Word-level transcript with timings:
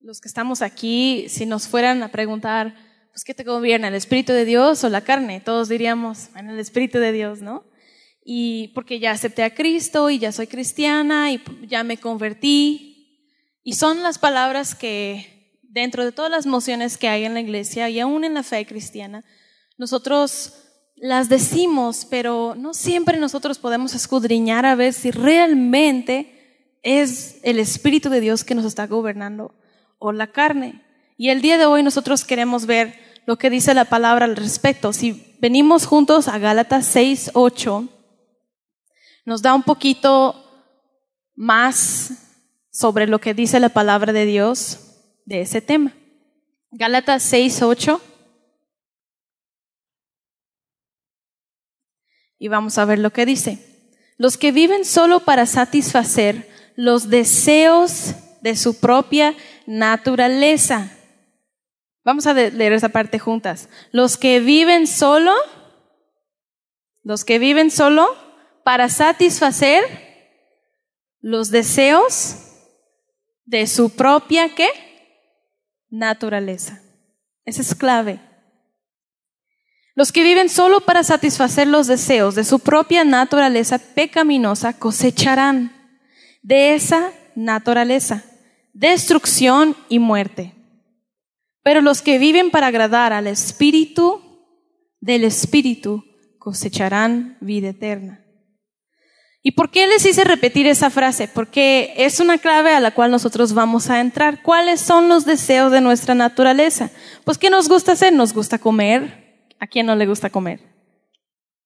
los 0.00 0.20
que 0.20 0.28
estamos 0.28 0.62
aquí, 0.62 1.26
si 1.28 1.46
nos 1.46 1.68
fueran 1.68 2.02
a 2.02 2.10
preguntar, 2.10 2.74
pues, 3.10 3.24
¿qué 3.24 3.34
te 3.34 3.42
gobierna, 3.44 3.88
el 3.88 3.94
Espíritu 3.94 4.32
de 4.32 4.44
Dios 4.44 4.84
o 4.84 4.88
la 4.88 5.00
carne? 5.00 5.40
Todos 5.40 5.68
diríamos, 5.68 6.28
en 6.36 6.50
el 6.50 6.58
Espíritu 6.58 6.98
de 6.98 7.12
Dios, 7.12 7.42
¿no? 7.42 7.64
Y 8.24 8.68
porque 8.74 9.00
ya 9.00 9.10
acepté 9.10 9.42
a 9.42 9.54
Cristo 9.54 10.10
y 10.10 10.18
ya 10.18 10.32
soy 10.32 10.46
cristiana 10.46 11.32
y 11.32 11.42
ya 11.66 11.82
me 11.82 11.96
convertí. 11.96 13.24
Y 13.64 13.72
son 13.72 14.02
las 14.02 14.18
palabras 14.18 14.74
que, 14.74 15.58
dentro 15.62 16.04
de 16.04 16.12
todas 16.12 16.30
las 16.30 16.46
mociones 16.46 16.96
que 16.96 17.08
hay 17.08 17.24
en 17.24 17.34
la 17.34 17.40
iglesia 17.40 17.90
y 17.90 17.98
aún 17.98 18.24
en 18.24 18.34
la 18.34 18.42
fe 18.42 18.66
cristiana, 18.66 19.24
nosotros 19.78 20.54
las 20.94 21.28
decimos, 21.28 22.06
pero 22.08 22.54
no 22.56 22.74
siempre 22.74 23.18
nosotros 23.18 23.58
podemos 23.58 23.94
escudriñar 23.94 24.66
a 24.66 24.74
ver 24.74 24.92
si 24.92 25.10
realmente 25.10 26.78
es 26.82 27.38
el 27.42 27.58
Espíritu 27.58 28.10
de 28.10 28.20
Dios 28.20 28.44
que 28.44 28.54
nos 28.54 28.64
está 28.64 28.86
gobernando 28.86 29.54
o 29.98 30.12
la 30.12 30.28
carne. 30.28 30.82
Y 31.16 31.30
el 31.30 31.42
día 31.42 31.58
de 31.58 31.66
hoy 31.66 31.82
nosotros 31.82 32.24
queremos 32.24 32.66
ver 32.66 32.94
lo 33.26 33.36
que 33.36 33.50
dice 33.50 33.74
la 33.74 33.84
palabra 33.84 34.24
al 34.24 34.36
respecto. 34.36 34.92
Si 34.92 35.36
venimos 35.40 35.86
juntos 35.86 36.28
a 36.28 36.38
Gálatas 36.38 36.86
6, 36.86 37.32
8, 37.34 37.88
nos 39.24 39.42
da 39.42 39.54
un 39.54 39.62
poquito 39.62 40.44
más 41.34 42.12
sobre 42.70 43.06
lo 43.06 43.20
que 43.20 43.34
dice 43.34 43.60
la 43.60 43.68
palabra 43.68 44.12
de 44.12 44.24
Dios 44.24 44.80
de 45.26 45.42
ese 45.42 45.60
tema. 45.60 45.92
Gálatas 46.70 47.22
6, 47.24 47.62
8. 47.62 48.00
Y 52.38 52.48
vamos 52.48 52.78
a 52.78 52.84
ver 52.84 52.98
lo 52.98 53.12
que 53.12 53.26
dice. 53.26 53.58
Los 54.16 54.36
que 54.36 54.52
viven 54.52 54.84
solo 54.84 55.20
para 55.20 55.46
satisfacer 55.46 56.48
los 56.76 57.10
deseos 57.10 58.14
de 58.40 58.56
su 58.56 58.78
propia 58.78 59.34
naturaleza. 59.68 60.90
Vamos 62.02 62.26
a 62.26 62.32
leer 62.32 62.72
esa 62.72 62.88
parte 62.88 63.18
juntas. 63.18 63.68
Los 63.92 64.16
que 64.16 64.40
viven 64.40 64.86
solo, 64.86 65.34
los 67.02 67.26
que 67.26 67.38
viven 67.38 67.70
solo 67.70 68.08
para 68.64 68.88
satisfacer 68.88 69.84
los 71.20 71.50
deseos 71.50 72.36
de 73.44 73.66
su 73.66 73.94
propia 73.94 74.54
qué? 74.54 74.68
Naturaleza. 75.90 76.80
Esa 77.44 77.60
es 77.60 77.74
clave. 77.74 78.20
Los 79.94 80.12
que 80.12 80.22
viven 80.22 80.48
solo 80.48 80.80
para 80.80 81.04
satisfacer 81.04 81.66
los 81.66 81.88
deseos 81.88 82.34
de 82.34 82.44
su 82.44 82.60
propia 82.60 83.04
naturaleza 83.04 83.78
pecaminosa 83.78 84.78
cosecharán 84.78 85.72
de 86.42 86.74
esa 86.74 87.12
naturaleza 87.34 88.24
destrucción 88.78 89.76
y 89.88 89.98
muerte. 89.98 90.54
Pero 91.62 91.80
los 91.80 92.00
que 92.00 92.18
viven 92.18 92.50
para 92.50 92.68
agradar 92.68 93.12
al 93.12 93.26
Espíritu 93.26 94.22
del 95.00 95.24
Espíritu 95.24 96.04
cosecharán 96.38 97.36
vida 97.40 97.70
eterna. 97.70 98.24
¿Y 99.42 99.52
por 99.52 99.70
qué 99.70 99.86
les 99.86 100.04
hice 100.04 100.24
repetir 100.24 100.66
esa 100.66 100.90
frase? 100.90 101.28
Porque 101.28 101.92
es 101.96 102.20
una 102.20 102.38
clave 102.38 102.72
a 102.72 102.80
la 102.80 102.92
cual 102.92 103.10
nosotros 103.10 103.52
vamos 103.52 103.90
a 103.90 104.00
entrar. 104.00 104.42
¿Cuáles 104.42 104.80
son 104.80 105.08
los 105.08 105.24
deseos 105.24 105.72
de 105.72 105.80
nuestra 105.80 106.14
naturaleza? 106.14 106.90
Pues 107.24 107.38
¿qué 107.38 107.50
nos 107.50 107.68
gusta 107.68 107.92
hacer? 107.92 108.12
Nos 108.12 108.32
gusta 108.32 108.58
comer. 108.58 109.46
¿A 109.58 109.66
quién 109.66 109.86
no 109.86 109.96
le 109.96 110.06
gusta 110.06 110.30
comer? 110.30 110.60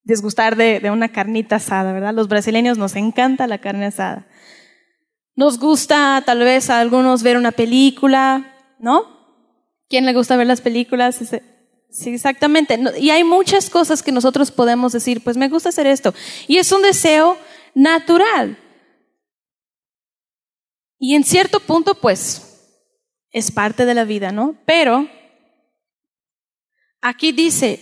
Desgustar 0.03 0.57
de, 0.57 0.81
de 0.81 0.91
una 0.91 1.09
carnita 1.09 1.57
asada, 1.57 1.93
¿verdad? 1.93 2.15
Los 2.15 2.29
brasileños 2.29 2.79
nos 2.79 2.97
encanta 2.97 3.47
la 3.47 3.59
carne 3.59 3.87
asada. 3.87 4.27
Nos 5.35 5.59
gusta 5.59 6.23
tal 6.27 6.41
vez 6.41 6.69
a 6.69 6.81
algunos 6.81 7.23
ver 7.23 7.37
una 7.37 7.53
película, 7.53 8.55
¿no? 8.79 9.07
¿Quién 9.89 10.07
le 10.07 10.13
gusta 10.13 10.37
ver 10.37 10.47
las 10.47 10.61
películas? 10.61 11.21
Sí, 11.91 12.11
exactamente. 12.11 12.79
Y 12.99 13.11
hay 13.11 13.25
muchas 13.25 13.71
cosas 13.71 14.03
que 14.03 14.13
nosotros 14.13 14.51
podemos 14.51 14.93
decir, 14.93 15.23
pues 15.23 15.37
me 15.37 15.49
gusta 15.49 15.71
hacer 15.71 15.87
esto. 15.87 16.15
Y 16.49 16.59
es 16.59 16.73
un 16.73 16.83
deseo 16.83 17.39
natural. 17.75 18.59
Y 20.99 21.15
en 21.15 21.25
cierto 21.25 21.61
punto, 21.61 21.95
pues, 21.95 22.53
es 23.31 23.51
parte 23.51 23.85
de 23.85 23.95
la 23.95 24.05
vida, 24.05 24.33
¿no? 24.33 24.57
Pero 24.67 25.09
aquí 27.01 27.33
dice, 27.33 27.81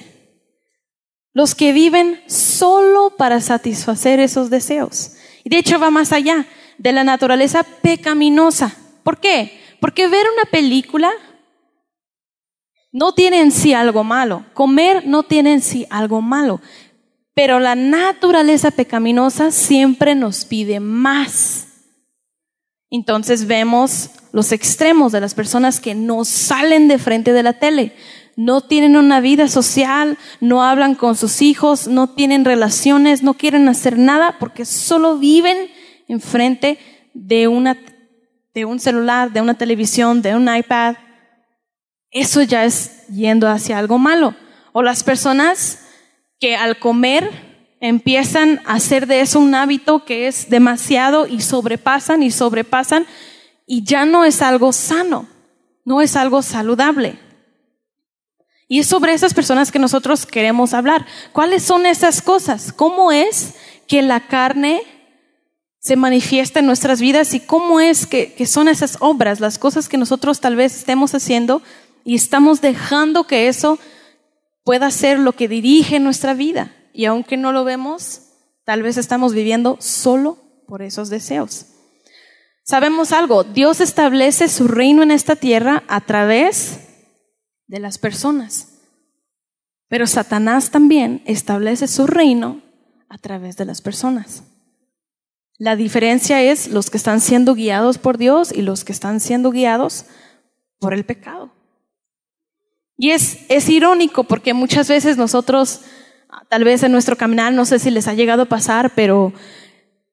los 1.33 1.55
que 1.55 1.73
viven 1.73 2.23
solo 2.27 3.15
para 3.17 3.41
satisfacer 3.41 4.21
esos 4.21 4.51
deseos. 4.51 5.17
Y 5.45 5.51
de 5.51 5.59
hecho 5.59 5.79
va 5.79 5.91
más 5.91 6.13
allá 6.13 6.47
de 6.81 6.93
la 6.93 7.05
naturaleza 7.05 7.63
pecaminosa. 7.63 8.75
¿Por 9.03 9.19
qué? 9.21 9.61
Porque 9.81 10.09
ver 10.09 10.25
una 10.33 10.51
película 10.51 11.11
no 12.91 13.13
tiene 13.13 13.41
en 13.41 13.53
sí 13.53 13.75
algo 13.75 14.03
malo. 14.03 14.47
Comer 14.55 15.07
no 15.07 15.23
tiene 15.23 15.53
en 15.53 15.61
sí 15.61 15.87
algo 15.91 16.23
malo. 16.23 16.63
Pero 17.35 17.61
la 17.61 17.75
naturaleza 17.75 18.71
pecaminosa 18.71 19.51
siempre 19.51 20.15
nos 20.15 20.47
pide 20.47 20.81
más. 20.81 21.67
Entonces 22.89 23.47
vemos 23.47 24.09
los 24.33 24.51
extremos 24.51 25.13
de 25.13 25.21
las 25.21 25.35
personas 25.35 25.81
que 25.81 25.95
no 25.95 26.25
salen 26.25 26.89
de 26.89 26.99
frente 26.99 27.35
de 27.35 27.43
la 27.43 27.59
tele, 27.59 27.95
no 28.37 28.63
tienen 28.63 28.97
una 28.97 29.21
vida 29.21 29.49
social, 29.49 30.17
no 30.41 30.65
hablan 30.65 30.95
con 30.95 31.15
sus 31.15 31.43
hijos, 31.43 31.89
no 31.89 32.09
tienen 32.09 32.45
relaciones, 32.45 33.23
no 33.23 33.35
quieren 33.35 33.69
hacer 33.69 33.99
nada 33.99 34.37
porque 34.39 34.65
solo 34.65 35.19
viven 35.19 35.69
enfrente 36.11 36.79
de, 37.15 37.49
un 37.49 38.81
celular, 38.81 39.33
de 39.33 39.41
una 39.41 39.55
televisión, 39.55 40.23
de 40.23 40.35
un 40.35 40.55
iPad, 40.55 40.97
eso 42.11 42.43
ya 42.43 42.65
es 42.65 43.07
yendo 43.09 43.49
hacia 43.49 43.79
algo 43.79 43.99
malo. 43.99 44.35
O 44.73 44.83
las 44.83 45.05
personas 45.05 45.87
que 46.41 46.57
al 46.57 46.79
comer 46.79 47.31
empiezan 47.81 48.61
a 48.67 48.75
hacer 48.75 49.07
de 49.07 49.21
eso 49.21 49.39
un 49.39 49.55
hábito 49.55 50.05
que 50.05 50.27
es 50.27 50.51
demasiado 50.51 51.27
y 51.27 51.41
sobrepasan 51.41 52.23
y 52.23 52.31
sobrepasan 52.31 53.07
y 53.67 53.85
ya 53.85 54.05
no 54.05 54.25
es 54.25 54.43
algo 54.43 54.73
sano, 54.73 55.29
no 55.85 56.01
es 56.01 56.17
algo 56.17 56.43
saludable. 56.43 57.19
Y 58.67 58.81
es 58.81 58.87
sobre 58.87 59.13
esas 59.13 59.35
personas 59.35 59.73
que 59.73 59.79
nosotros 59.79 60.27
queremos 60.27 60.75
hablar. 60.75 61.07
¿Cuáles 61.33 61.63
son 61.65 61.87
esas 61.87 62.23
cosas? 62.23 62.73
¿Cómo 62.73 63.11
es 63.11 63.55
que 63.89 64.03
la 64.03 64.21
carne 64.29 64.83
se 65.81 65.97
manifiesta 65.97 66.61
en 66.61 66.67
nuestras 66.67 67.01
vidas 67.01 67.33
y 67.33 67.41
cómo 67.41 67.81
es 67.81 68.07
que, 68.07 68.35
son 68.47 68.69
esas 68.69 68.99
obras, 69.01 69.41
las 69.41 69.59
cosas 69.59 69.89
que 69.89 69.97
nosotros 69.97 70.41
tal 70.41 70.55
vez 70.55 70.77
estemos 70.77 71.15
haciendo 71.15 71.63
y 72.05 72.15
estamos 72.15 72.61
dejando 72.61 73.27
que 73.27 73.49
eso 73.49 73.79
pueda 74.63 74.91
ser 74.91 75.19
lo 75.19 75.33
que 75.33 75.49
dirige 75.49 75.99
nuestra 75.99 76.35
vida. 76.35 76.77
Y 76.93 77.07
aunque 77.07 77.39
no 77.39 77.51
lo 77.53 77.65
vemos, 77.65 78.23
tal 78.65 78.83
vez 78.83 78.99
estamos 78.99 79.33
viviendo 79.33 79.79
solo 79.81 80.39
por 80.69 80.83
esos 80.83 81.09
deseos. 81.09 81.67
Sabemos 82.63 83.13
algo, 83.13 83.43
Dios 83.43 83.81
establece 83.81 84.49
su 84.49 84.69
reino 84.69 85.03
en 85.03 85.11
esta 85.11 85.35
tierra 85.35 85.83
a 85.89 86.03
través 86.03 86.81
de 87.67 87.81
las 87.81 87.97
personas. 87.97 88.69
Pero 89.89 90.07
Satanás 90.07 90.71
también 90.71 91.23
establece 91.25 91.89
su 91.89 92.07
reino 92.07 92.61
a 93.09 93.17
través 93.17 93.57
de 93.57 93.65
las 93.65 93.81
personas. 93.81 94.45
La 95.61 95.77
diferencia 95.77 96.43
es 96.43 96.69
los 96.69 96.89
que 96.89 96.97
están 96.97 97.21
siendo 97.21 97.55
guiados 97.55 97.99
por 97.99 98.17
Dios 98.17 98.51
y 98.51 98.63
los 98.63 98.83
que 98.83 98.93
están 98.93 99.21
siendo 99.21 99.51
guiados 99.51 100.07
por 100.79 100.95
el 100.95 101.05
pecado. 101.05 101.53
Y 102.97 103.11
es, 103.11 103.41
es 103.51 103.69
irónico 103.69 104.25
porque 104.25 104.55
muchas 104.55 104.89
veces 104.89 105.19
nosotros, 105.19 105.83
tal 106.49 106.65
vez 106.65 106.83
en 106.83 106.93
nuestro 106.93 107.15
caminar, 107.15 107.53
no 107.53 107.67
sé 107.67 107.79
si 107.79 107.91
les 107.91 108.09
ha 108.09 108.15
llegado 108.15 108.45
a 108.45 108.47
pasar, 108.47 108.93
pero 108.95 109.35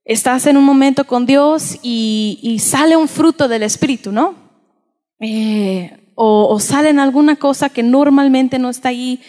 estás 0.04 0.48
en 0.48 0.58
un 0.58 0.66
momento 0.66 1.08
con 1.08 1.26
Dios 1.26 1.80
y, 1.82 2.58
sale 2.62 2.98
un 2.98 3.08
fruto 3.08 3.48
del 3.48 3.64
Espíritu, 3.64 4.12
¿no? 4.12 4.36
Eh, 5.22 6.12
o, 6.16 6.60
sale 6.60 6.90
en 6.90 7.00
alguna 7.00 7.38
cosa 7.38 7.70
que 7.70 7.84
normalmente 7.84 8.60
no 8.60 8.70
está 8.70 8.90
ahí. 8.90 9.22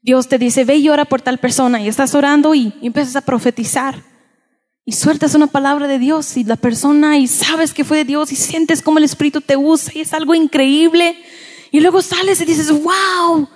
Dios 0.00 0.26
te 0.26 0.38
dice, 0.38 0.64
ve 0.64 0.76
y 0.76 0.88
ora 0.88 1.04
por 1.04 1.20
tal 1.20 1.36
persona 1.36 1.82
y 1.82 1.88
estás 1.88 2.14
orando 2.14 2.54
y 2.54 2.72
empiezas 2.80 3.16
a 3.16 3.20
profetizar 3.20 4.09
y 4.90 4.92
sueltas 4.92 5.36
una 5.36 5.46
palabra 5.46 5.86
de 5.86 6.00
Dios 6.00 6.36
y 6.36 6.42
la 6.42 6.56
persona 6.56 7.16
y 7.16 7.28
sabes 7.28 7.72
que 7.72 7.84
fue 7.84 7.98
de 7.98 8.04
Dios 8.04 8.32
y 8.32 8.34
sientes 8.34 8.82
como 8.82 8.98
el 8.98 9.04
Espíritu 9.04 9.40
te 9.40 9.56
usa 9.56 9.92
y 9.94 10.00
es 10.00 10.12
algo 10.12 10.34
increíble. 10.34 11.16
Y 11.70 11.78
luego 11.78 12.02
sales 12.02 12.40
y 12.40 12.44
dices, 12.44 12.72
wow, 12.72 13.48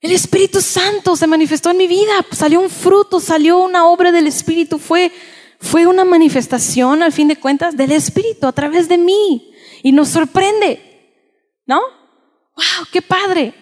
el 0.00 0.10
Espíritu 0.10 0.60
Santo 0.60 1.14
se 1.14 1.28
manifestó 1.28 1.70
en 1.70 1.76
mi 1.76 1.86
vida, 1.86 2.26
salió 2.32 2.60
un 2.60 2.70
fruto, 2.70 3.20
salió 3.20 3.58
una 3.58 3.86
obra 3.86 4.10
del 4.10 4.26
Espíritu, 4.26 4.80
fue, 4.80 5.12
fue 5.60 5.86
una 5.86 6.04
manifestación 6.04 7.04
al 7.04 7.12
fin 7.12 7.28
de 7.28 7.36
cuentas 7.36 7.76
del 7.76 7.92
Espíritu 7.92 8.48
a 8.48 8.52
través 8.52 8.88
de 8.88 8.98
mí. 8.98 9.54
Y 9.84 9.92
nos 9.92 10.08
sorprende, 10.08 10.82
¿no? 11.66 11.78
Wow, 11.78 12.86
qué 12.90 13.00
padre. 13.00 13.54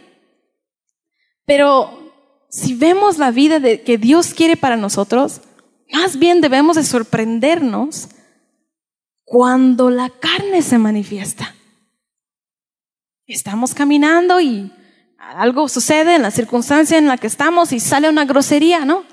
Pero 1.45 2.11
si 2.49 2.73
vemos 2.73 3.19
la 3.19 3.33
vida 3.33 3.61
de, 3.61 3.83
que 3.83 3.99
Dios 3.99 4.33
quiere 4.33 4.57
para 4.57 4.79
nosotros, 4.79 5.43
más 5.93 6.19
bien 6.19 6.41
debemos 6.41 6.77
de 6.77 6.85
sorprendernos 6.85 8.09
cuando 9.25 9.91
la 9.91 10.11
carne 10.11 10.62
se 10.62 10.79
manifiesta. 10.79 11.55
Estamos 13.27 13.75
caminando 13.75 14.41
y 14.41 14.73
algo 15.19 15.69
sucede 15.69 16.15
en 16.15 16.23
la 16.23 16.31
circunstancia 16.31 16.97
en 16.97 17.09
la 17.09 17.19
que 17.19 17.27
estamos 17.27 17.73
y 17.73 17.81
sale 17.81 18.09
una 18.09 18.25
grosería, 18.25 18.85
¿no? 18.85 19.05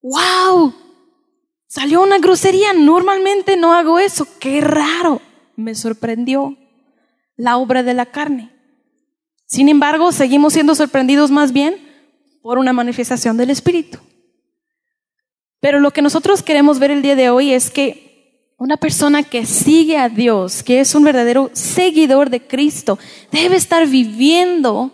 ¡Wow! 0.00 0.74
Salió 1.66 2.02
una 2.02 2.18
grosería. 2.18 2.72
Normalmente 2.72 3.56
no 3.56 3.74
hago 3.74 3.98
eso. 3.98 4.26
¡Qué 4.40 4.60
raro! 4.60 5.20
Me 5.56 5.74
sorprendió 5.74 6.56
la 7.36 7.58
obra 7.58 7.82
de 7.82 7.94
la 7.94 8.06
carne. 8.06 8.50
Sin 9.46 9.68
embargo, 9.68 10.12
seguimos 10.12 10.54
siendo 10.54 10.74
sorprendidos 10.74 11.30
más 11.30 11.52
bien 11.52 11.76
por 12.42 12.58
una 12.58 12.72
manifestación 12.72 13.36
del 13.36 13.50
Espíritu. 13.50 13.98
Pero 15.62 15.78
lo 15.78 15.92
que 15.92 16.02
nosotros 16.02 16.42
queremos 16.42 16.80
ver 16.80 16.90
el 16.90 17.02
día 17.02 17.14
de 17.14 17.30
hoy 17.30 17.52
es 17.52 17.70
que 17.70 18.52
una 18.58 18.76
persona 18.76 19.22
que 19.22 19.46
sigue 19.46 19.96
a 19.96 20.08
Dios, 20.08 20.64
que 20.64 20.80
es 20.80 20.92
un 20.96 21.04
verdadero 21.04 21.50
seguidor 21.52 22.30
de 22.30 22.44
Cristo, 22.44 22.98
debe 23.30 23.54
estar 23.54 23.86
viviendo 23.86 24.90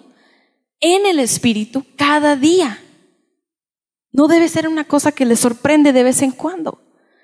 en 0.79 1.06
el 1.06 1.20
Espíritu 1.20 1.87
cada 1.97 2.37
día. 2.37 2.79
No 4.12 4.29
debe 4.29 4.47
ser 4.47 4.69
una 4.69 4.85
cosa 4.85 5.11
que 5.11 5.25
le 5.25 5.37
sorprende 5.37 5.94
de 5.94 6.03
vez 6.03 6.20
en 6.20 6.32
cuando, 6.32 6.82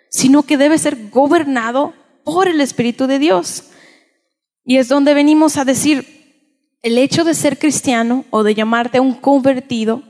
sino 0.08 0.44
que 0.44 0.56
debe 0.56 0.78
ser 0.78 1.10
gobernado 1.10 1.92
por 2.24 2.48
el 2.48 2.62
Espíritu 2.62 3.06
de 3.06 3.18
Dios. 3.18 3.64
Y 4.64 4.78
es 4.78 4.88
donde 4.88 5.12
venimos 5.12 5.58
a 5.58 5.66
decir, 5.66 6.78
el 6.80 6.96
hecho 6.96 7.24
de 7.24 7.34
ser 7.34 7.58
cristiano 7.58 8.24
o 8.30 8.42
de 8.42 8.54
llamarte 8.54 9.00
un 9.00 9.12
convertido 9.12 10.02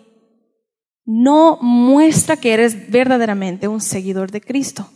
no 1.05 1.59
muestra 1.61 2.37
que 2.37 2.53
eres 2.53 2.91
verdaderamente 2.91 3.69
un 3.69 3.81
seguidor 3.81 4.31
de 4.31 4.41
Cristo. 4.41 4.91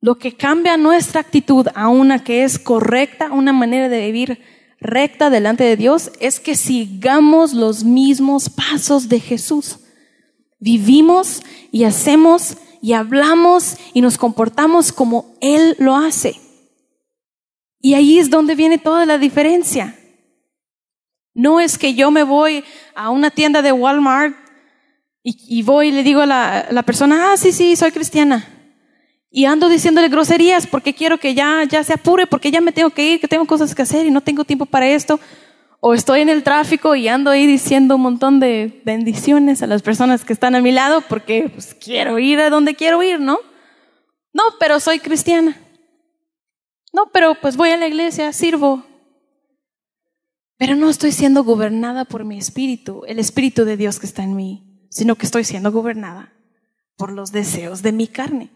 Lo 0.00 0.18
que 0.18 0.36
cambia 0.36 0.76
nuestra 0.76 1.20
actitud 1.20 1.66
a 1.74 1.88
una 1.88 2.22
que 2.22 2.44
es 2.44 2.58
correcta, 2.58 3.32
una 3.32 3.52
manera 3.52 3.88
de 3.88 4.06
vivir 4.06 4.40
recta 4.80 5.28
delante 5.28 5.64
de 5.64 5.76
Dios, 5.76 6.12
es 6.20 6.38
que 6.38 6.54
sigamos 6.54 7.52
los 7.52 7.82
mismos 7.82 8.48
pasos 8.48 9.08
de 9.08 9.18
Jesús. 9.18 9.80
Vivimos 10.60 11.42
y 11.72 11.84
hacemos 11.84 12.56
y 12.80 12.92
hablamos 12.92 13.76
y 13.92 14.00
nos 14.00 14.18
comportamos 14.18 14.92
como 14.92 15.34
Él 15.40 15.74
lo 15.80 15.96
hace. 15.96 16.40
Y 17.80 17.94
ahí 17.94 18.20
es 18.20 18.30
donde 18.30 18.54
viene 18.54 18.78
toda 18.78 19.04
la 19.04 19.18
diferencia. 19.18 19.98
No 21.34 21.60
es 21.60 21.76
que 21.76 21.94
yo 21.94 22.10
me 22.10 22.22
voy 22.22 22.64
a 22.94 23.10
una 23.10 23.30
tienda 23.30 23.62
de 23.62 23.72
Walmart 23.72 24.47
y, 25.30 25.62
voy 25.62 25.88
y 25.88 25.92
le 25.92 26.02
digo 26.02 26.22
a 26.22 26.26
la, 26.26 26.82
persona, 26.84 27.32
ah, 27.32 27.36
sí, 27.36 27.52
sí, 27.52 27.76
soy 27.76 27.92
cristiana. 27.92 28.48
Y 29.30 29.44
ando 29.44 29.68
diciéndole 29.68 30.08
groserías 30.08 30.66
porque 30.66 30.94
quiero 30.94 31.18
que 31.18 31.34
ya, 31.34 31.64
ya 31.68 31.84
se 31.84 31.92
apure, 31.92 32.26
porque 32.26 32.50
ya 32.50 32.62
me 32.62 32.72
tengo 32.72 32.90
que 32.90 33.12
ir, 33.12 33.20
que 33.20 33.28
tengo 33.28 33.44
cosas 33.44 33.74
que 33.74 33.82
hacer 33.82 34.06
y 34.06 34.10
no 34.10 34.22
tengo 34.22 34.44
tiempo 34.44 34.64
para 34.64 34.88
esto. 34.88 35.20
O 35.80 35.92
estoy 35.92 36.22
en 36.22 36.30
el 36.30 36.42
tráfico 36.42 36.94
y 36.94 37.08
ando 37.08 37.30
ahí 37.30 37.46
diciendo 37.46 37.96
un 37.96 38.02
montón 38.02 38.40
de 38.40 38.80
bendiciones 38.84 39.62
a 39.62 39.66
las 39.66 39.82
personas 39.82 40.24
que 40.24 40.32
están 40.32 40.54
a 40.54 40.62
mi 40.62 40.72
lado 40.72 41.02
porque 41.02 41.50
pues, 41.52 41.74
quiero 41.74 42.18
ir 42.18 42.40
a 42.40 42.48
donde 42.50 42.74
quiero 42.74 43.02
ir, 43.02 43.20
¿no? 43.20 43.38
No, 44.32 44.42
pero 44.58 44.80
soy 44.80 44.98
cristiana. 44.98 45.56
No, 46.92 47.10
pero 47.12 47.34
pues 47.34 47.56
voy 47.56 47.70
a 47.70 47.76
la 47.76 47.86
iglesia, 47.86 48.32
sirvo. 48.32 48.82
Pero 50.56 50.74
no 50.74 50.88
estoy 50.88 51.12
siendo 51.12 51.44
gobernada 51.44 52.06
por 52.06 52.24
mi 52.24 52.38
espíritu, 52.38 53.02
el 53.06 53.18
espíritu 53.18 53.64
de 53.64 53.76
Dios 53.76 54.00
que 54.00 54.06
está 54.06 54.22
en 54.22 54.34
mí 54.34 54.67
sino 54.88 55.14
que 55.16 55.26
estoy 55.26 55.44
siendo 55.44 55.72
gobernada 55.72 56.32
por 56.96 57.12
los 57.12 57.32
deseos 57.32 57.82
de 57.82 57.92
mi 57.92 58.08
carne. 58.08 58.50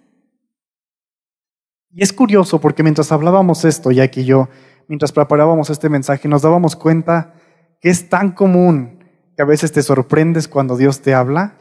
Y 1.91 2.03
es 2.03 2.13
curioso 2.13 2.61
porque 2.61 2.83
mientras 2.83 3.13
hablábamos 3.13 3.65
esto, 3.65 3.91
ya 3.91 4.09
que 4.09 4.25
yo, 4.25 4.49
mientras 4.89 5.13
preparábamos 5.13 5.71
este 5.71 5.89
mensaje, 5.89 6.27
nos 6.29 6.43
dábamos 6.43 6.75
cuenta 6.75 7.35
que 7.81 7.91
es 7.91 8.09
tan 8.09 8.33
común 8.33 9.05
que 9.37 9.43
a 9.43 9.47
veces 9.47 9.73
te 9.73 9.83
sorprendes 9.83 10.49
cuando 10.49 10.77
Dios 10.77 11.03
te 11.03 11.15
habla 11.15 11.55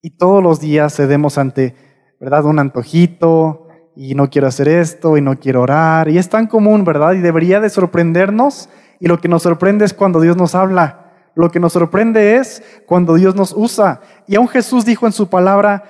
y 0.00 0.10
todos 0.10 0.42
los 0.42 0.60
días 0.60 0.94
cedemos 0.94 1.38
ante, 1.38 1.74
¿verdad? 2.20 2.44
Un 2.44 2.58
antojito 2.58 3.68
y 3.96 4.14
no 4.14 4.30
quiero 4.30 4.46
hacer 4.46 4.68
esto 4.68 5.16
y 5.16 5.20
no 5.20 5.38
quiero 5.38 5.62
orar. 5.62 6.08
Y 6.08 6.18
es 6.18 6.28
tan 6.28 6.46
común, 6.46 6.84
¿verdad? 6.84 7.14
Y 7.14 7.18
debería 7.18 7.60
de 7.60 7.70
sorprendernos 7.70 8.68
y 9.00 9.08
lo 9.08 9.20
que 9.20 9.28
nos 9.28 9.42
sorprende 9.42 9.84
es 9.84 9.92
cuando 9.94 10.20
Dios 10.20 10.36
nos 10.36 10.54
habla. 10.54 11.01
Lo 11.34 11.50
que 11.50 11.60
nos 11.60 11.72
sorprende 11.72 12.36
es 12.36 12.62
cuando 12.86 13.14
Dios 13.14 13.34
nos 13.34 13.52
usa. 13.56 14.00
Y 14.26 14.36
aún 14.36 14.48
Jesús 14.48 14.84
dijo 14.84 15.06
en 15.06 15.12
su 15.12 15.28
palabra, 15.28 15.84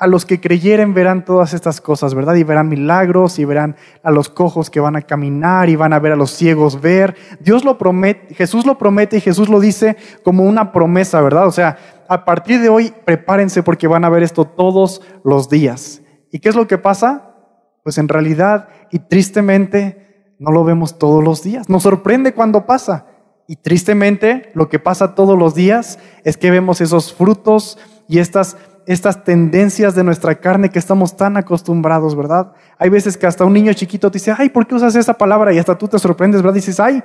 a 0.00 0.06
los 0.06 0.24
que 0.24 0.40
creyeren 0.40 0.94
verán 0.94 1.26
todas 1.26 1.52
estas 1.52 1.82
cosas, 1.82 2.14
¿verdad? 2.14 2.34
Y 2.34 2.42
verán 2.42 2.70
milagros 2.70 3.38
y 3.38 3.44
verán 3.44 3.76
a 4.02 4.10
los 4.10 4.30
cojos 4.30 4.70
que 4.70 4.80
van 4.80 4.96
a 4.96 5.02
caminar 5.02 5.68
y 5.68 5.76
van 5.76 5.92
a 5.92 5.98
ver 5.98 6.12
a 6.12 6.16
los 6.16 6.30
ciegos 6.30 6.80
ver. 6.80 7.14
Dios 7.38 7.66
lo 7.66 7.76
promete, 7.76 8.34
Jesús 8.34 8.64
lo 8.64 8.78
promete 8.78 9.18
y 9.18 9.20
Jesús 9.20 9.50
lo 9.50 9.60
dice 9.60 9.98
como 10.24 10.44
una 10.44 10.72
promesa, 10.72 11.20
¿verdad? 11.20 11.46
O 11.46 11.52
sea, 11.52 11.76
a 12.08 12.24
partir 12.24 12.62
de 12.62 12.70
hoy 12.70 12.94
prepárense 13.04 13.62
porque 13.62 13.86
van 13.86 14.06
a 14.06 14.08
ver 14.08 14.22
esto 14.22 14.46
todos 14.46 15.02
los 15.22 15.50
días. 15.50 16.00
¿Y 16.32 16.38
qué 16.38 16.48
es 16.48 16.56
lo 16.56 16.66
que 16.66 16.78
pasa? 16.78 17.34
Pues 17.82 17.98
en 17.98 18.08
realidad 18.08 18.68
y 18.90 19.00
tristemente 19.00 20.34
no 20.38 20.50
lo 20.50 20.64
vemos 20.64 20.98
todos 20.98 21.22
los 21.22 21.42
días. 21.42 21.68
Nos 21.68 21.82
sorprende 21.82 22.32
cuando 22.32 22.64
pasa. 22.64 23.04
Y 23.50 23.56
tristemente 23.56 24.52
lo 24.54 24.68
que 24.68 24.78
pasa 24.78 25.16
todos 25.16 25.36
los 25.36 25.56
días 25.56 25.98
es 26.22 26.36
que 26.36 26.52
vemos 26.52 26.80
esos 26.80 27.12
frutos 27.12 27.78
y 28.06 28.20
estas, 28.20 28.56
estas 28.86 29.24
tendencias 29.24 29.96
de 29.96 30.04
nuestra 30.04 30.36
carne 30.36 30.68
que 30.68 30.78
estamos 30.78 31.16
tan 31.16 31.36
acostumbrados, 31.36 32.14
¿verdad? 32.14 32.52
Hay 32.78 32.90
veces 32.90 33.16
que 33.16 33.26
hasta 33.26 33.44
un 33.44 33.52
niño 33.52 33.72
chiquito 33.72 34.08
te 34.08 34.20
dice, 34.20 34.32
ay, 34.38 34.50
¿por 34.50 34.68
qué 34.68 34.76
usas 34.76 34.94
esa 34.94 35.14
palabra? 35.14 35.52
Y 35.52 35.58
hasta 35.58 35.76
tú 35.76 35.88
te 35.88 35.98
sorprendes, 35.98 36.42
¿verdad? 36.42 36.54
Y 36.54 36.60
dices, 36.60 36.78
ay, 36.78 37.02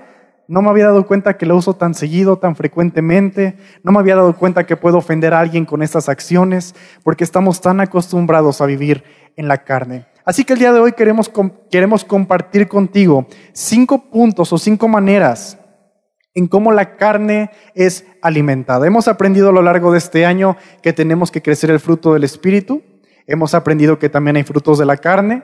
no 0.47 0.61
me 0.61 0.69
había 0.69 0.85
dado 0.85 1.07
cuenta 1.07 1.35
que 1.35 1.47
la 1.47 1.55
uso 1.55 1.73
tan 1.77 1.95
seguido, 1.95 2.37
tan 2.37 2.55
frecuentemente. 2.55 3.57
No 3.81 3.91
me 3.91 3.97
había 3.97 4.15
dado 4.15 4.35
cuenta 4.37 4.67
que 4.67 4.77
puedo 4.77 4.99
ofender 4.99 5.33
a 5.33 5.39
alguien 5.39 5.65
con 5.65 5.81
estas 5.81 6.09
acciones, 6.09 6.75
porque 7.01 7.23
estamos 7.23 7.59
tan 7.59 7.79
acostumbrados 7.79 8.61
a 8.61 8.67
vivir 8.67 9.03
en 9.35 9.47
la 9.47 9.63
carne. 9.63 10.05
Así 10.25 10.45
que 10.45 10.53
el 10.53 10.59
día 10.59 10.73
de 10.73 10.79
hoy 10.79 10.91
queremos, 10.91 11.31
queremos 11.71 12.05
compartir 12.05 12.67
contigo 12.67 13.25
cinco 13.51 14.11
puntos 14.11 14.53
o 14.53 14.59
cinco 14.59 14.87
maneras 14.87 15.57
en 16.35 16.47
cómo 16.47 16.73
la 16.73 16.97
carne 16.97 17.49
es 17.73 18.05
alimentada. 18.21 18.85
Hemos 18.85 19.07
aprendido 19.07 19.49
a 19.49 19.53
lo 19.53 19.61
largo 19.61 19.91
de 19.91 19.97
este 19.97 20.25
año 20.25 20.57
que 20.83 20.93
tenemos 20.93 21.31
que 21.31 21.41
crecer 21.41 21.71
el 21.71 21.79
fruto 21.79 22.13
del 22.13 22.25
Espíritu. 22.25 22.83
Hemos 23.25 23.53
aprendido 23.53 23.97
que 23.97 24.09
también 24.09 24.35
hay 24.35 24.43
frutos 24.43 24.77
de 24.77 24.85
la 24.85 24.97
carne, 24.97 25.43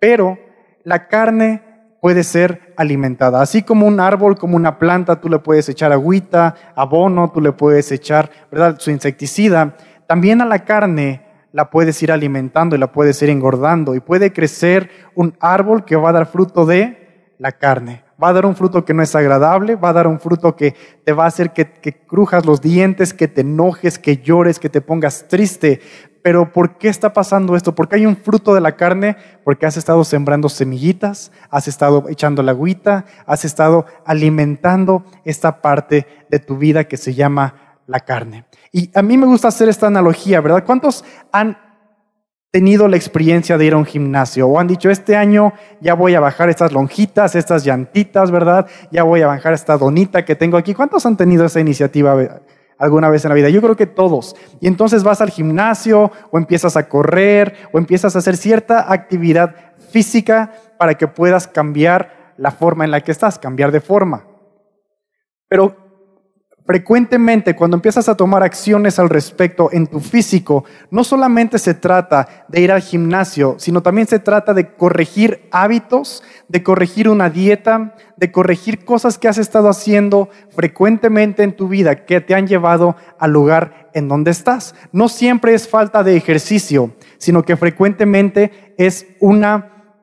pero 0.00 0.38
la 0.84 1.06
carne 1.06 1.62
puede 2.00 2.24
ser 2.24 2.72
alimentada. 2.76 3.42
Así 3.42 3.62
como 3.62 3.86
un 3.86 4.00
árbol, 4.00 4.36
como 4.36 4.56
una 4.56 4.78
planta, 4.78 5.20
tú 5.20 5.28
le 5.28 5.38
puedes 5.38 5.68
echar 5.68 5.92
agüita, 5.92 6.56
abono, 6.74 7.30
tú 7.30 7.40
le 7.40 7.52
puedes 7.52 7.92
echar, 7.92 8.30
¿verdad?, 8.50 8.76
su 8.78 8.90
insecticida. 8.90 9.76
También 10.08 10.40
a 10.40 10.46
la 10.46 10.64
carne 10.64 11.26
la 11.52 11.70
puedes 11.70 12.02
ir 12.02 12.10
alimentando 12.10 12.74
y 12.74 12.78
la 12.78 12.90
puedes 12.90 13.20
ir 13.22 13.28
engordando 13.28 13.94
y 13.94 14.00
puede 14.00 14.32
crecer 14.32 14.90
un 15.14 15.36
árbol 15.40 15.84
que 15.84 15.94
va 15.94 16.08
a 16.08 16.12
dar 16.12 16.26
fruto 16.26 16.64
de 16.64 17.34
la 17.38 17.52
carne 17.52 18.02
va 18.22 18.28
a 18.28 18.32
dar 18.32 18.46
un 18.46 18.54
fruto 18.54 18.84
que 18.84 18.94
no 18.94 19.02
es 19.02 19.14
agradable, 19.14 19.74
va 19.74 19.88
a 19.88 19.92
dar 19.94 20.06
un 20.06 20.20
fruto 20.20 20.54
que 20.54 20.74
te 21.04 21.12
va 21.12 21.24
a 21.24 21.28
hacer 21.28 21.52
que, 21.52 21.66
crujas 22.06 22.46
los 22.46 22.60
dientes, 22.60 23.12
que 23.12 23.26
te 23.26 23.40
enojes, 23.40 23.98
que 23.98 24.18
llores, 24.18 24.58
que 24.58 24.68
te 24.68 24.80
pongas 24.80 25.26
triste. 25.28 25.80
Pero 26.22 26.52
¿por 26.52 26.78
qué 26.78 26.88
está 26.88 27.12
pasando 27.12 27.56
esto? 27.56 27.74
Porque 27.74 27.96
hay 27.96 28.06
un 28.06 28.16
fruto 28.16 28.54
de 28.54 28.60
la 28.60 28.76
carne, 28.76 29.16
porque 29.42 29.66
has 29.66 29.76
estado 29.76 30.04
sembrando 30.04 30.48
semillitas, 30.48 31.32
has 31.50 31.66
estado 31.66 32.04
echando 32.08 32.44
la 32.44 32.52
agüita, 32.52 33.06
has 33.26 33.44
estado 33.44 33.86
alimentando 34.04 35.04
esta 35.24 35.60
parte 35.60 36.06
de 36.30 36.38
tu 36.38 36.58
vida 36.58 36.84
que 36.84 36.96
se 36.96 37.14
llama 37.14 37.76
la 37.88 38.00
carne. 38.00 38.44
Y 38.70 38.90
a 38.94 39.02
mí 39.02 39.18
me 39.18 39.26
gusta 39.26 39.48
hacer 39.48 39.68
esta 39.68 39.88
analogía, 39.88 40.40
¿verdad? 40.40 40.64
¿Cuántos 40.64 41.04
han 41.32 41.56
tenido 42.52 42.86
la 42.86 42.96
experiencia 42.96 43.56
de 43.56 43.64
ir 43.64 43.72
a 43.72 43.78
un 43.78 43.86
gimnasio 43.86 44.46
o 44.46 44.60
han 44.60 44.68
dicho, 44.68 44.90
este 44.90 45.16
año 45.16 45.54
ya 45.80 45.94
voy 45.94 46.14
a 46.14 46.20
bajar 46.20 46.50
estas 46.50 46.70
lonjitas, 46.70 47.34
estas 47.34 47.64
llantitas, 47.64 48.30
¿verdad? 48.30 48.66
Ya 48.90 49.04
voy 49.04 49.22
a 49.22 49.26
bajar 49.26 49.54
esta 49.54 49.78
donita 49.78 50.26
que 50.26 50.36
tengo 50.36 50.58
aquí. 50.58 50.74
¿Cuántos 50.74 51.06
han 51.06 51.16
tenido 51.16 51.46
esa 51.46 51.60
iniciativa 51.60 52.14
alguna 52.76 53.08
vez 53.08 53.24
en 53.24 53.30
la 53.30 53.34
vida? 53.34 53.48
Yo 53.48 53.62
creo 53.62 53.74
que 53.74 53.86
todos. 53.86 54.36
Y 54.60 54.68
entonces 54.68 55.02
vas 55.02 55.22
al 55.22 55.30
gimnasio 55.30 56.12
o 56.30 56.36
empiezas 56.36 56.76
a 56.76 56.90
correr 56.90 57.54
o 57.72 57.78
empiezas 57.78 58.14
a 58.14 58.18
hacer 58.18 58.36
cierta 58.36 58.92
actividad 58.92 59.56
física 59.90 60.52
para 60.78 60.94
que 60.94 61.08
puedas 61.08 61.48
cambiar 61.48 62.34
la 62.36 62.50
forma 62.50 62.84
en 62.84 62.90
la 62.90 63.00
que 63.00 63.12
estás, 63.12 63.38
cambiar 63.38 63.72
de 63.72 63.80
forma. 63.80 64.26
Pero 65.48 65.81
Frecuentemente, 66.64 67.56
cuando 67.56 67.76
empiezas 67.76 68.08
a 68.08 68.16
tomar 68.16 68.44
acciones 68.44 69.00
al 69.00 69.08
respecto 69.08 69.68
en 69.72 69.88
tu 69.88 69.98
físico, 69.98 70.64
no 70.90 71.02
solamente 71.02 71.58
se 71.58 71.74
trata 71.74 72.46
de 72.46 72.60
ir 72.60 72.70
al 72.70 72.82
gimnasio, 72.82 73.56
sino 73.58 73.82
también 73.82 74.06
se 74.06 74.20
trata 74.20 74.54
de 74.54 74.72
corregir 74.74 75.48
hábitos, 75.50 76.22
de 76.46 76.62
corregir 76.62 77.08
una 77.08 77.30
dieta, 77.30 77.96
de 78.16 78.30
corregir 78.30 78.84
cosas 78.84 79.18
que 79.18 79.26
has 79.26 79.38
estado 79.38 79.68
haciendo 79.68 80.28
frecuentemente 80.50 81.42
en 81.42 81.56
tu 81.56 81.66
vida 81.66 82.04
que 82.06 82.20
te 82.20 82.32
han 82.32 82.46
llevado 82.46 82.94
al 83.18 83.32
lugar 83.32 83.90
en 83.92 84.06
donde 84.06 84.30
estás. 84.30 84.76
No 84.92 85.08
siempre 85.08 85.54
es 85.54 85.66
falta 85.66 86.04
de 86.04 86.16
ejercicio, 86.16 86.94
sino 87.18 87.42
que 87.42 87.56
frecuentemente 87.56 88.74
es 88.78 89.06
una, 89.18 89.96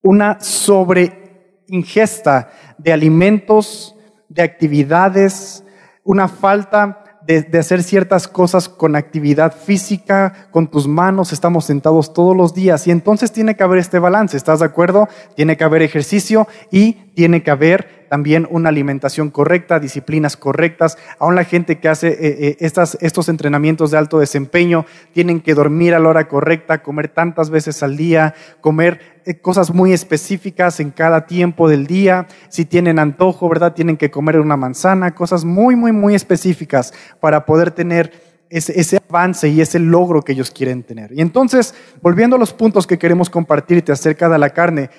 una 0.00 0.40
sobre 0.40 1.62
ingesta 1.66 2.50
de 2.78 2.94
alimentos, 2.94 3.94
de 4.30 4.42
actividades, 4.42 5.61
una 6.04 6.28
falta 6.28 7.02
de, 7.26 7.58
hacer 7.58 7.82
ciertas 7.82 8.26
cosas 8.26 8.68
con 8.68 8.96
actividad 8.96 9.54
física, 9.54 10.48
con 10.50 10.68
tus 10.68 10.88
manos, 10.88 11.32
estamos 11.32 11.64
sentados 11.64 12.12
todos 12.12 12.36
los 12.36 12.54
días 12.54 12.86
y 12.86 12.90
entonces 12.90 13.32
tiene 13.32 13.56
que 13.56 13.62
haber 13.62 13.78
este 13.78 13.98
balance, 13.98 14.36
¿estás 14.36 14.60
de 14.60 14.66
acuerdo? 14.66 15.08
Tiene 15.36 15.56
que 15.56 15.64
haber 15.64 15.82
ejercicio 15.82 16.48
y 16.70 17.11
tiene 17.14 17.42
que 17.42 17.50
haber 17.50 18.02
también 18.08 18.46
una 18.50 18.68
alimentación 18.68 19.30
correcta, 19.30 19.80
disciplinas 19.80 20.36
correctas. 20.36 20.98
Aún 21.18 21.34
la 21.34 21.44
gente 21.44 21.78
que 21.78 21.88
hace 21.88 22.08
eh, 22.08 22.56
eh, 22.60 22.72
estos 23.00 23.28
entrenamientos 23.28 23.90
de 23.90 23.98
alto 23.98 24.18
desempeño 24.18 24.84
tienen 25.12 25.40
que 25.40 25.54
dormir 25.54 25.94
a 25.94 25.98
la 25.98 26.10
hora 26.10 26.28
correcta, 26.28 26.82
comer 26.82 27.08
tantas 27.08 27.48
veces 27.48 27.82
al 27.82 27.96
día, 27.96 28.34
comer 28.60 29.00
eh, 29.24 29.38
cosas 29.38 29.72
muy 29.72 29.92
específicas 29.92 30.78
en 30.80 30.90
cada 30.90 31.26
tiempo 31.26 31.68
del 31.68 31.86
día. 31.86 32.26
Si 32.50 32.66
tienen 32.66 32.98
antojo, 32.98 33.48
¿verdad? 33.48 33.72
Tienen 33.72 33.96
que 33.96 34.10
comer 34.10 34.38
una 34.40 34.58
manzana, 34.58 35.14
cosas 35.14 35.44
muy, 35.44 35.74
muy, 35.74 35.92
muy 35.92 36.14
específicas 36.14 36.92
para 37.18 37.46
poder 37.46 37.70
tener 37.70 38.12
ese, 38.50 38.78
ese, 38.78 39.00
avance 39.08 39.48
y 39.48 39.62
ese 39.62 39.78
logro 39.78 40.20
que 40.20 40.32
ellos 40.32 40.50
quieren 40.50 40.82
tener. 40.82 41.10
Y 41.14 41.22
entonces, 41.22 41.74
volviendo 42.02 42.36
a 42.36 42.38
los 42.38 42.52
puntos 42.52 42.86
que 42.86 42.98
queremos 42.98 43.30
compartirte 43.30 43.92
acerca 43.92 44.28
de 44.28 44.38
la 44.38 44.50
carne, 44.50 44.90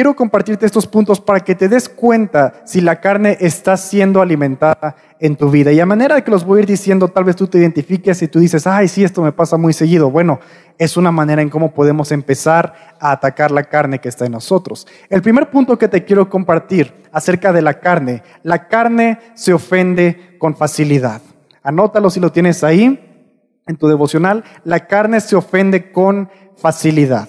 Quiero 0.00 0.16
compartirte 0.16 0.64
estos 0.64 0.86
puntos 0.86 1.20
para 1.20 1.40
que 1.40 1.54
te 1.54 1.68
des 1.68 1.86
cuenta 1.86 2.62
si 2.64 2.80
la 2.80 3.02
carne 3.02 3.36
está 3.38 3.76
siendo 3.76 4.22
alimentada 4.22 4.96
en 5.18 5.36
tu 5.36 5.50
vida. 5.50 5.72
Y 5.72 5.80
a 5.80 5.84
manera 5.84 6.14
de 6.14 6.24
que 6.24 6.30
los 6.30 6.42
voy 6.42 6.56
a 6.56 6.62
ir 6.62 6.66
diciendo, 6.66 7.08
tal 7.08 7.24
vez 7.24 7.36
tú 7.36 7.46
te 7.46 7.58
identifiques 7.58 8.22
y 8.22 8.28
tú 8.28 8.38
dices, 8.38 8.66
ay, 8.66 8.88
sí, 8.88 9.04
esto 9.04 9.20
me 9.20 9.30
pasa 9.30 9.58
muy 9.58 9.74
seguido. 9.74 10.10
Bueno, 10.10 10.40
es 10.78 10.96
una 10.96 11.12
manera 11.12 11.42
en 11.42 11.50
cómo 11.50 11.74
podemos 11.74 12.12
empezar 12.12 12.96
a 12.98 13.12
atacar 13.12 13.50
la 13.50 13.64
carne 13.64 13.98
que 13.98 14.08
está 14.08 14.24
en 14.24 14.32
nosotros. 14.32 14.86
El 15.10 15.20
primer 15.20 15.50
punto 15.50 15.76
que 15.76 15.86
te 15.86 16.02
quiero 16.02 16.30
compartir 16.30 16.94
acerca 17.12 17.52
de 17.52 17.60
la 17.60 17.78
carne, 17.78 18.22
la 18.42 18.68
carne 18.68 19.18
se 19.34 19.52
ofende 19.52 20.38
con 20.38 20.56
facilidad. 20.56 21.20
Anótalo 21.62 22.08
si 22.08 22.20
lo 22.20 22.32
tienes 22.32 22.64
ahí 22.64 23.62
en 23.66 23.76
tu 23.76 23.86
devocional. 23.86 24.44
La 24.64 24.86
carne 24.86 25.20
se 25.20 25.36
ofende 25.36 25.92
con 25.92 26.30
facilidad. 26.56 27.28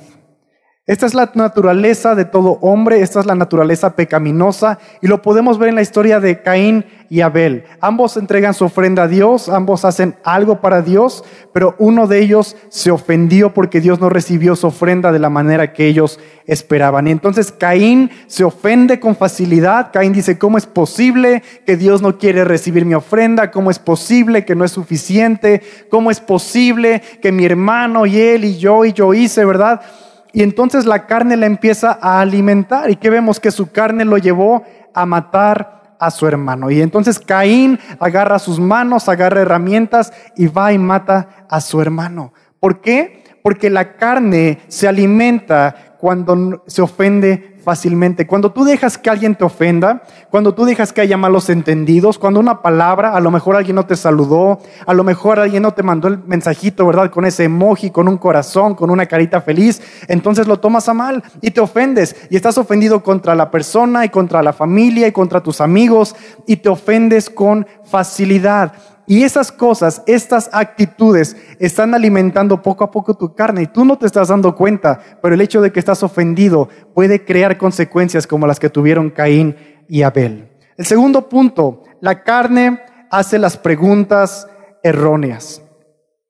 Esta 0.87 1.05
es 1.05 1.13
la 1.13 1.29
naturaleza 1.35 2.15
de 2.15 2.25
todo 2.25 2.57
hombre, 2.61 3.01
esta 3.01 3.19
es 3.19 3.27
la 3.27 3.35
naturaleza 3.35 3.95
pecaminosa 3.95 4.79
y 4.99 5.05
lo 5.05 5.21
podemos 5.21 5.59
ver 5.59 5.69
en 5.69 5.75
la 5.75 5.83
historia 5.83 6.19
de 6.19 6.41
Caín 6.41 6.85
y 7.07 7.21
Abel. 7.21 7.65
Ambos 7.81 8.17
entregan 8.17 8.55
su 8.55 8.65
ofrenda 8.65 9.03
a 9.03 9.07
Dios, 9.07 9.47
ambos 9.47 9.85
hacen 9.85 10.15
algo 10.23 10.59
para 10.59 10.81
Dios, 10.81 11.23
pero 11.53 11.75
uno 11.77 12.07
de 12.07 12.23
ellos 12.23 12.57
se 12.69 12.89
ofendió 12.89 13.53
porque 13.53 13.79
Dios 13.79 13.99
no 13.99 14.09
recibió 14.09 14.55
su 14.55 14.65
ofrenda 14.65 15.11
de 15.11 15.19
la 15.19 15.29
manera 15.29 15.71
que 15.71 15.85
ellos 15.85 16.19
esperaban. 16.47 17.07
Y 17.07 17.11
entonces 17.11 17.51
Caín 17.51 18.09
se 18.25 18.43
ofende 18.43 18.99
con 18.99 19.15
facilidad. 19.15 19.91
Caín 19.93 20.13
dice, 20.13 20.39
¿cómo 20.39 20.57
es 20.57 20.65
posible 20.65 21.43
que 21.63 21.77
Dios 21.77 22.01
no 22.01 22.17
quiere 22.17 22.43
recibir 22.43 22.85
mi 22.85 22.95
ofrenda? 22.95 23.51
¿Cómo 23.51 23.69
es 23.69 23.77
posible 23.77 24.45
que 24.45 24.55
no 24.55 24.65
es 24.65 24.71
suficiente? 24.71 25.61
¿Cómo 25.91 26.09
es 26.09 26.19
posible 26.19 27.03
que 27.21 27.31
mi 27.31 27.45
hermano 27.45 28.07
y 28.07 28.19
él 28.19 28.45
y 28.45 28.57
yo 28.57 28.83
y 28.83 28.93
yo 28.93 29.13
hice, 29.13 29.45
verdad? 29.45 29.81
Y 30.33 30.43
entonces 30.43 30.85
la 30.85 31.05
carne 31.05 31.35
la 31.37 31.45
empieza 31.45 31.97
a 32.01 32.21
alimentar. 32.21 32.89
¿Y 32.89 32.95
qué 32.95 33.09
vemos? 33.09 33.39
Que 33.39 33.51
su 33.51 33.71
carne 33.71 34.05
lo 34.05 34.17
llevó 34.17 34.63
a 34.93 35.05
matar 35.05 35.95
a 35.99 36.09
su 36.09 36.27
hermano. 36.27 36.71
Y 36.71 36.81
entonces 36.81 37.19
Caín 37.19 37.79
agarra 37.99 38.39
sus 38.39 38.59
manos, 38.59 39.07
agarra 39.07 39.41
herramientas 39.41 40.11
y 40.35 40.47
va 40.47 40.73
y 40.73 40.77
mata 40.77 41.45
a 41.49 41.61
su 41.61 41.81
hermano. 41.81 42.33
¿Por 42.59 42.81
qué? 42.81 43.23
Porque 43.43 43.69
la 43.69 43.97
carne 43.97 44.59
se 44.67 44.87
alimenta 44.87 45.95
cuando 45.99 46.63
se 46.65 46.81
ofende 46.81 47.50
fácilmente. 47.63 48.27
Cuando 48.27 48.51
tú 48.51 48.63
dejas 48.63 48.97
que 48.97 49.09
alguien 49.09 49.35
te 49.35 49.43
ofenda, 49.43 50.03
cuando 50.29 50.53
tú 50.53 50.65
dejas 50.65 50.93
que 50.93 51.01
haya 51.01 51.17
malos 51.17 51.49
entendidos, 51.49 52.17
cuando 52.17 52.39
una 52.39 52.61
palabra, 52.61 53.15
a 53.15 53.19
lo 53.19 53.31
mejor 53.31 53.55
alguien 53.55 53.75
no 53.75 53.85
te 53.85 53.95
saludó, 53.95 54.59
a 54.85 54.93
lo 54.93 55.03
mejor 55.03 55.39
alguien 55.39 55.63
no 55.63 55.73
te 55.73 55.83
mandó 55.83 56.07
el 56.07 56.19
mensajito, 56.19 56.85
¿verdad? 56.85 57.11
Con 57.11 57.25
ese 57.25 57.45
emoji, 57.45 57.91
con 57.91 58.07
un 58.07 58.17
corazón, 58.17 58.75
con 58.75 58.89
una 58.89 59.05
carita 59.05 59.41
feliz, 59.41 59.81
entonces 60.07 60.47
lo 60.47 60.59
tomas 60.59 60.89
a 60.89 60.93
mal 60.93 61.23
y 61.41 61.51
te 61.51 61.61
ofendes 61.61 62.15
y 62.29 62.35
estás 62.35 62.57
ofendido 62.57 63.03
contra 63.03 63.35
la 63.35 63.51
persona 63.51 64.05
y 64.05 64.09
contra 64.09 64.41
la 64.41 64.53
familia 64.53 65.07
y 65.07 65.11
contra 65.11 65.41
tus 65.41 65.61
amigos 65.61 66.15
y 66.47 66.57
te 66.57 66.69
ofendes 66.69 67.29
con 67.29 67.67
facilidad. 67.83 68.73
Y 69.07 69.23
esas 69.23 69.51
cosas, 69.51 70.03
estas 70.05 70.49
actitudes 70.53 71.35
están 71.59 71.93
alimentando 71.93 72.61
poco 72.61 72.83
a 72.83 72.91
poco 72.91 73.15
tu 73.15 73.33
carne 73.35 73.63
y 73.63 73.67
tú 73.67 73.83
no 73.83 73.97
te 73.97 74.05
estás 74.05 74.29
dando 74.29 74.55
cuenta, 74.55 74.99
pero 75.21 75.35
el 75.35 75.41
hecho 75.41 75.61
de 75.61 75.71
que 75.71 75.79
estás 75.79 76.03
ofendido 76.03 76.69
puede 76.93 77.25
crear 77.25 77.57
consecuencias 77.57 78.27
como 78.27 78.47
las 78.47 78.59
que 78.59 78.69
tuvieron 78.69 79.09
Caín 79.09 79.55
y 79.87 80.03
Abel. 80.03 80.49
El 80.77 80.85
segundo 80.85 81.27
punto, 81.27 81.83
la 81.99 82.23
carne 82.23 82.79
hace 83.09 83.37
las 83.37 83.57
preguntas 83.57 84.47
erróneas. 84.83 85.61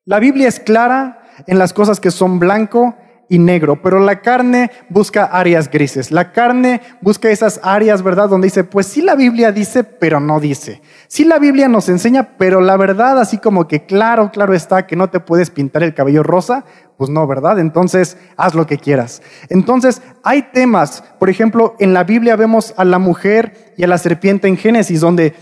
La 0.05 0.19
Biblia 0.19 0.47
es 0.47 0.59
clara 0.59 1.21
en 1.47 1.59
las 1.59 1.73
cosas 1.73 1.99
que 1.99 2.11
son 2.11 2.39
blanco 2.39 2.95
y 3.31 3.39
negro, 3.39 3.81
pero 3.81 4.01
la 4.01 4.19
carne 4.19 4.71
busca 4.89 5.23
áreas 5.23 5.71
grises. 5.71 6.11
La 6.11 6.33
carne 6.33 6.81
busca 6.99 7.29
esas 7.29 7.61
áreas, 7.63 8.03
¿verdad? 8.03 8.27
Donde 8.27 8.47
dice, 8.47 8.65
pues 8.65 8.87
sí 8.87 9.01
la 9.01 9.15
Biblia 9.15 9.53
dice, 9.53 9.85
pero 9.85 10.19
no 10.19 10.41
dice. 10.41 10.81
Sí 11.07 11.23
la 11.23 11.39
Biblia 11.39 11.69
nos 11.69 11.87
enseña, 11.87 12.35
pero 12.37 12.59
la 12.59 12.75
verdad, 12.75 13.17
así 13.21 13.37
como 13.37 13.69
que 13.69 13.85
claro, 13.85 14.31
claro 14.31 14.53
está 14.53 14.85
que 14.85 14.97
no 14.97 15.09
te 15.09 15.21
puedes 15.21 15.49
pintar 15.49 15.81
el 15.81 15.93
cabello 15.93 16.23
rosa, 16.23 16.65
pues 16.97 17.09
no, 17.09 17.25
¿verdad? 17.25 17.57
Entonces, 17.59 18.17
haz 18.35 18.53
lo 18.53 18.67
que 18.67 18.77
quieras. 18.77 19.21
Entonces, 19.47 20.01
hay 20.23 20.49
temas, 20.51 21.01
por 21.17 21.29
ejemplo, 21.29 21.77
en 21.79 21.93
la 21.93 22.03
Biblia 22.03 22.35
vemos 22.35 22.73
a 22.75 22.83
la 22.83 22.99
mujer 22.99 23.73
y 23.77 23.85
a 23.85 23.87
la 23.87 23.97
serpiente 23.97 24.49
en 24.49 24.57
Génesis, 24.57 24.99
donde 24.99 25.33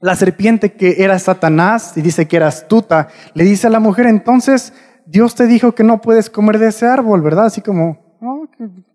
la 0.00 0.16
serpiente 0.16 0.72
que 0.72 1.04
era 1.04 1.20
Satanás 1.20 1.92
y 1.96 2.02
dice 2.02 2.26
que 2.26 2.36
era 2.36 2.48
astuta, 2.48 3.08
le 3.34 3.44
dice 3.44 3.68
a 3.68 3.70
la 3.70 3.78
mujer, 3.78 4.06
entonces, 4.06 4.72
Dios 5.06 5.34
te 5.34 5.46
dijo 5.46 5.72
que 5.72 5.84
no 5.84 6.00
puedes 6.00 6.28
comer 6.28 6.58
de 6.58 6.68
ese 6.68 6.86
árbol, 6.86 7.22
¿verdad? 7.22 7.46
Así 7.46 7.60
como, 7.60 7.98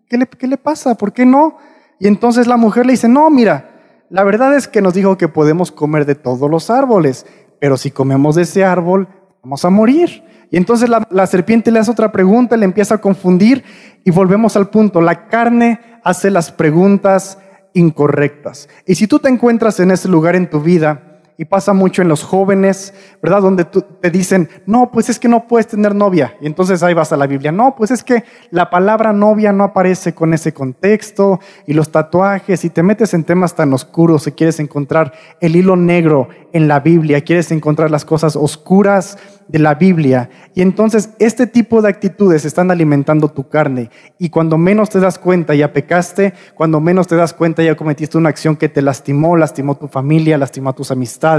¿qué, 0.08 0.18
le, 0.18 0.26
¿qué 0.26 0.46
le 0.46 0.58
pasa? 0.58 0.94
¿Por 0.94 1.12
qué 1.12 1.24
no? 1.24 1.56
Y 1.98 2.06
entonces 2.06 2.46
la 2.46 2.56
mujer 2.56 2.86
le 2.86 2.92
dice, 2.92 3.08
no, 3.08 3.30
mira, 3.30 3.70
la 4.10 4.24
verdad 4.24 4.54
es 4.54 4.68
que 4.68 4.82
nos 4.82 4.92
dijo 4.92 5.16
que 5.16 5.28
podemos 5.28 5.72
comer 5.72 6.04
de 6.04 6.14
todos 6.14 6.50
los 6.50 6.68
árboles, 6.68 7.26
pero 7.60 7.76
si 7.76 7.90
comemos 7.90 8.34
de 8.34 8.42
ese 8.42 8.64
árbol, 8.64 9.08
vamos 9.42 9.64
a 9.64 9.70
morir. 9.70 10.22
Y 10.50 10.58
entonces 10.58 10.90
la, 10.90 11.06
la, 11.10 11.26
serpiente 11.26 11.70
le 11.70 11.78
hace 11.78 11.90
otra 11.90 12.12
pregunta, 12.12 12.58
le 12.58 12.66
empieza 12.66 12.96
a 12.96 13.00
confundir 13.00 13.64
y 14.04 14.10
volvemos 14.10 14.54
al 14.56 14.68
punto. 14.68 15.00
La 15.00 15.28
carne 15.28 15.80
hace 16.04 16.30
las 16.30 16.52
preguntas 16.52 17.38
incorrectas. 17.72 18.68
Y 18.86 18.96
si 18.96 19.06
tú 19.06 19.18
te 19.18 19.30
encuentras 19.30 19.80
en 19.80 19.90
ese 19.90 20.08
lugar 20.08 20.36
en 20.36 20.50
tu 20.50 20.60
vida, 20.60 21.11
y 21.42 21.44
pasa 21.44 21.72
mucho 21.72 22.02
en 22.02 22.08
los 22.08 22.22
jóvenes, 22.22 22.94
¿verdad? 23.20 23.42
Donde 23.42 23.64
te 23.64 24.10
dicen, 24.12 24.48
no, 24.64 24.92
pues 24.92 25.08
es 25.08 25.18
que 25.18 25.26
no 25.26 25.48
puedes 25.48 25.66
tener 25.66 25.92
novia. 25.92 26.36
Y 26.40 26.46
entonces 26.46 26.84
ahí 26.84 26.94
vas 26.94 27.12
a 27.12 27.16
la 27.16 27.26
Biblia, 27.26 27.50
no, 27.50 27.74
pues 27.74 27.90
es 27.90 28.04
que 28.04 28.22
la 28.52 28.70
palabra 28.70 29.12
novia 29.12 29.52
no 29.52 29.64
aparece 29.64 30.14
con 30.14 30.34
ese 30.34 30.54
contexto 30.54 31.40
y 31.66 31.72
los 31.72 31.90
tatuajes 31.90 32.64
y 32.64 32.70
te 32.70 32.84
metes 32.84 33.12
en 33.12 33.24
temas 33.24 33.56
tan 33.56 33.72
oscuros 33.72 34.28
y 34.28 34.32
quieres 34.32 34.60
encontrar 34.60 35.14
el 35.40 35.56
hilo 35.56 35.74
negro 35.74 36.28
en 36.52 36.68
la 36.68 36.78
Biblia, 36.78 37.22
quieres 37.22 37.50
encontrar 37.50 37.90
las 37.90 38.04
cosas 38.04 38.36
oscuras 38.36 39.18
de 39.48 39.58
la 39.58 39.74
Biblia. 39.74 40.30
Y 40.54 40.62
entonces 40.62 41.10
este 41.18 41.46
tipo 41.46 41.82
de 41.82 41.88
actitudes 41.88 42.44
están 42.44 42.70
alimentando 42.70 43.28
tu 43.28 43.48
carne. 43.48 43.90
Y 44.18 44.30
cuando 44.30 44.58
menos 44.58 44.90
te 44.90 45.00
das 45.00 45.18
cuenta 45.18 45.54
ya 45.54 45.72
pecaste, 45.72 46.34
cuando 46.54 46.80
menos 46.80 47.06
te 47.06 47.16
das 47.16 47.32
cuenta 47.34 47.62
ya 47.62 47.76
cometiste 47.76 48.18
una 48.18 48.28
acción 48.28 48.56
que 48.56 48.68
te 48.68 48.82
lastimó, 48.82 49.36
lastimó 49.36 49.76
tu 49.76 49.88
familia, 49.88 50.38
lastimó 50.38 50.74
tus 50.74 50.90
amistades, 50.90 51.31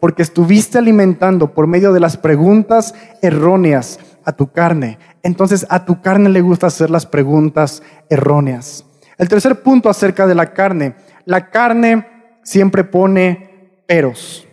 porque 0.00 0.22
estuviste 0.22 0.78
alimentando 0.78 1.52
por 1.54 1.66
medio 1.66 1.92
de 1.92 2.00
las 2.00 2.16
preguntas 2.16 2.94
erróneas 3.22 3.98
a 4.24 4.32
tu 4.32 4.52
carne. 4.52 4.98
Entonces 5.22 5.66
a 5.70 5.84
tu 5.84 6.00
carne 6.00 6.28
le 6.28 6.40
gusta 6.40 6.66
hacer 6.66 6.90
las 6.90 7.06
preguntas 7.06 7.82
erróneas. 8.10 8.84
El 9.18 9.28
tercer 9.28 9.62
punto 9.62 9.88
acerca 9.88 10.26
de 10.26 10.34
la 10.34 10.52
carne. 10.52 10.94
La 11.24 11.50
carne 11.50 12.06
siempre 12.42 12.84
pone 12.84 13.82
peros. 13.86 14.46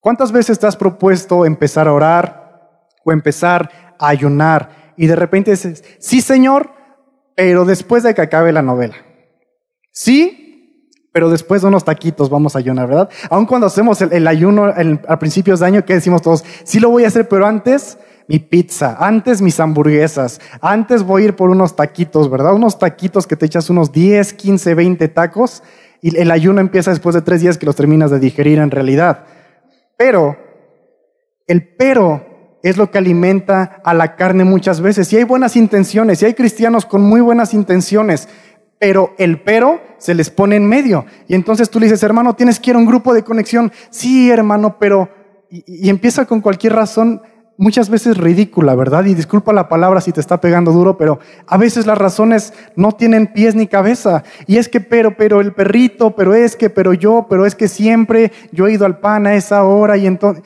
¿Cuántas 0.00 0.32
veces 0.32 0.58
te 0.58 0.66
has 0.66 0.76
propuesto 0.76 1.44
empezar 1.44 1.86
a 1.86 1.92
orar 1.92 2.88
o 3.04 3.12
empezar 3.12 3.94
a 3.98 4.08
ayunar 4.08 4.94
y 4.96 5.06
de 5.06 5.16
repente 5.16 5.50
dices, 5.50 5.84
sí 5.98 6.22
Señor, 6.22 6.72
pero 7.34 7.64
después 7.64 8.02
de 8.02 8.14
que 8.14 8.22
acabe 8.22 8.52
la 8.52 8.62
novela? 8.62 8.96
Sí, 9.92 10.39
pero 11.12 11.28
después 11.30 11.62
de 11.62 11.68
unos 11.68 11.84
taquitos 11.84 12.30
vamos 12.30 12.54
a 12.54 12.60
ayunar, 12.60 12.88
¿verdad? 12.88 13.10
Aun 13.30 13.46
cuando 13.46 13.66
hacemos 13.66 14.00
el, 14.00 14.26
ayuno 14.26 14.72
a 15.08 15.18
principios 15.18 15.60
de 15.60 15.66
año, 15.66 15.84
¿qué 15.84 15.94
decimos 15.94 16.22
todos? 16.22 16.44
Sí 16.64 16.78
lo 16.78 16.90
voy 16.90 17.04
a 17.04 17.08
hacer, 17.08 17.28
pero 17.28 17.46
antes 17.46 17.98
mi 18.28 18.38
pizza, 18.38 18.96
antes 19.00 19.42
mis 19.42 19.58
hamburguesas, 19.58 20.40
antes 20.60 21.02
voy 21.02 21.22
a 21.22 21.24
ir 21.26 21.36
por 21.36 21.50
unos 21.50 21.74
taquitos, 21.74 22.30
¿verdad? 22.30 22.54
Unos 22.54 22.78
taquitos 22.78 23.26
que 23.26 23.36
te 23.36 23.46
echas 23.46 23.70
unos 23.70 23.90
10, 23.90 24.34
15, 24.34 24.74
20 24.74 25.08
tacos 25.08 25.62
y 26.00 26.16
el 26.16 26.30
ayuno 26.30 26.60
empieza 26.60 26.90
después 26.90 27.14
de 27.14 27.22
tres 27.22 27.40
días 27.40 27.58
que 27.58 27.66
los 27.66 27.76
terminas 27.76 28.10
de 28.10 28.20
digerir 28.20 28.58
en 28.58 28.70
realidad. 28.70 29.24
Pero, 29.96 30.36
el 31.46 31.66
pero 31.76 32.30
es 32.62 32.76
lo 32.76 32.90
que 32.90 32.98
alimenta 32.98 33.80
a 33.84 33.94
la 33.94 34.16
carne 34.16 34.44
muchas 34.44 34.80
veces. 34.80 35.12
Y 35.12 35.16
hay 35.16 35.24
buenas 35.24 35.56
intenciones, 35.56 36.22
y 36.22 36.26
hay 36.26 36.34
cristianos 36.34 36.86
con 36.86 37.02
muy 37.02 37.20
buenas 37.20 37.54
intenciones, 37.54 38.28
pero 38.80 39.14
el 39.18 39.42
pero 39.42 39.78
se 39.98 40.14
les 40.14 40.30
pone 40.30 40.56
en 40.56 40.66
medio. 40.66 41.04
Y 41.28 41.34
entonces 41.34 41.68
tú 41.68 41.78
le 41.78 41.84
dices, 41.84 42.02
hermano, 42.02 42.34
tienes 42.34 42.58
que 42.58 42.70
ir 42.70 42.76
a 42.76 42.78
un 42.78 42.86
grupo 42.86 43.12
de 43.12 43.22
conexión. 43.22 43.70
Sí, 43.90 44.30
hermano, 44.30 44.78
pero... 44.80 45.10
Y, 45.50 45.90
empieza 45.90 46.24
con 46.24 46.40
cualquier 46.40 46.72
razón 46.72 47.20
muchas 47.58 47.90
veces 47.90 48.16
ridícula, 48.16 48.74
¿verdad? 48.74 49.04
Y 49.04 49.14
disculpa 49.14 49.52
la 49.52 49.68
palabra 49.68 50.00
si 50.00 50.12
te 50.12 50.20
está 50.20 50.40
pegando 50.40 50.72
duro, 50.72 50.96
pero 50.96 51.18
a 51.46 51.58
veces 51.58 51.86
las 51.86 51.98
razones 51.98 52.54
no 52.74 52.92
tienen 52.92 53.26
pies 53.26 53.54
ni 53.54 53.66
cabeza. 53.66 54.24
Y 54.46 54.56
es 54.56 54.70
que, 54.70 54.80
pero, 54.80 55.14
pero 55.14 55.42
el 55.42 55.52
perrito, 55.52 56.16
pero 56.16 56.34
es 56.34 56.56
que, 56.56 56.70
pero 56.70 56.94
yo, 56.94 57.26
pero 57.28 57.44
es 57.44 57.54
que 57.54 57.68
siempre 57.68 58.32
yo 58.50 58.66
he 58.66 58.72
ido 58.72 58.86
al 58.86 58.98
pan 59.00 59.26
a 59.26 59.34
esa 59.34 59.62
hora 59.64 59.98
y 59.98 60.06
entonces... 60.06 60.42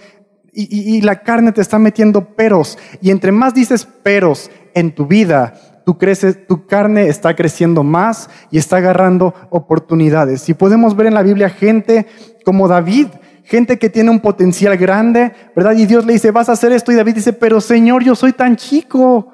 Y, 0.52 0.96
y 0.96 1.00
la 1.00 1.20
carne 1.22 1.52
te 1.52 1.60
está 1.60 1.78
metiendo 1.78 2.34
peros. 2.34 2.78
Y 3.00 3.10
entre 3.10 3.32
más 3.32 3.54
dices 3.54 3.84
peros 3.84 4.50
en 4.72 4.94
tu 4.94 5.06
vida, 5.06 5.54
tú 5.84 5.98
creces, 5.98 6.46
tu 6.46 6.66
carne 6.66 7.08
está 7.08 7.34
creciendo 7.34 7.82
más 7.82 8.30
y 8.50 8.58
está 8.58 8.76
agarrando 8.76 9.34
oportunidades. 9.50 10.48
Y 10.48 10.54
podemos 10.54 10.96
ver 10.96 11.06
en 11.06 11.14
la 11.14 11.22
Biblia 11.22 11.50
gente 11.50 12.06
como 12.44 12.68
David, 12.68 13.08
gente 13.44 13.78
que 13.78 13.90
tiene 13.90 14.10
un 14.10 14.20
potencial 14.20 14.76
grande, 14.76 15.32
¿verdad? 15.54 15.72
Y 15.72 15.86
Dios 15.86 16.06
le 16.06 16.14
dice, 16.14 16.30
vas 16.30 16.48
a 16.48 16.52
hacer 16.52 16.72
esto 16.72 16.92
y 16.92 16.96
David 16.96 17.16
dice, 17.16 17.32
pero 17.32 17.60
Señor, 17.60 18.02
yo 18.02 18.14
soy 18.14 18.32
tan 18.32 18.56
chico. 18.56 19.32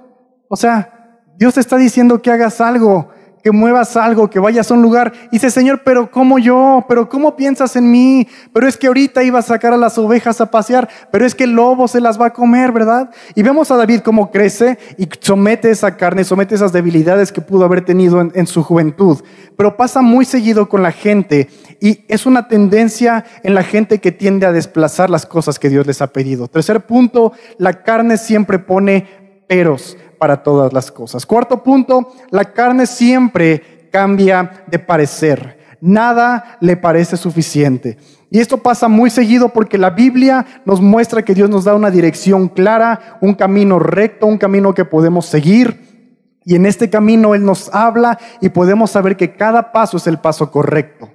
O 0.49 0.57
sea, 0.57 1.23
Dios 1.37 1.55
te 1.55 1.61
está 1.61 1.77
diciendo 1.77 2.21
que 2.21 2.31
hagas 2.31 2.61
algo 2.61 3.11
que 3.43 3.51
muevas 3.51 3.97
algo, 3.97 4.29
que 4.29 4.39
vayas 4.39 4.71
a 4.71 4.75
un 4.75 4.83
lugar. 4.83 5.13
Y 5.29 5.37
dice, 5.37 5.51
Señor, 5.51 5.83
pero 5.85 6.11
¿cómo 6.11 6.39
yo? 6.39 6.85
¿Pero 6.89 7.09
cómo 7.09 7.37
piensas 7.37 7.77
en 7.77 7.91
mí? 7.91 8.27
Pero 8.53 8.69
es 8.69 8.77
que 8.77 8.87
ahorita 8.87 9.23
iba 9.23 9.39
a 9.39 9.43
sacar 9.43 9.73
a 9.73 9.77
las 9.77 9.99
ovejas 9.99 10.41
a 10.41 10.51
pasear, 10.51 10.89
pero 11.11 11.25
es 11.25 11.35
que 11.35 11.45
el 11.45 11.53
lobo 11.53 11.89
se 11.89 12.01
las 12.01 12.21
va 12.21 12.27
a 12.27 12.33
comer, 12.33 12.73
¿verdad? 12.73 13.11
Y 13.35 13.43
vemos 13.43 13.71
a 13.71 13.77
David 13.77 14.01
cómo 14.01 14.31
crece 14.31 14.79
y 14.97 15.09
somete 15.21 15.71
esa 15.71 15.97
carne, 15.97 16.25
somete 16.25 16.55
esas 16.55 16.73
debilidades 16.73 17.33
que 17.33 17.41
pudo 17.41 17.65
haber 17.65 17.85
tenido 17.85 18.21
en, 18.21 18.33
en 18.35 18.47
su 18.47 18.63
juventud. 18.63 19.19
Pero 19.57 19.77
pasa 19.77 20.03
muy 20.03 20.25
seguido 20.25 20.69
con 20.69 20.83
la 20.83 20.93
gente 20.93 21.49
y 21.81 22.05
es 22.09 22.27
una 22.27 22.49
tendencia 22.49 23.25
en 23.43 23.55
la 23.55 23.63
gente 23.63 23.99
que 23.99 24.13
tiende 24.13 24.47
a 24.47 24.53
desplazar 24.53 25.11
las 25.11 25.27
cosas 25.27 25.59
que 25.59 25.69
Dios 25.69 25.87
les 25.87 26.03
ha 26.03 26.09
pedido. 26.09 26.49
Tercer 26.49 26.81
punto, 26.83 27.33
la 27.59 27.83
carne 27.83 28.17
siempre 28.17 28.59
pone 28.59 29.07
peros 29.49 29.97
para 30.21 30.43
todas 30.43 30.75
las 30.75 30.93
cosas. 30.93 31.25
Cuarto 31.25 31.63
punto, 31.63 32.13
la 32.29 32.45
carne 32.45 32.87
siempre 32.87 33.89
cambia 33.91 34.65
de 34.67 34.79
parecer. 34.79 35.59
Nada 35.81 36.59
le 36.61 36.77
parece 36.77 37.17
suficiente. 37.17 37.97
Y 38.31 38.39
esto 38.39 38.59
pasa 38.59 38.87
muy 38.87 39.09
seguido 39.09 39.49
porque 39.49 39.79
la 39.79 39.89
Biblia 39.89 40.45
nos 40.67 40.83
muestra 40.83 41.25
que 41.25 41.33
Dios 41.33 41.49
nos 41.49 41.65
da 41.65 41.75
una 41.75 41.91
dirección 41.91 42.49
clara, 42.49 43.19
un 43.23 43.33
camino 43.33 43.79
recto, 43.79 44.27
un 44.27 44.37
camino 44.37 44.75
que 44.75 44.85
podemos 44.85 45.25
seguir. 45.25 46.39
Y 46.45 46.55
en 46.55 46.67
este 46.67 46.91
camino 46.91 47.35
Él 47.35 47.43
nos 47.43 47.75
habla 47.75 48.19
y 48.43 48.51
podemos 48.51 48.91
saber 48.91 49.17
que 49.17 49.35
cada 49.35 49.73
paso 49.73 49.97
es 49.97 50.07
el 50.07 50.19
paso 50.19 50.51
correcto. 50.51 51.09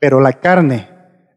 Pero 0.00 0.20
la 0.20 0.32
carne 0.32 0.88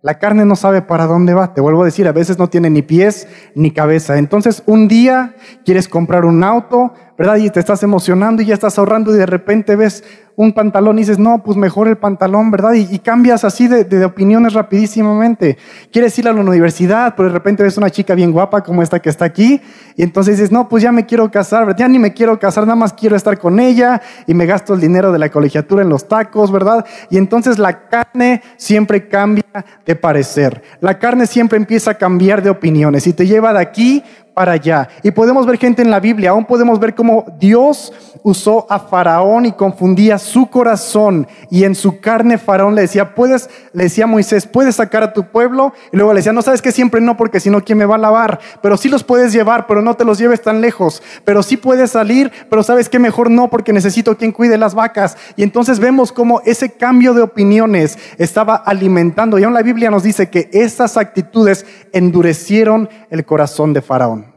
la 0.01 0.17
carne 0.17 0.45
no 0.45 0.55
sabe 0.55 0.81
para 0.81 1.05
dónde 1.05 1.33
va. 1.33 1.53
Te 1.53 1.61
vuelvo 1.61 1.83
a 1.83 1.85
decir, 1.85 2.07
a 2.07 2.11
veces 2.11 2.39
no 2.39 2.49
tiene 2.49 2.69
ni 2.69 2.81
pies 2.81 3.27
ni 3.53 3.71
cabeza. 3.71 4.17
Entonces, 4.17 4.63
un 4.65 4.87
día 4.87 5.35
quieres 5.63 5.87
comprar 5.87 6.25
un 6.25 6.43
auto, 6.43 6.93
¿verdad? 7.21 7.37
Y 7.37 7.51
te 7.51 7.59
estás 7.59 7.83
emocionando 7.83 8.41
y 8.41 8.47
ya 8.47 8.55
estás 8.55 8.79
ahorrando 8.79 9.13
y 9.13 9.17
de 9.19 9.27
repente 9.27 9.75
ves 9.75 10.03
un 10.35 10.53
pantalón 10.53 10.97
y 10.97 11.01
dices, 11.01 11.19
no, 11.19 11.43
pues 11.43 11.55
mejor 11.55 11.87
el 11.87 11.97
pantalón, 11.97 12.49
¿verdad? 12.49 12.73
Y, 12.73 12.97
cambias 12.97 13.43
así 13.43 13.67
de, 13.67 14.05
opiniones 14.05 14.53
rapidísimamente. 14.53 15.59
Quieres 15.91 16.17
ir 16.17 16.27
a 16.27 16.33
la 16.33 16.41
universidad, 16.41 17.13
pero 17.15 17.29
de 17.29 17.33
repente 17.33 17.61
ves 17.61 17.77
una 17.77 17.91
chica 17.91 18.15
bien 18.15 18.31
guapa 18.31 18.63
como 18.63 18.81
esta 18.81 18.99
que 18.99 19.09
está 19.11 19.25
aquí 19.25 19.61
y 19.95 20.01
entonces 20.01 20.37
dices, 20.37 20.51
no, 20.51 20.67
pues 20.67 20.81
ya 20.81 20.91
me 20.91 21.05
quiero 21.05 21.29
casar, 21.29 21.67
¿verdad? 21.67 21.81
Ya 21.81 21.87
ni 21.87 21.99
me 21.99 22.11
quiero 22.11 22.39
casar, 22.39 22.63
nada 22.63 22.75
más 22.75 22.93
quiero 22.93 23.15
estar 23.15 23.37
con 23.37 23.59
ella 23.59 24.01
y 24.25 24.33
me 24.33 24.47
gasto 24.47 24.73
el 24.73 24.79
dinero 24.79 25.11
de 25.11 25.19
la 25.19 25.29
colegiatura 25.29 25.83
en 25.83 25.89
los 25.89 26.07
tacos, 26.07 26.51
¿verdad? 26.51 26.87
Y 27.11 27.19
entonces 27.19 27.59
la 27.59 27.87
carne 27.87 28.41
siempre 28.57 29.07
cambia 29.07 29.43
de 29.85 29.95
parecer. 29.95 30.63
La 30.79 30.97
carne 30.97 31.27
siempre 31.27 31.59
empieza 31.59 31.91
a 31.91 31.97
cambiar 31.99 32.41
de 32.41 32.49
opiniones 32.49 33.05
y 33.05 33.13
te 33.13 33.27
lleva 33.27 33.53
de 33.53 33.59
aquí 33.59 34.03
allá. 34.49 34.89
Y 35.03 35.11
podemos 35.11 35.45
ver 35.45 35.57
gente 35.57 35.81
en 35.81 35.91
la 35.91 35.99
Biblia, 35.99 36.31
aún 36.31 36.45
podemos 36.45 36.79
ver 36.79 36.95
cómo 36.95 37.25
Dios 37.39 37.93
usó 38.23 38.67
a 38.69 38.79
Faraón 38.79 39.45
y 39.45 39.51
confundía 39.53 40.17
su 40.17 40.49
corazón 40.49 41.27
y 41.49 41.63
en 41.63 41.75
su 41.75 41.99
carne 41.99 42.37
Faraón 42.37 42.75
le 42.75 42.81
decía, 42.81 43.15
puedes, 43.15 43.49
le 43.73 43.83
decía 43.83 44.03
a 44.03 44.07
Moisés, 44.07 44.45
puedes 44.45 44.75
sacar 44.75 45.03
a 45.03 45.13
tu 45.13 45.23
pueblo 45.23 45.73
y 45.91 45.97
luego 45.97 46.13
le 46.13 46.19
decía, 46.19 46.33
no 46.33 46.41
sabes 46.41 46.61
que 46.61 46.71
siempre 46.71 47.01
no 47.01 47.17
porque 47.17 47.39
si 47.39 47.49
no, 47.49 47.63
¿quién 47.63 47.77
me 47.77 47.85
va 47.85 47.95
a 47.95 47.99
lavar? 47.99 48.39
Pero 48.61 48.77
sí 48.77 48.89
los 48.89 49.03
puedes 49.03 49.33
llevar, 49.33 49.67
pero 49.67 49.81
no 49.81 49.95
te 49.95 50.05
los 50.05 50.17
lleves 50.17 50.41
tan 50.41 50.61
lejos, 50.61 51.01
pero 51.25 51.43
sí 51.43 51.57
puedes 51.57 51.91
salir, 51.91 52.31
pero 52.49 52.63
sabes 52.63 52.89
que 52.89 52.99
mejor 52.99 53.29
no 53.29 53.49
porque 53.49 53.73
necesito 53.73 54.17
quien 54.17 54.31
cuide 54.31 54.57
las 54.57 54.75
vacas. 54.75 55.17
Y 55.35 55.43
entonces 55.43 55.79
vemos 55.79 56.11
cómo 56.11 56.41
ese 56.45 56.71
cambio 56.71 57.13
de 57.13 57.21
opiniones 57.21 57.97
estaba 58.17 58.55
alimentando 58.55 59.39
y 59.39 59.43
aún 59.43 59.53
la 59.53 59.61
Biblia 59.61 59.89
nos 59.89 60.03
dice 60.03 60.29
que 60.29 60.49
esas 60.53 60.97
actitudes 60.97 61.65
endurecieron 61.91 62.89
el 63.09 63.25
corazón 63.25 63.73
de 63.73 63.81
Faraón. 63.81 64.30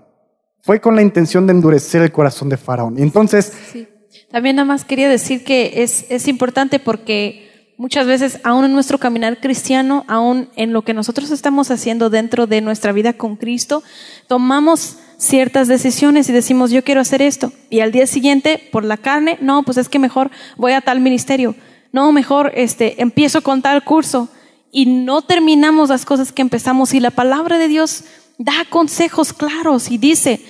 Fue 0.65 0.81
con 0.81 0.97
la 0.97 1.03
intención 1.03 1.47
de 1.47 1.53
endurecer 1.53 2.01
el 2.01 2.11
corazón 2.11 2.49
de 2.49 2.57
Faraón. 2.57 2.99
Entonces... 2.99 3.53
Sí. 3.71 3.87
También 4.31 4.57
nada 4.57 4.65
más 4.65 4.87
quería 4.87 5.11
decir 5.11 5.45
que 5.45 5.83
es, 5.83 6.07
es 6.09 6.27
importante 6.27 6.79
porque 6.79 7.71
muchas 7.77 8.07
veces, 8.07 8.41
aún 8.45 8.65
en 8.65 8.73
nuestro 8.73 8.97
caminar 8.97 9.41
cristiano, 9.41 10.07
aún 10.09 10.49
en 10.57 10.73
lo 10.73 10.81
que 10.81 10.95
nosotros 10.95 11.31
estamos 11.31 11.71
haciendo 11.71 12.09
dentro 12.09 12.47
de 12.47 12.63
nuestra 12.63 12.93
vida 12.93 13.13
con 13.13 13.37
Cristo, 13.37 13.83
tomamos 14.27 14.97
ciertas 15.19 15.69
decisiones 15.69 16.31
y 16.31 16.33
decimos, 16.33 16.71
yo 16.71 16.83
quiero 16.83 17.03
hacer 17.03 17.21
esto. 17.21 17.53
Y 17.69 17.81
al 17.81 17.93
día 17.93 18.07
siguiente, 18.07 18.59
por 18.73 18.85
la 18.85 18.97
carne, 18.97 19.37
no, 19.43 19.65
pues 19.65 19.77
es 19.77 19.91
que 19.91 19.99
mejor 19.99 20.31
voy 20.57 20.73
a 20.73 20.81
tal 20.81 20.99
ministerio. 20.99 21.55
No, 21.93 22.11
mejor 22.11 22.53
este, 22.55 23.03
empiezo 23.03 23.43
con 23.43 23.61
tal 23.61 23.85
curso. 23.85 24.31
Y 24.73 24.87
no 24.87 25.21
terminamos 25.21 25.91
las 25.91 26.07
cosas 26.07 26.33
que 26.33 26.41
empezamos. 26.41 26.95
Y 26.95 27.01
la 27.01 27.11
palabra 27.11 27.59
de 27.59 27.69
Dios 27.69 28.05
da 28.39 28.65
consejos 28.69 29.33
claros 29.33 29.91
y 29.91 29.99
dice, 29.99 30.41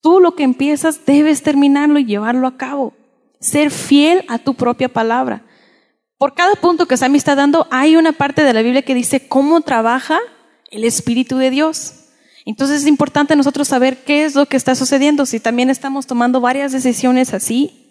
tú 0.00 0.20
lo 0.20 0.34
que 0.34 0.42
empiezas 0.42 1.04
debes 1.04 1.42
terminarlo 1.42 1.98
y 1.98 2.06
llevarlo 2.06 2.46
a 2.46 2.56
cabo. 2.56 2.94
Ser 3.40 3.70
fiel 3.70 4.24
a 4.28 4.38
tu 4.38 4.54
propia 4.54 4.88
palabra. 4.88 5.44
Por 6.16 6.34
cada 6.34 6.54
punto 6.56 6.86
que 6.86 6.96
Sammy 6.96 7.18
está 7.18 7.36
dando, 7.36 7.68
hay 7.70 7.96
una 7.96 8.12
parte 8.12 8.42
de 8.42 8.52
la 8.52 8.62
Biblia 8.62 8.82
que 8.82 8.94
dice 8.94 9.28
cómo 9.28 9.60
trabaja 9.60 10.18
el 10.70 10.84
Espíritu 10.84 11.38
de 11.38 11.50
Dios. 11.50 11.94
Entonces 12.44 12.82
es 12.82 12.86
importante 12.88 13.36
nosotros 13.36 13.68
saber 13.68 14.04
qué 14.04 14.24
es 14.24 14.34
lo 14.34 14.46
que 14.46 14.56
está 14.56 14.74
sucediendo. 14.74 15.26
Si 15.26 15.38
también 15.38 15.70
estamos 15.70 16.06
tomando 16.06 16.40
varias 16.40 16.72
decisiones 16.72 17.34
así, 17.34 17.88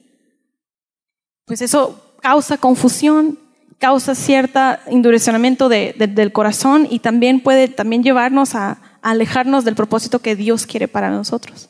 pues 1.45 1.61
eso 1.61 2.15
causa 2.21 2.57
confusión, 2.57 3.39
causa 3.79 4.15
cierto 4.15 4.59
endurecimiento 4.87 5.69
del 5.69 6.31
corazón 6.31 6.87
y 6.89 6.99
también 6.99 7.41
puede 7.41 7.67
también 7.67 8.03
llevarnos 8.03 8.55
a, 8.55 8.79
alejarnos 9.01 9.63
del 9.63 9.75
propósito 9.75 10.19
que 10.19 10.35
Dios 10.35 10.65
quiere 10.65 10.87
para 10.87 11.09
nosotros. 11.09 11.69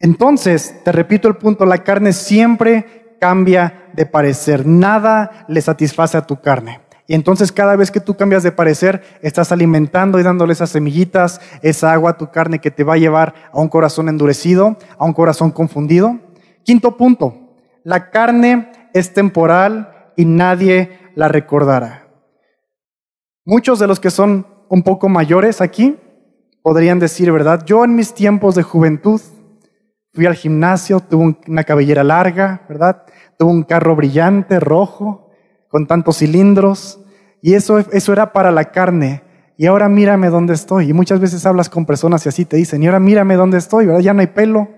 Entonces, 0.00 0.82
te 0.84 0.90
repito 0.90 1.28
el 1.28 1.36
punto, 1.36 1.64
la 1.64 1.84
carne 1.84 2.12
siempre 2.12 3.16
cambia 3.20 3.90
de 3.92 4.04
parecer, 4.04 4.66
nada 4.66 5.44
le 5.46 5.60
satisface 5.60 6.16
a 6.16 6.26
tu 6.26 6.40
carne. 6.40 6.80
Y 7.06 7.14
entonces 7.14 7.52
cada 7.52 7.76
vez 7.76 7.90
que 7.90 8.00
tú 8.00 8.16
cambias 8.16 8.42
de 8.42 8.52
parecer, 8.52 9.02
estás 9.22 9.52
alimentando 9.52 10.18
y 10.18 10.24
dándole 10.24 10.54
esas 10.54 10.70
semillitas, 10.70 11.40
esa 11.62 11.92
agua 11.92 12.12
a 12.12 12.18
tu 12.18 12.30
carne 12.30 12.58
que 12.58 12.70
te 12.70 12.84
va 12.84 12.94
a 12.94 12.98
llevar 12.98 13.34
a 13.52 13.60
un 13.60 13.68
corazón 13.68 14.08
endurecido, 14.08 14.76
a 14.98 15.04
un 15.04 15.12
corazón 15.12 15.52
confundido. 15.52 16.18
Quinto 16.64 16.96
punto, 16.96 17.54
la 17.84 18.10
carne 18.10 18.72
es 18.94 19.14
temporal 19.14 20.12
y 20.16 20.24
nadie 20.24 20.98
la 21.14 21.28
recordará. 21.28 22.08
Muchos 23.44 23.78
de 23.78 23.86
los 23.86 24.00
que 24.00 24.10
son 24.10 24.46
un 24.68 24.82
poco 24.82 25.08
mayores 25.08 25.60
aquí 25.60 25.98
podrían 26.62 26.98
decir, 26.98 27.30
¿verdad? 27.32 27.64
Yo 27.66 27.84
en 27.84 27.94
mis 27.94 28.14
tiempos 28.14 28.54
de 28.54 28.62
juventud 28.62 29.20
fui 30.12 30.26
al 30.26 30.34
gimnasio, 30.34 31.00
tuve 31.00 31.36
una 31.48 31.64
cabellera 31.64 32.04
larga, 32.04 32.62
¿verdad? 32.68 33.04
Tuve 33.38 33.50
un 33.50 33.64
carro 33.64 33.96
brillante, 33.96 34.60
rojo, 34.60 35.30
con 35.68 35.86
tantos 35.86 36.18
cilindros, 36.18 37.00
y 37.40 37.54
eso, 37.54 37.78
eso 37.78 38.12
era 38.12 38.32
para 38.32 38.50
la 38.50 38.66
carne. 38.66 39.22
Y 39.56 39.66
ahora 39.66 39.88
mírame 39.88 40.28
dónde 40.28 40.54
estoy. 40.54 40.90
Y 40.90 40.92
muchas 40.92 41.20
veces 41.20 41.44
hablas 41.44 41.68
con 41.68 41.86
personas 41.86 42.24
y 42.24 42.28
así 42.28 42.44
te 42.44 42.56
dicen, 42.56 42.82
y 42.82 42.86
ahora 42.86 43.00
mírame 43.00 43.34
dónde 43.36 43.58
estoy, 43.58 43.86
¿verdad? 43.86 44.00
Ya 44.00 44.14
no 44.14 44.20
hay 44.20 44.28
pelo, 44.28 44.68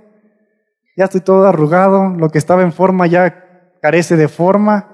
ya 0.96 1.04
estoy 1.04 1.20
todo 1.20 1.46
arrugado, 1.46 2.10
lo 2.10 2.30
que 2.30 2.38
estaba 2.38 2.62
en 2.62 2.72
forma 2.72 3.06
ya 3.06 3.43
carece 3.84 4.16
de 4.16 4.28
forma, 4.28 4.88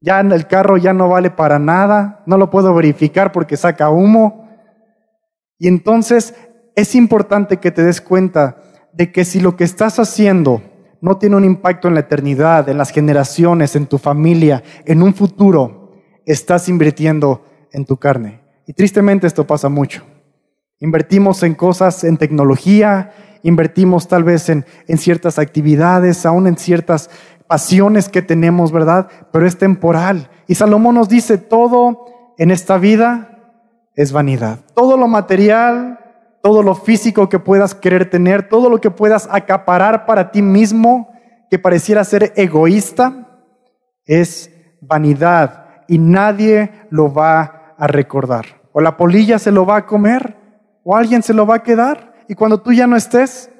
ya 0.00 0.20
el 0.20 0.46
carro 0.46 0.76
ya 0.76 0.92
no 0.92 1.08
vale 1.08 1.32
para 1.32 1.58
nada, 1.58 2.22
no 2.26 2.38
lo 2.38 2.48
puedo 2.48 2.72
verificar 2.72 3.32
porque 3.32 3.56
saca 3.56 3.90
humo. 3.90 4.48
Y 5.58 5.66
entonces 5.66 6.32
es 6.76 6.94
importante 6.94 7.56
que 7.56 7.72
te 7.72 7.82
des 7.82 8.00
cuenta 8.00 8.58
de 8.92 9.10
que 9.10 9.24
si 9.24 9.40
lo 9.40 9.56
que 9.56 9.64
estás 9.64 9.98
haciendo 9.98 10.62
no 11.00 11.18
tiene 11.18 11.34
un 11.34 11.44
impacto 11.44 11.88
en 11.88 11.94
la 11.94 12.00
eternidad, 12.06 12.68
en 12.68 12.78
las 12.78 12.90
generaciones, 12.90 13.74
en 13.74 13.86
tu 13.86 13.98
familia, 13.98 14.62
en 14.84 15.02
un 15.02 15.12
futuro, 15.12 15.90
estás 16.24 16.68
invirtiendo 16.68 17.42
en 17.72 17.84
tu 17.84 17.96
carne. 17.96 18.42
Y 18.64 18.74
tristemente 18.74 19.26
esto 19.26 19.44
pasa 19.44 19.68
mucho. 19.68 20.04
Invertimos 20.78 21.42
en 21.42 21.56
cosas, 21.56 22.04
en 22.04 22.16
tecnología, 22.16 23.10
invertimos 23.42 24.06
tal 24.06 24.22
vez 24.22 24.48
en, 24.48 24.64
en 24.86 24.98
ciertas 24.98 25.40
actividades, 25.40 26.24
aún 26.26 26.46
en 26.46 26.56
ciertas 26.56 27.10
pasiones 27.48 28.08
que 28.08 28.22
tenemos, 28.22 28.70
¿verdad? 28.70 29.08
Pero 29.32 29.46
es 29.46 29.58
temporal. 29.58 30.30
Y 30.46 30.54
Salomón 30.54 30.94
nos 30.94 31.08
dice, 31.08 31.38
todo 31.38 32.06
en 32.36 32.50
esta 32.50 32.78
vida 32.78 33.38
es 33.96 34.12
vanidad. 34.12 34.60
Todo 34.74 34.96
lo 34.96 35.08
material, 35.08 35.98
todo 36.42 36.62
lo 36.62 36.74
físico 36.74 37.28
que 37.28 37.38
puedas 37.40 37.74
querer 37.74 38.08
tener, 38.08 38.48
todo 38.48 38.70
lo 38.70 38.80
que 38.80 38.90
puedas 38.90 39.28
acaparar 39.30 40.06
para 40.06 40.30
ti 40.30 40.42
mismo, 40.42 41.10
que 41.50 41.58
pareciera 41.58 42.04
ser 42.04 42.32
egoísta, 42.36 43.40
es 44.04 44.50
vanidad 44.80 45.82
y 45.88 45.98
nadie 45.98 46.70
lo 46.90 47.12
va 47.12 47.74
a 47.76 47.86
recordar. 47.86 48.46
O 48.72 48.80
la 48.80 48.96
polilla 48.96 49.38
se 49.38 49.50
lo 49.50 49.66
va 49.66 49.76
a 49.76 49.86
comer, 49.86 50.36
o 50.84 50.96
alguien 50.96 51.22
se 51.22 51.34
lo 51.34 51.46
va 51.46 51.56
a 51.56 51.62
quedar, 51.62 52.12
y 52.28 52.34
cuando 52.34 52.60
tú 52.60 52.72
ya 52.72 52.86
no 52.86 52.96
estés, 52.96 53.50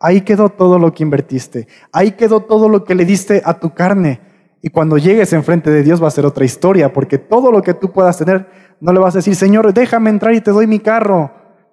ahí 0.00 0.22
quedó 0.22 0.48
todo 0.48 0.78
lo 0.78 0.92
que 0.92 1.02
invertiste, 1.02 1.68
ahí 1.92 2.12
quedó 2.12 2.40
todo 2.40 2.68
lo 2.68 2.84
que 2.84 2.94
le 2.94 3.04
diste 3.04 3.42
a 3.44 3.54
tu 3.54 3.74
carne. 3.74 4.20
Y 4.60 4.70
cuando 4.70 4.98
llegues 4.98 5.32
enfrente 5.32 5.70
de 5.70 5.82
Dios 5.82 6.02
va 6.02 6.08
a 6.08 6.12
ser 6.12 6.26
otra 6.26 6.44
historia, 6.44 6.92
porque 6.92 7.18
todo 7.18 7.52
lo 7.52 7.62
que 7.62 7.74
tú 7.74 7.92
puedas 7.92 8.18
tener, 8.18 8.48
no 8.80 8.92
le 8.92 8.98
vas 8.98 9.14
a 9.14 9.18
decir, 9.18 9.36
Señor, 9.36 9.72
déjame 9.72 10.10
entrar 10.10 10.34
y 10.34 10.40
te 10.40 10.50
doy 10.50 10.66
mi 10.66 10.80
carro. 10.80 11.30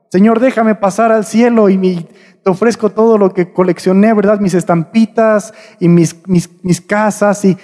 Señor, 0.09 0.39
déjame 0.39 0.75
pasar 0.75 1.11
al 1.11 1.25
cielo 1.25 1.67
y 1.69 2.07
te 2.43 2.49
ofrezco 2.49 2.91
todo 2.91 3.17
lo 3.17 3.33
que 3.33 3.51
coleccioné, 3.51 4.13
¿verdad? 4.13 4.39
Mis 4.39 4.53
estampitas 4.53 5.53
y 5.79 5.87
mis, 5.87 6.27
mis, 6.27 6.49
mis 6.63 6.79
casas 6.79 7.43
y 7.43 7.57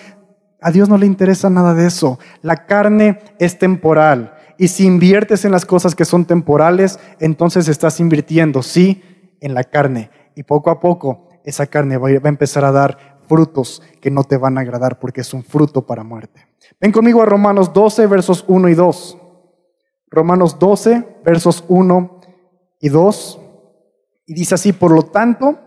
a 0.59 0.71
Dios 0.71 0.89
no 0.89 0.97
le 0.97 1.05
interesa 1.05 1.49
nada 1.49 1.73
de 1.73 1.87
eso. 1.87 2.19
La 2.41 2.65
carne 2.65 3.19
es 3.39 3.57
temporal. 3.59 4.35
Y 4.57 4.67
si 4.67 4.85
inviertes 4.85 5.45
en 5.45 5.51
las 5.51 5.65
cosas 5.65 5.95
que 5.95 6.05
son 6.05 6.25
temporales, 6.25 6.99
entonces 7.19 7.67
estás 7.67 7.99
invirtiendo, 7.99 8.61
sí, 8.61 9.03
en 9.39 9.53
la 9.55 9.63
carne. 9.63 10.11
Y 10.35 10.43
poco 10.43 10.69
a 10.69 10.79
poco 10.79 11.27
esa 11.43 11.67
carne 11.67 11.97
va 11.97 12.09
a 12.09 12.29
empezar 12.29 12.65
a 12.65 12.71
dar 12.71 13.19
frutos 13.27 13.81
que 14.01 14.11
no 14.11 14.23
te 14.23 14.37
van 14.37 14.57
a 14.57 14.61
agradar 14.61 14.99
porque 14.99 15.21
es 15.21 15.33
un 15.33 15.43
fruto 15.43 15.85
para 15.85 16.03
muerte. 16.03 16.47
Ven 16.79 16.91
conmigo 16.91 17.21
a 17.21 17.25
Romanos 17.25 17.71
12, 17.73 18.07
versos 18.07 18.43
1 18.47 18.69
y 18.69 18.73
2. 18.73 19.17
Romanos 20.09 20.59
12, 20.59 21.19
versos 21.23 21.63
1 21.67 22.19
y 22.81 22.89
2. 22.89 23.39
Y 24.25 24.33
dice 24.33 24.55
así, 24.55 24.73
por 24.73 24.91
lo 24.91 25.03
tanto, 25.03 25.59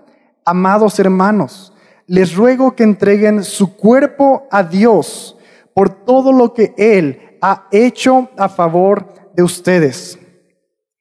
amados 0.44 0.98
hermanos, 0.98 1.72
les 2.07 2.37
ruego 2.37 2.77
que 2.77 2.83
entreguen 2.83 3.42
su 3.42 3.77
cuerpo 3.77 4.46
a 4.50 4.62
Dios 4.62 5.37
por 5.74 5.88
todo 6.05 6.33
lo 6.33 6.53
que 6.53 6.74
Él 6.77 7.38
ha 7.40 7.66
hecho 7.72 8.29
a 8.37 8.48
favor 8.48 9.33
de 9.35 9.42
ustedes. 9.42 10.18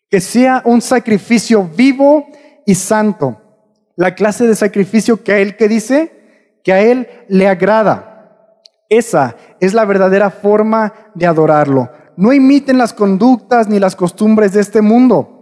Que 0.10 0.22
sea 0.22 0.62
un 0.66 0.82
sacrificio 0.82 1.64
vivo 1.64 2.26
y 2.66 2.76
santo. 2.76 3.43
La 3.96 4.16
clase 4.16 4.48
de 4.48 4.56
sacrificio 4.56 5.24
que 5.24 5.34
a 5.34 5.40
Él 5.40 5.56
que 5.56 5.68
dice, 5.68 6.12
que 6.64 6.74
a 6.74 6.82
Él 6.82 7.08
le 7.28 7.48
agrada. 7.48 8.62
Esa 8.90 9.36
es 9.60 9.74
la 9.74 9.86
verdadera 9.86 10.30
forma 10.30 10.94
de 11.16 11.26
adorarlo. 11.26 11.90
No 12.16 12.34
imiten 12.34 12.78
las 12.78 12.94
conductas 12.94 13.68
ni 13.68 13.80
las 13.80 13.96
costumbres 13.96 14.54
de 14.54 14.62
este 14.62 14.82
mundo. 14.82 15.34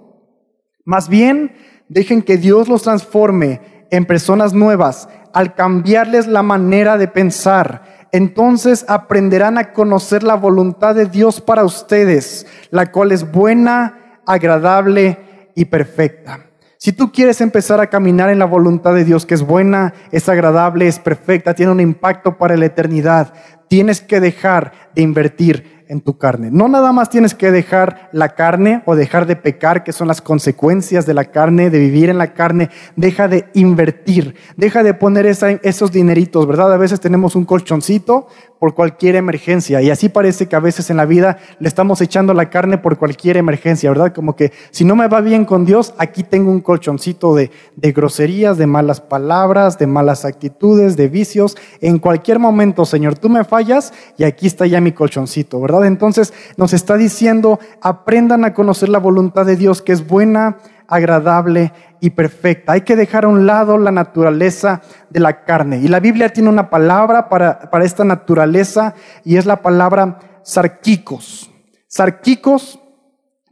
Más 0.85 1.09
bien, 1.09 1.53
dejen 1.89 2.21
que 2.21 2.37
Dios 2.37 2.67
los 2.67 2.83
transforme 2.83 3.87
en 3.91 4.05
personas 4.05 4.53
nuevas 4.53 5.09
al 5.33 5.53
cambiarles 5.55 6.27
la 6.27 6.43
manera 6.43 6.97
de 6.97 7.07
pensar. 7.07 8.07
Entonces 8.11 8.85
aprenderán 8.87 9.57
a 9.57 9.73
conocer 9.73 10.23
la 10.23 10.35
voluntad 10.35 10.95
de 10.95 11.05
Dios 11.05 11.39
para 11.41 11.63
ustedes, 11.63 12.45
la 12.69 12.91
cual 12.91 13.11
es 13.11 13.29
buena, 13.31 14.19
agradable 14.25 15.17
y 15.55 15.65
perfecta. 15.65 16.50
Si 16.83 16.93
tú 16.93 17.11
quieres 17.11 17.41
empezar 17.41 17.79
a 17.79 17.91
caminar 17.91 18.31
en 18.31 18.39
la 18.39 18.45
voluntad 18.45 18.95
de 18.95 19.05
Dios, 19.05 19.27
que 19.27 19.35
es 19.35 19.43
buena, 19.43 19.93
es 20.11 20.27
agradable, 20.29 20.87
es 20.87 20.97
perfecta, 20.97 21.53
tiene 21.53 21.71
un 21.71 21.79
impacto 21.79 22.39
para 22.39 22.57
la 22.57 22.65
eternidad, 22.65 23.35
tienes 23.67 24.01
que 24.01 24.19
dejar 24.19 24.71
de 24.95 25.03
invertir 25.03 25.83
en 25.89 26.01
tu 26.01 26.17
carne. 26.17 26.49
No 26.49 26.67
nada 26.67 26.91
más 26.91 27.11
tienes 27.11 27.35
que 27.35 27.51
dejar 27.51 28.09
la 28.13 28.29
carne 28.29 28.81
o 28.87 28.95
dejar 28.95 29.27
de 29.27 29.35
pecar, 29.35 29.83
que 29.83 29.93
son 29.93 30.07
las 30.07 30.21
consecuencias 30.21 31.05
de 31.05 31.13
la 31.13 31.25
carne, 31.25 31.69
de 31.69 31.77
vivir 31.77 32.09
en 32.09 32.17
la 32.17 32.33
carne. 32.33 32.71
Deja 32.95 33.27
de 33.27 33.45
invertir, 33.53 34.33
deja 34.57 34.81
de 34.81 34.95
poner 34.95 35.27
esos 35.27 35.91
dineritos, 35.91 36.47
¿verdad? 36.47 36.73
A 36.73 36.77
veces 36.77 36.99
tenemos 36.99 37.35
un 37.35 37.45
colchoncito 37.45 38.25
por 38.61 38.75
cualquier 38.75 39.15
emergencia 39.15 39.81
y 39.81 39.89
así 39.89 40.07
parece 40.07 40.47
que 40.47 40.55
a 40.55 40.59
veces 40.59 40.91
en 40.91 40.97
la 40.97 41.07
vida 41.07 41.39
le 41.57 41.67
estamos 41.67 41.99
echando 41.99 42.35
la 42.35 42.51
carne 42.51 42.77
por 42.77 42.99
cualquier 42.99 43.37
emergencia, 43.37 43.89
¿verdad? 43.89 44.13
Como 44.13 44.35
que 44.35 44.51
si 44.69 44.85
no 44.85 44.95
me 44.95 45.07
va 45.07 45.19
bien 45.19 45.45
con 45.45 45.65
Dios, 45.65 45.95
aquí 45.97 46.21
tengo 46.21 46.51
un 46.51 46.61
colchoncito 46.61 47.33
de, 47.33 47.49
de 47.75 47.91
groserías, 47.91 48.59
de 48.59 48.67
malas 48.67 49.01
palabras, 49.01 49.79
de 49.79 49.87
malas 49.87 50.25
actitudes, 50.25 50.95
de 50.95 51.07
vicios. 51.07 51.57
En 51.79 51.97
cualquier 51.97 52.37
momento, 52.37 52.85
Señor, 52.85 53.17
tú 53.17 53.29
me 53.29 53.43
fallas 53.45 53.93
y 54.15 54.25
aquí 54.25 54.45
está 54.45 54.67
ya 54.67 54.79
mi 54.79 54.91
colchoncito, 54.91 55.59
¿verdad? 55.59 55.87
Entonces 55.87 56.31
nos 56.55 56.73
está 56.73 56.97
diciendo, 56.97 57.59
aprendan 57.81 58.45
a 58.45 58.53
conocer 58.53 58.89
la 58.89 58.99
voluntad 58.99 59.47
de 59.47 59.55
Dios 59.55 59.81
que 59.81 59.91
es 59.91 60.05
buena, 60.05 60.59
agradable 60.91 61.71
y 62.01 62.11
perfecta. 62.11 62.73
Hay 62.73 62.81
que 62.81 62.95
dejar 62.95 63.25
a 63.25 63.29
un 63.29 63.47
lado 63.47 63.77
la 63.77 63.91
naturaleza 63.91 64.81
de 65.09 65.21
la 65.21 65.45
carne. 65.45 65.77
Y 65.77 65.87
la 65.87 66.01
Biblia 66.01 66.33
tiene 66.33 66.49
una 66.49 66.69
palabra 66.69 67.29
para, 67.29 67.71
para 67.71 67.85
esta 67.85 68.03
naturaleza 68.03 68.93
y 69.23 69.37
es 69.37 69.45
la 69.45 69.61
palabra 69.61 70.19
sarquicos. 70.43 71.49
Sarquicos 71.87 72.79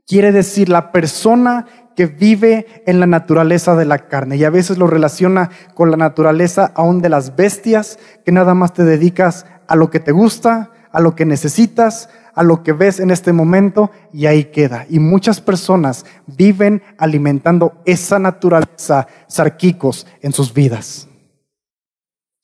quiere 0.06 0.32
decir 0.32 0.70
la 0.70 0.92
persona 0.92 1.66
que 1.96 2.08
vive 2.08 2.84
en 2.86 3.00
la 3.00 3.08
naturaleza 3.08 3.76
de 3.76 3.86
la 3.86 4.08
carne 4.08 4.38
y 4.38 4.44
a 4.44 4.50
veces 4.50 4.78
lo 4.78 4.88
relaciona 4.88 5.50
con 5.74 5.92
la 5.92 5.98
naturaleza 5.98 6.72
aún 6.76 7.02
de 7.02 7.10
las 7.10 7.36
bestias, 7.36 8.00
que 8.26 8.32
nada 8.32 8.54
más 8.54 8.74
te 8.74 8.84
dedicas 8.84 9.46
a 9.68 9.76
lo 9.76 9.90
que 9.90 10.00
te 10.00 10.12
gusta, 10.12 10.72
a 10.92 11.00
lo 11.00 11.16
que 11.16 11.26
necesitas, 11.26 12.10
a 12.34 12.44
lo 12.44 12.64
que 12.64 12.74
ves 12.74 13.00
en 13.00 13.12
este 13.12 13.34
momento 13.34 13.92
y 14.14 14.26
ahí 14.26 14.46
queda. 14.46 14.86
Y 14.90 15.00
muchas 15.00 15.42
personas 15.42 16.06
viven 16.28 16.82
alimentando 16.98 17.82
esa 17.86 18.20
naturaleza 18.20 19.08
sarquicos 19.28 20.08
en 20.22 20.34
sus 20.34 20.54
vidas. 20.54 21.08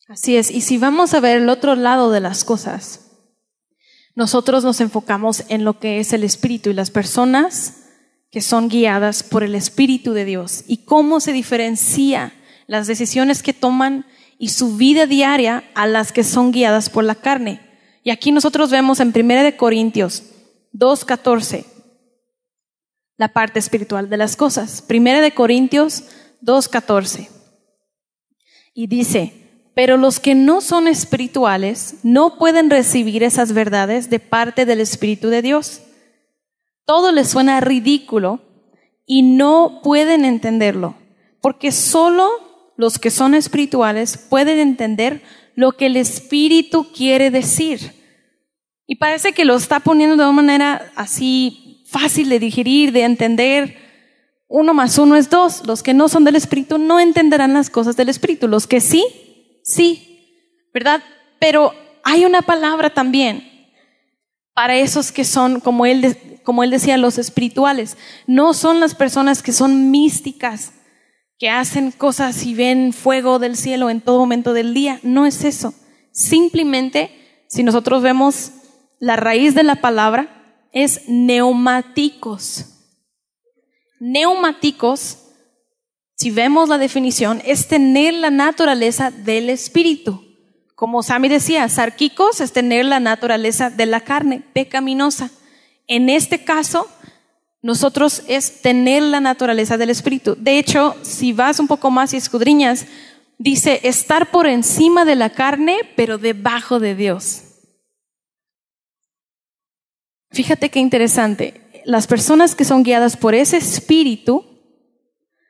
Así 0.08 0.38
es. 0.38 0.52
Y 0.52 0.62
si 0.62 0.78
vamos 0.78 1.14
a 1.14 1.20
ver 1.20 1.38
el 1.42 1.50
otro 1.50 1.76
lado 1.76 2.12
de 2.12 2.20
las 2.20 2.44
cosas, 2.44 3.02
nosotros 4.16 4.64
nos 4.64 4.80
enfocamos 4.82 5.44
en 5.50 5.66
lo 5.66 5.80
que 5.80 6.00
es 6.00 6.14
el 6.14 6.24
Espíritu 6.24 6.70
y 6.70 6.74
las 6.74 6.92
personas 6.92 7.86
que 8.32 8.42
son 8.42 8.70
guiadas 8.70 9.24
por 9.24 9.44
el 9.44 9.56
Espíritu 9.56 10.14
de 10.14 10.26
Dios 10.26 10.64
y 10.68 10.86
cómo 10.86 11.20
se 11.20 11.34
diferencia 11.34 12.34
las 12.68 12.88
decisiones 12.88 13.44
que 13.44 13.54
toman 13.54 14.06
y 14.38 14.50
su 14.50 14.76
vida 14.76 15.06
diaria 15.06 15.64
a 15.76 15.88
las 15.88 16.12
que 16.12 16.24
son 16.24 16.52
guiadas 16.52 16.90
por 16.90 17.04
la 17.04 17.16
carne. 17.16 17.65
Y 18.06 18.12
aquí 18.12 18.32
nosotros 18.32 18.70
vemos 18.70 19.00
en 19.00 19.12
1 19.16 19.44
de 19.44 19.58
Corintios 19.58 20.22
2.14 20.74 21.66
la 23.18 23.34
parte 23.34 23.58
espiritual 23.58 24.12
de 24.12 24.18
las 24.18 24.36
cosas. 24.36 24.86
1 24.88 25.22
de 25.22 25.32
Corintios 25.34 26.04
2.14. 26.44 27.30
Y 28.76 28.86
dice, 28.86 29.34
pero 29.74 29.98
los 29.98 30.20
que 30.20 30.36
no 30.36 30.62
son 30.62 30.88
espirituales 30.88 31.96
no 32.04 32.38
pueden 32.38 32.70
recibir 32.70 33.24
esas 33.24 33.54
verdades 33.54 34.12
de 34.12 34.20
parte 34.20 34.68
del 34.68 34.82
Espíritu 34.82 35.30
de 35.30 35.42
Dios. 35.42 35.82
Todo 36.86 37.12
les 37.12 37.30
suena 37.30 37.60
ridículo 37.60 38.40
y 39.08 39.24
no 39.24 39.82
pueden 39.84 40.26
entenderlo, 40.26 40.94
porque 41.42 41.72
solo 41.72 42.30
los 42.78 43.00
que 43.00 43.10
son 43.10 43.34
espirituales 43.34 44.20
pueden 44.20 44.60
entender 44.60 45.24
lo 45.56 45.72
que 45.72 45.88
el 45.88 45.98
Espíritu 45.98 46.92
quiere 46.94 47.32
decir. 47.32 47.94
Y 48.88 48.96
parece 48.96 49.34
que 49.34 49.46
lo 49.46 49.56
está 49.56 49.80
poniendo 49.80 50.16
de 50.16 50.24
una 50.24 50.32
manera 50.32 50.92
así 50.96 51.84
fácil 51.88 52.30
de 52.30 52.40
digerir, 52.40 52.92
de 52.92 53.04
entender. 53.04 53.78
Uno 54.48 54.74
más 54.74 54.98
uno 54.98 55.16
es 55.16 55.30
dos. 55.30 55.66
Los 55.66 55.82
que 55.82 55.94
no 55.94 56.08
son 56.10 56.24
del 56.24 56.36
Espíritu 56.36 56.78
no 56.78 57.00
entenderán 57.00 57.54
las 57.54 57.70
cosas 57.70 57.96
del 57.96 58.10
Espíritu. 58.10 58.48
Los 58.48 58.68
que 58.68 58.82
sí, 58.82 59.06
sí, 59.64 60.70
¿verdad? 60.74 61.02
Pero 61.40 61.74
hay 62.04 62.26
una 62.26 62.42
palabra 62.42 62.92
también 62.92 63.52
para 64.54 64.78
esos 64.78 65.12
que 65.12 65.26
son, 65.26 65.60
como 65.60 65.86
él, 65.86 66.18
como 66.44 66.64
él 66.64 66.70
decía, 66.70 66.98
los 66.98 67.18
espirituales. 67.18 67.98
No 68.28 68.54
son 68.54 68.80
las 68.80 68.94
personas 68.94 69.42
que 69.42 69.52
son 69.52 69.90
místicas, 69.90 70.74
que 71.38 71.50
hacen 71.50 71.92
cosas 71.92 72.46
y 72.46 72.54
ven 72.54 72.94
fuego 72.94 73.40
del 73.40 73.58
cielo 73.58 73.90
en 73.90 74.02
todo 74.02 74.20
momento 74.20 74.54
del 74.54 74.74
día. 74.74 75.00
No 75.04 75.26
es 75.26 75.44
eso. 75.44 75.74
Simplemente, 76.12 77.12
si 77.48 77.64
nosotros 77.64 78.02
vemos 78.02 78.52
la 79.00 79.16
raíz 79.16 79.54
de 79.54 79.64
la 79.64 79.76
palabra, 79.76 80.68
es 80.72 81.08
neumáticos. 81.08 82.66
Neumáticos, 84.00 85.18
si 86.16 86.32
vemos 86.32 86.70
la 86.70 86.78
definición, 86.78 87.42
es 87.46 87.68
tener 87.68 88.14
la 88.14 88.30
naturaleza 88.30 89.12
del 89.12 89.50
espíritu. 89.50 90.22
Como 90.76 91.04
Sami 91.04 91.30
decía, 91.30 91.68
sarquicos 91.70 92.42
es 92.42 92.52
tener 92.52 92.86
la 92.86 93.00
naturaleza 93.00 93.70
de 93.70 93.86
la 93.86 94.02
carne, 94.02 94.44
pecaminosa. 94.54 95.32
En 95.88 96.10
este 96.10 96.44
caso, 96.44 96.88
nosotros 97.66 98.22
es 98.28 98.62
tener 98.62 99.02
la 99.02 99.20
naturaleza 99.20 99.76
del 99.76 99.90
Espíritu. 99.90 100.38
De 100.40 100.60
hecho, 100.60 100.96
si 101.02 101.34
vas 101.34 101.60
un 101.60 101.66
poco 101.66 101.90
más 101.90 102.14
y 102.14 102.18
escudriñas, 102.18 102.86
dice 103.40 103.80
estar 103.82 104.30
por 104.30 104.46
encima 104.46 105.04
de 105.04 105.16
la 105.16 105.32
carne, 105.32 105.80
pero 105.96 106.20
debajo 106.20 106.80
de 106.80 106.94
Dios. 106.94 107.42
Fíjate 110.30 110.70
qué 110.70 110.80
interesante. 110.80 111.82
Las 111.86 112.06
personas 112.06 112.54
que 112.54 112.66
son 112.66 112.84
guiadas 112.84 113.18
por 113.18 113.34
ese 113.34 113.58
espíritu 113.58 114.46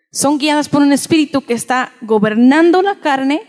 son 0.09 0.37
guiadas 0.37 0.69
por 0.69 0.83
un 0.83 0.93
espíritu 0.93 1.41
que 1.41 1.53
está 1.53 1.91
gobernando 1.99 2.81
la 2.81 3.01
carne, 3.01 3.41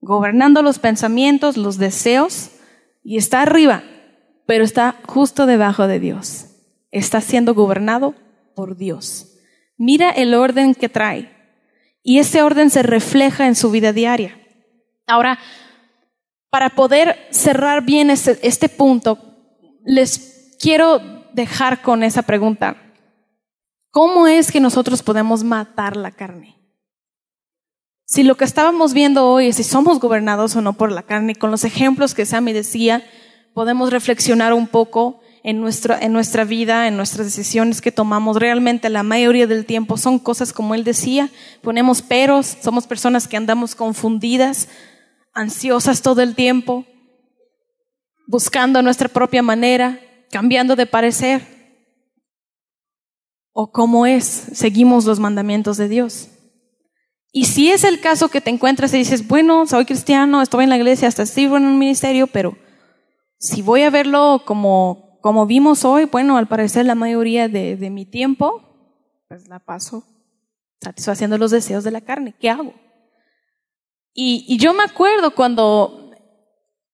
gobernando 0.00 0.62
los 0.62 0.78
pensamientos, 0.78 1.58
los 1.58 1.76
deseos, 1.76 2.52
y 3.04 3.18
está 3.18 3.42
arriba, 3.42 3.84
pero 4.46 4.64
está 4.64 4.96
justo 5.06 5.44
debajo 5.44 5.86
de 5.86 6.00
Dios. 6.00 6.49
Está 6.90 7.20
siendo 7.20 7.54
gobernado 7.54 8.14
por 8.54 8.76
Dios. 8.76 9.38
Mira 9.76 10.10
el 10.10 10.34
orden 10.34 10.74
que 10.74 10.88
trae. 10.88 11.30
Y 12.02 12.18
ese 12.18 12.42
orden 12.42 12.70
se 12.70 12.82
refleja 12.82 13.46
en 13.46 13.54
su 13.54 13.70
vida 13.70 13.92
diaria. 13.92 14.38
Ahora, 15.06 15.38
para 16.50 16.70
poder 16.70 17.16
cerrar 17.30 17.84
bien 17.84 18.10
este, 18.10 18.38
este 18.42 18.68
punto, 18.68 19.18
les 19.84 20.56
quiero 20.60 21.00
dejar 21.32 21.82
con 21.82 22.02
esa 22.02 22.22
pregunta. 22.22 22.76
¿Cómo 23.90 24.26
es 24.26 24.52
que 24.52 24.60
nosotros 24.60 25.02
podemos 25.02 25.42
matar 25.44 25.96
la 25.96 26.12
carne? 26.12 26.56
Si 28.04 28.24
lo 28.24 28.36
que 28.36 28.44
estábamos 28.44 28.92
viendo 28.92 29.28
hoy 29.28 29.48
es 29.48 29.56
si 29.56 29.64
somos 29.64 30.00
gobernados 30.00 30.56
o 30.56 30.60
no 30.60 30.72
por 30.72 30.90
la 30.90 31.04
carne, 31.04 31.36
con 31.36 31.50
los 31.50 31.64
ejemplos 31.64 32.14
que 32.14 32.26
Sammy 32.26 32.52
decía, 32.52 33.04
podemos 33.54 33.90
reflexionar 33.90 34.52
un 34.52 34.66
poco 34.66 35.20
en 35.42 35.60
nuestra, 35.60 35.98
en 35.98 36.12
nuestra 36.12 36.44
vida, 36.44 36.86
en 36.86 36.96
nuestras 36.96 37.26
decisiones 37.26 37.80
que 37.80 37.92
tomamos. 37.92 38.36
Realmente 38.36 38.88
la 38.88 39.02
mayoría 39.02 39.46
del 39.46 39.64
tiempo 39.64 39.96
son 39.96 40.18
cosas 40.18 40.52
como 40.52 40.74
él 40.74 40.84
decía, 40.84 41.30
ponemos 41.62 42.02
peros, 42.02 42.58
somos 42.62 42.86
personas 42.86 43.28
que 43.28 43.36
andamos 43.36 43.74
confundidas, 43.74 44.68
ansiosas 45.32 46.02
todo 46.02 46.22
el 46.22 46.34
tiempo, 46.34 46.84
buscando 48.26 48.82
nuestra 48.82 49.08
propia 49.08 49.42
manera, 49.42 50.00
cambiando 50.30 50.76
de 50.76 50.86
parecer. 50.86 51.60
¿O 53.52 53.72
cómo 53.72 54.06
es? 54.06 54.24
Seguimos 54.24 55.04
los 55.04 55.18
mandamientos 55.18 55.76
de 55.76 55.88
Dios. 55.88 56.28
Y 57.32 57.44
si 57.44 57.70
es 57.70 57.84
el 57.84 58.00
caso 58.00 58.28
que 58.28 58.40
te 58.40 58.50
encuentras 58.50 58.92
y 58.92 58.98
dices, 58.98 59.26
bueno, 59.26 59.66
soy 59.66 59.84
cristiano, 59.84 60.42
estoy 60.42 60.64
en 60.64 60.70
la 60.70 60.76
iglesia, 60.76 61.08
hasta 61.08 61.26
sirvo 61.26 61.56
en 61.56 61.64
un 61.64 61.78
ministerio, 61.78 62.26
pero 62.26 62.56
si 63.38 63.62
voy 63.62 63.82
a 63.82 63.90
verlo 63.90 64.42
como 64.44 65.09
como 65.20 65.46
vimos 65.46 65.84
hoy, 65.84 66.04
bueno, 66.04 66.36
al 66.36 66.48
parecer 66.48 66.86
la 66.86 66.94
mayoría 66.94 67.48
de, 67.48 67.76
mi 67.90 68.04
tiempo, 68.06 68.62
pues 69.28 69.48
la 69.48 69.58
paso 69.58 70.04
satisfaciendo 70.80 71.36
los 71.38 71.50
deseos 71.50 71.84
de 71.84 71.90
la 71.90 72.00
carne. 72.00 72.34
¿Qué 72.38 72.48
hago? 72.48 72.74
Y, 74.12 74.56
yo 74.58 74.74
me 74.74 74.82
acuerdo 74.82 75.34
cuando, 75.34 76.12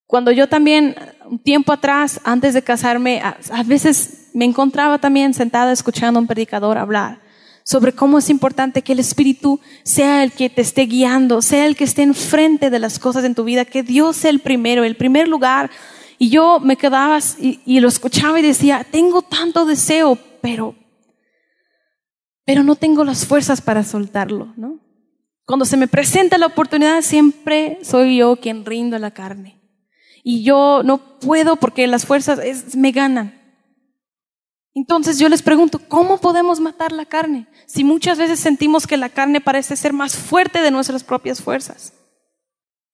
cuando 0.06 0.30
yo 0.32 0.48
también, 0.48 0.96
un 1.24 1.38
tiempo 1.38 1.72
atrás, 1.72 2.20
antes 2.24 2.54
de 2.54 2.62
casarme, 2.62 3.20
a, 3.20 3.38
a 3.50 3.62
veces 3.62 4.30
me 4.34 4.44
encontraba 4.44 4.98
también 4.98 5.32
sentada 5.32 5.72
escuchando 5.72 6.18
a 6.18 6.22
un 6.22 6.26
predicador 6.26 6.78
hablar 6.78 7.20
sobre 7.64 7.92
cómo 7.92 8.18
es 8.18 8.30
importante 8.30 8.82
que 8.82 8.92
el 8.92 9.00
Espíritu 9.00 9.58
sea 9.82 10.22
el 10.22 10.30
que 10.30 10.48
te 10.48 10.60
esté 10.60 10.82
guiando, 10.82 11.42
sea 11.42 11.66
el 11.66 11.74
que 11.74 11.82
esté 11.82 12.02
enfrente 12.02 12.70
de 12.70 12.78
las 12.78 13.00
cosas 13.00 13.24
en 13.24 13.34
tu 13.34 13.42
vida, 13.42 13.64
que 13.64 13.82
Dios 13.82 14.16
sea 14.16 14.30
el 14.30 14.38
primero, 14.38 14.84
el 14.84 14.96
primer 14.96 15.26
lugar 15.26 15.70
y 16.18 16.30
yo 16.30 16.60
me 16.60 16.76
quedaba 16.76 17.18
y, 17.38 17.80
lo 17.80 17.88
escuchaba 17.88 18.38
y 18.38 18.42
decía, 18.42 18.86
tengo 18.90 19.22
tanto 19.22 19.66
deseo, 19.66 20.18
pero, 20.40 20.74
pero 22.44 22.62
no 22.62 22.76
tengo 22.76 23.04
las 23.04 23.26
fuerzas 23.26 23.60
para 23.60 23.84
soltarlo, 23.84 24.52
¿no? 24.56 24.80
Cuando 25.44 25.64
se 25.64 25.76
me 25.76 25.86
presenta 25.86 26.38
la 26.38 26.46
oportunidad, 26.46 27.02
siempre 27.02 27.78
soy 27.82 28.16
yo 28.16 28.36
quien 28.36 28.64
rindo 28.64 28.98
la 28.98 29.12
carne. 29.12 29.60
Y 30.24 30.42
yo 30.42 30.82
no 30.84 31.18
puedo 31.20 31.56
porque 31.56 31.86
las 31.86 32.04
fuerzas 32.04 32.40
me 32.74 32.90
ganan. 32.90 33.40
Entonces 34.74 35.18
yo 35.18 35.28
les 35.28 35.42
pregunto, 35.42 35.80
¿cómo 35.88 36.18
podemos 36.18 36.58
matar 36.58 36.90
la 36.92 37.04
carne? 37.04 37.46
Si 37.66 37.84
muchas 37.84 38.18
veces 38.18 38.40
sentimos 38.40 38.86
que 38.86 38.96
la 38.96 39.08
carne 39.08 39.40
parece 39.40 39.76
ser 39.76 39.92
más 39.92 40.16
fuerte 40.16 40.60
de 40.60 40.70
nuestras 40.70 41.04
propias 41.04 41.40
fuerzas. 41.40 41.92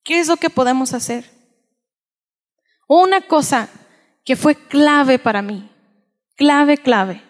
¿Qué 0.04 0.20
es 0.20 0.28
lo 0.28 0.36
que 0.36 0.50
podemos 0.50 0.92
hacer? 0.92 1.41
Una 2.86 3.22
cosa 3.22 3.68
que 4.24 4.36
fue 4.36 4.54
clave 4.54 5.18
para 5.18 5.42
mí, 5.42 5.70
clave, 6.36 6.78
clave. 6.78 7.22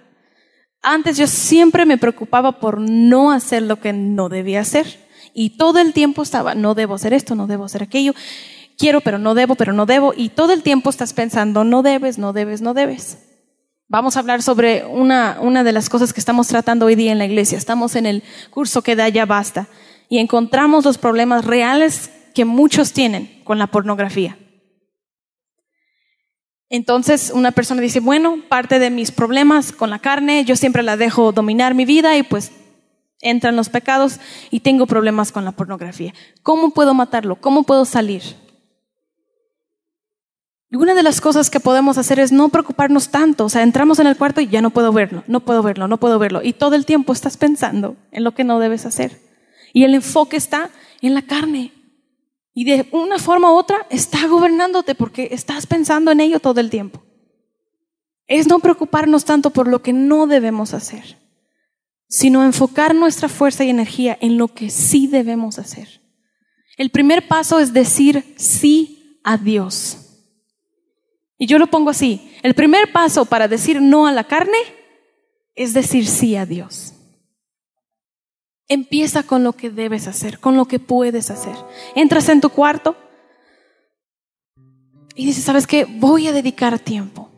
Antes 0.83 1.17
yo 1.17 1.27
siempre 1.27 1.87
me 1.87 1.99
preocupaba 1.99 2.59
por 2.59 2.81
no 2.81 3.31
hacer 3.31 3.63
lo 3.63 3.81
que 3.81 3.93
no 3.93 4.29
debía 4.29 4.61
hacer. 4.61 5.01
Y 5.35 5.57
todo 5.57 5.79
el 5.79 5.93
tiempo 5.93 6.23
estaba, 6.23 6.55
no 6.55 6.75
debo 6.75 6.95
hacer 6.95 7.15
esto, 7.15 7.35
no 7.35 7.47
debo 7.47 7.65
hacer 7.65 7.83
aquello. 7.83 8.15
Quiero, 8.77 9.01
pero 9.01 9.19
no 9.19 9.35
debo, 9.35 9.55
pero 9.55 9.73
no 9.73 9.87
debo. 9.87 10.13
Y 10.17 10.31
todo 10.31 10.53
el 10.53 10.63
tiempo 10.63 10.91
estás 10.91 11.13
pensando, 11.13 11.63
no 11.65 11.83
debes, 11.83 12.19
no 12.19 12.33
debes, 12.33 12.61
no 12.63 12.75
debes. 12.75 13.19
Vamos 13.89 14.17
a 14.17 14.21
hablar 14.21 14.43
sobre 14.43 14.85
una, 14.87 15.39
una 15.41 15.65
de 15.65 15.73
las 15.73 15.89
cosas 15.89 16.13
que 16.13 16.21
estamos 16.21 16.49
tratando 16.49 16.87
hoy 16.87 16.95
día 16.95 17.13
en 17.13 17.19
la 17.19 17.27
iglesia. 17.27 17.59
Estamos 17.59 17.95
en 17.95 18.07
el 18.07 18.23
curso 18.51 18.83
que 18.83 18.97
da 18.97 19.09
ya 19.09 19.27
basta. 19.27 19.69
Y 20.09 20.19
encontramos 20.19 20.85
los 20.85 20.99
problemas 20.99 21.45
reales 21.45 22.11
que 22.35 22.45
muchos 22.45 22.93
tienen 22.93 23.43
con 23.45 23.59
la 23.59 23.69
pornografía. 23.69 24.37
Entonces 26.73 27.31
una 27.35 27.51
persona 27.51 27.83
dice, 27.83 28.01
bueno, 28.01 28.39
parte 28.49 28.79
de 28.79 28.89
mis 28.89 29.11
problemas 29.13 29.73
con 29.73 29.91
la 29.91 29.99
carne, 29.99 30.47
yo 30.47 30.57
siempre 30.57 30.83
la 30.83 30.97
dejo 30.97 31.31
dominar 31.31 31.75
mi 31.75 31.85
vida 31.85 32.17
y 32.17 32.23
pues 32.23 32.51
entran 33.21 33.57
los 33.57 33.69
pecados 33.69 34.21
y 34.51 34.61
tengo 34.61 34.87
problemas 34.87 35.33
con 35.33 35.45
la 35.45 35.53
pornografía. 35.53 36.15
¿Cómo 36.43 36.71
puedo 36.71 36.95
matarlo? 36.95 37.37
¿Cómo 37.37 37.65
puedo 37.65 37.85
salir? 37.85 38.23
Y 40.71 40.77
una 40.77 40.95
de 40.95 41.03
las 41.03 41.21
cosas 41.21 41.51
que 41.51 41.61
podemos 41.61 41.99
hacer 41.99 42.19
es 42.19 42.33
no 42.33 42.49
preocuparnos 42.49 43.11
tanto. 43.11 43.45
O 43.45 43.49
sea, 43.51 43.63
entramos 43.63 43.99
en 43.99 44.07
el 44.07 44.17
cuarto 44.17 44.41
y 44.41 44.49
ya 44.49 44.63
no 44.63 44.71
puedo 44.71 44.95
verlo, 44.95 45.25
no 45.27 45.41
puedo 45.41 45.63
verlo, 45.63 45.89
no 45.89 45.99
puedo 45.99 46.19
verlo. 46.19 46.41
Y 46.43 46.55
todo 46.55 46.75
el 46.75 46.87
tiempo 46.87 47.13
estás 47.13 47.37
pensando 47.37 47.97
en 48.13 48.25
lo 48.25 48.33
que 48.33 48.45
no 48.45 48.59
debes 48.59 48.87
hacer. 48.87 49.21
Y 49.75 49.85
el 49.85 49.95
enfoque 49.95 50.39
está 50.39 50.71
en 51.03 51.13
la 51.13 51.21
carne. 51.21 51.82
Y 52.55 52.65
de 52.65 52.89
una 52.93 53.19
forma 53.19 53.51
u 53.51 53.57
otra 53.57 53.87
está 53.91 54.27
gobernándote 54.27 54.95
porque 54.95 55.29
estás 55.31 55.67
pensando 55.67 56.11
en 56.11 56.21
ello 56.21 56.41
todo 56.41 56.61
el 56.61 56.71
tiempo. 56.71 57.03
Es 58.27 58.47
no 58.47 58.59
preocuparnos 58.61 59.25
tanto 59.25 59.51
por 59.51 59.69
lo 59.69 59.83
que 59.83 59.93
no 59.93 60.27
debemos 60.27 60.75
hacer, 60.75 61.19
sino 62.09 62.45
enfocar 62.45 62.95
nuestra 62.95 63.29
fuerza 63.29 63.65
y 63.65 63.71
energía 63.71 64.17
en 64.21 64.39
lo 64.39 64.49
que 64.49 64.71
sí 64.71 65.07
debemos 65.07 65.59
hacer. 65.59 66.03
El 66.77 66.91
primer 66.91 67.29
paso 67.29 67.59
es 67.59 67.73
decir 67.73 68.35
sí 68.37 69.21
a 69.25 69.37
Dios. 69.37 69.99
Y 71.39 71.47
yo 71.47 71.59
lo 71.59 71.67
pongo 71.67 71.91
así. 71.91 72.33
El 72.43 72.55
primer 72.55 72.93
paso 72.93 73.25
para 73.25 73.49
decir 73.49 73.81
no 73.81 74.07
a 74.07 74.13
la 74.13 74.25
carne 74.25 74.59
es 75.55 75.75
decir 75.75 76.07
sí 76.07 76.37
a 76.37 76.47
Dios. 76.47 76.92
Empieza 78.69 79.23
con 79.23 79.45
lo 79.45 79.53
que 79.53 79.71
debes 79.71 80.07
hacer, 80.07 80.39
con 80.39 80.57
lo 80.57 80.67
que 80.67 80.79
puedes 80.79 81.31
hacer. 81.31 81.55
Entras 81.95 82.29
en 82.29 82.41
tu 82.41 82.51
cuarto 82.51 82.97
y 85.15 85.27
dices, 85.27 85.45
¿sabes 85.45 85.67
qué? 85.67 85.85
Voy 85.85 86.29
a 86.29 86.33
dedicar 86.33 86.79
tiempo. 86.79 87.31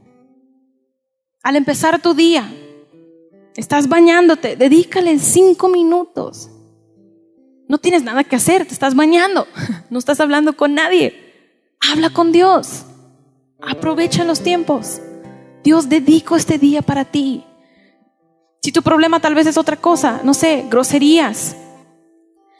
Al 1.43 1.57
empezar 1.57 2.01
tu 2.01 2.15
día, 2.15 2.51
estás 3.57 3.89
bañándote, 3.89 4.57
dedícale 4.57 5.19
cinco 5.19 5.69
minutos. 5.69 6.51
No 7.69 7.79
tienes 7.79 8.03
nada 8.03 8.25
que 8.25 8.37
hacer, 8.37 8.67
te 8.67 8.75
estás 8.75 8.95
bañando, 8.95 9.47
no 9.91 9.99
estás 9.99 10.21
hablando 10.21 10.57
con 10.57 10.75
nadie. 10.75 11.25
Habla 11.93 12.11
con 12.11 12.33
Dios. 12.33 12.85
Aprovecha 13.61 14.25
los 14.25 14.41
tiempos. 14.41 15.01
Dios, 15.63 15.89
dedico 15.89 16.37
este 16.37 16.59
día 16.59 16.83
para 16.83 17.05
ti. 17.05 17.45
Si 18.65 18.73
tu 18.73 18.81
problema 18.81 19.21
tal 19.21 19.35
vez 19.35 19.47
es 19.47 19.59
otra 19.59 19.77
cosa, 19.77 20.23
no 20.25 20.33
sé, 20.33 20.65
groserías. 20.71 21.55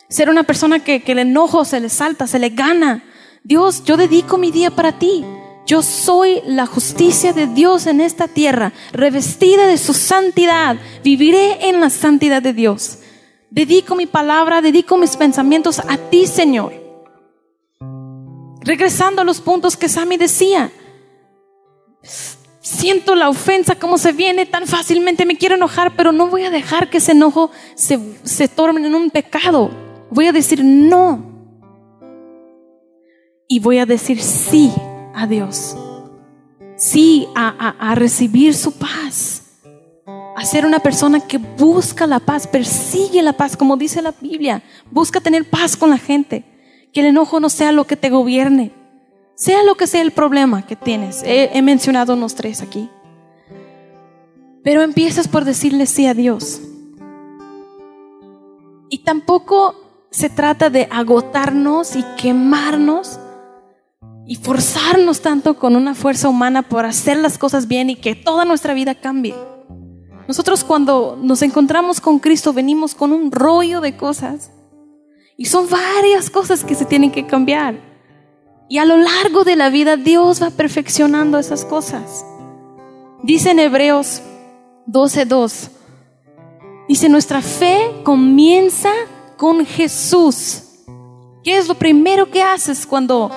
Ser 0.07 0.29
una 0.29 0.43
persona 0.43 0.85
que, 0.85 1.03
el 1.07 1.19
enojo 1.19 1.65
se 1.65 1.81
le 1.81 1.89
salta, 1.89 2.27
se 2.27 2.39
le 2.39 2.51
gana. 2.51 3.03
Dios, 3.43 3.85
yo 3.85 3.97
dedico 3.97 4.37
mi 4.37 4.51
día 4.51 4.71
para 4.71 4.99
ti. 4.99 5.25
Yo 5.65 5.81
soy 5.81 6.43
la 6.45 6.67
justicia 6.67 7.33
de 7.33 7.47
Dios 7.47 7.87
en 7.87 8.03
esta 8.03 8.29
tierra, 8.29 8.75
revestida 8.93 9.67
de 9.67 9.79
su 9.79 9.95
santidad. 9.95 10.77
Viviré 11.03 11.71
en 11.71 11.81
la 11.81 11.89
santidad 11.89 12.43
de 12.43 12.53
Dios. 12.53 12.99
Dedico 13.49 13.95
mi 13.95 14.05
palabra, 14.05 14.61
dedico 14.61 14.99
mis 14.99 15.17
pensamientos 15.17 15.79
a 15.79 15.97
ti, 15.97 16.27
Señor. 16.27 16.75
Regresando 18.61 19.23
a 19.23 19.25
los 19.25 19.41
puntos 19.41 19.75
que 19.75 19.89
Sammy 19.89 20.19
decía 20.19 20.71
siento 22.65 23.15
la 23.15 23.29
ofensa, 23.29 23.75
como 23.75 23.99
se 23.99 24.13
viene 24.13 24.47
tan 24.47 24.67
fácilmente, 24.67 25.27
me 25.27 25.37
quiero 25.37 25.55
enojar, 25.55 25.95
pero 25.97 26.13
no 26.13 26.29
voy 26.29 26.45
a 26.45 26.51
dejar 26.51 26.89
que 26.89 26.97
ese 26.97 27.13
enojo 27.13 27.51
se, 27.75 28.01
se 28.25 28.49
torne 28.49 28.87
en 28.87 28.95
un 28.95 29.11
pecado. 29.11 29.71
Voy 30.11 30.27
a 30.27 30.33
decir 30.33 30.65
no. 30.65 31.31
Y 33.47 33.61
voy 33.61 33.79
a 33.79 33.87
decir 33.87 34.21
sí 34.21 34.73
a 35.15 35.27
Dios. 35.27 35.77
Sí 36.77 37.29
a, 37.35 37.75
a 37.79 37.95
recibir 37.95 38.55
su 38.55 38.73
paz. 38.73 39.43
a 40.35 40.45
ser 40.45 40.65
una 40.65 40.81
persona 40.81 41.21
que 41.21 41.37
busca 41.39 42.07
la 42.07 42.19
paz, 42.19 42.47
persigue 42.47 43.23
la 43.23 43.35
paz, 43.35 43.57
como 43.57 43.77
dice 43.77 44.01
la 44.01 44.15
Biblia. 44.19 44.63
Busca 44.91 45.21
tener 45.21 45.49
paz 45.49 45.77
con 45.77 45.91
la 45.91 45.99
gente. 45.99 46.45
Que 46.95 47.01
el 47.01 47.07
enojo 47.07 47.41
no 47.41 47.51
sea 47.51 47.73
lo 47.73 47.85
que 47.87 47.97
te 47.97 48.09
gobierne. 48.09 48.73
Sea 49.35 49.63
lo 49.65 49.75
que 49.75 49.87
sea 49.87 50.03
el 50.03 50.13
problema 50.13 50.67
que 50.67 50.77
tienes. 50.77 51.23
He, 51.25 51.61
mencionado 51.63 52.15
unos 52.15 52.35
tres 52.35 52.63
aquí. 52.63 52.89
Pero 54.63 54.83
empiezas 54.83 55.29
por 55.29 55.45
decirle 55.45 55.87
sí 55.87 56.07
a 56.07 56.15
Dios. 56.15 56.61
Y 58.89 58.99
tampoco 58.99 60.07
se 60.11 60.31
trata 60.31 60.71
de 60.71 60.89
agotarnos 60.91 61.97
y 61.97 62.05
quemarnos 62.17 63.19
y 64.27 64.37
forzarnos 64.37 65.21
tanto 65.21 65.59
con 65.59 65.75
una 65.77 65.95
fuerza 65.95 66.29
humana 66.29 66.63
por 66.63 66.87
hacer 66.87 67.17
las 67.19 67.37
cosas 67.37 67.67
bien 67.67 67.91
y 67.91 67.97
que 67.97 68.15
toda 68.15 68.45
nuestra 68.45 68.73
vida 68.73 68.95
cambie. 68.95 69.35
Nosotros 70.29 70.65
cuando 70.65 71.19
nos 71.21 71.43
encontramos 71.43 72.01
con 72.01 72.19
Cristo 72.19 72.53
venimos 72.53 72.95
con 72.95 73.13
un 73.13 73.31
rollo 73.31 73.81
de 73.81 73.97
cosas 73.97 74.51
y 75.37 75.47
son 75.47 75.69
varias 75.69 76.31
cosas 76.31 76.65
que 76.65 76.75
se 76.75 76.87
tienen 76.87 77.11
que 77.11 77.27
cambiar. 77.27 77.94
Y 78.69 78.79
a 78.79 78.85
lo 78.85 78.97
largo 78.97 79.45
de 79.45 79.57
la 79.57 79.71
vida 79.71 79.97
Dios 79.97 80.43
va 80.43 80.51
perfeccionando 80.51 81.39
esas 81.39 81.65
cosas. 81.65 82.25
Dice 83.23 83.51
en 83.51 83.59
Hebreos 83.59 84.23
12:2, 84.87 85.71
dice, 86.89 87.09
nuestra 87.09 87.41
fe 87.41 87.91
comienza 88.03 88.91
con 89.37 89.65
Jesús. 89.65 90.63
¿Qué 91.43 91.59
es 91.59 91.69
lo 91.69 91.75
primero 91.75 92.31
que 92.31 92.43
haces 92.43 92.87
cuando, 92.87 93.31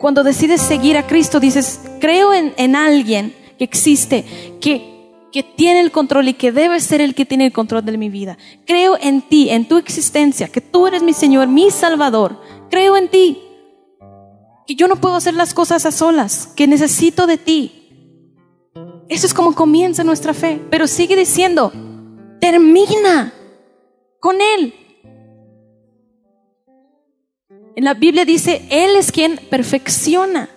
cuando 0.00 0.22
decides 0.22 0.60
seguir 0.60 0.98
a 0.98 1.06
Cristo? 1.06 1.40
Dices, 1.40 1.80
creo 2.00 2.34
en, 2.34 2.52
en 2.56 2.76
alguien 2.76 3.34
que 3.58 3.64
existe, 3.64 4.58
que 4.60 4.94
que 5.34 5.42
tiene 5.42 5.80
el 5.80 5.90
control 5.90 6.28
y 6.28 6.34
que 6.34 6.52
debe 6.52 6.78
ser 6.78 7.00
el 7.00 7.16
que 7.16 7.26
tiene 7.26 7.46
el 7.46 7.52
control 7.52 7.84
de 7.84 7.98
mi 7.98 8.08
vida. 8.08 8.38
Creo 8.66 8.96
en 9.00 9.20
ti, 9.20 9.50
en 9.50 9.66
tu 9.66 9.78
existencia, 9.78 10.46
que 10.46 10.60
tú 10.60 10.86
eres 10.86 11.02
mi 11.02 11.12
Señor, 11.12 11.48
mi 11.48 11.72
Salvador. 11.72 12.40
Creo 12.70 12.96
en 12.96 13.08
ti, 13.08 13.42
que 14.66 14.74
yo 14.74 14.88
no 14.88 14.96
puedo 14.96 15.16
hacer 15.16 15.34
las 15.34 15.54
cosas 15.54 15.84
a 15.86 15.92
solas, 15.92 16.48
que 16.56 16.66
necesito 16.66 17.26
de 17.26 17.36
ti. 17.36 17.80
Eso 19.08 19.26
es 19.26 19.34
como 19.34 19.54
comienza 19.54 20.04
nuestra 20.04 20.32
fe, 20.32 20.60
pero 20.70 20.86
sigue 20.86 21.16
diciendo, 21.16 21.72
termina 22.40 23.32
con 24.20 24.36
Él. 24.40 24.74
En 27.76 27.84
la 27.84 27.94
Biblia 27.94 28.24
dice, 28.24 28.66
Él 28.70 28.96
es 28.96 29.12
quien 29.12 29.38
perfecciona. 29.50 30.48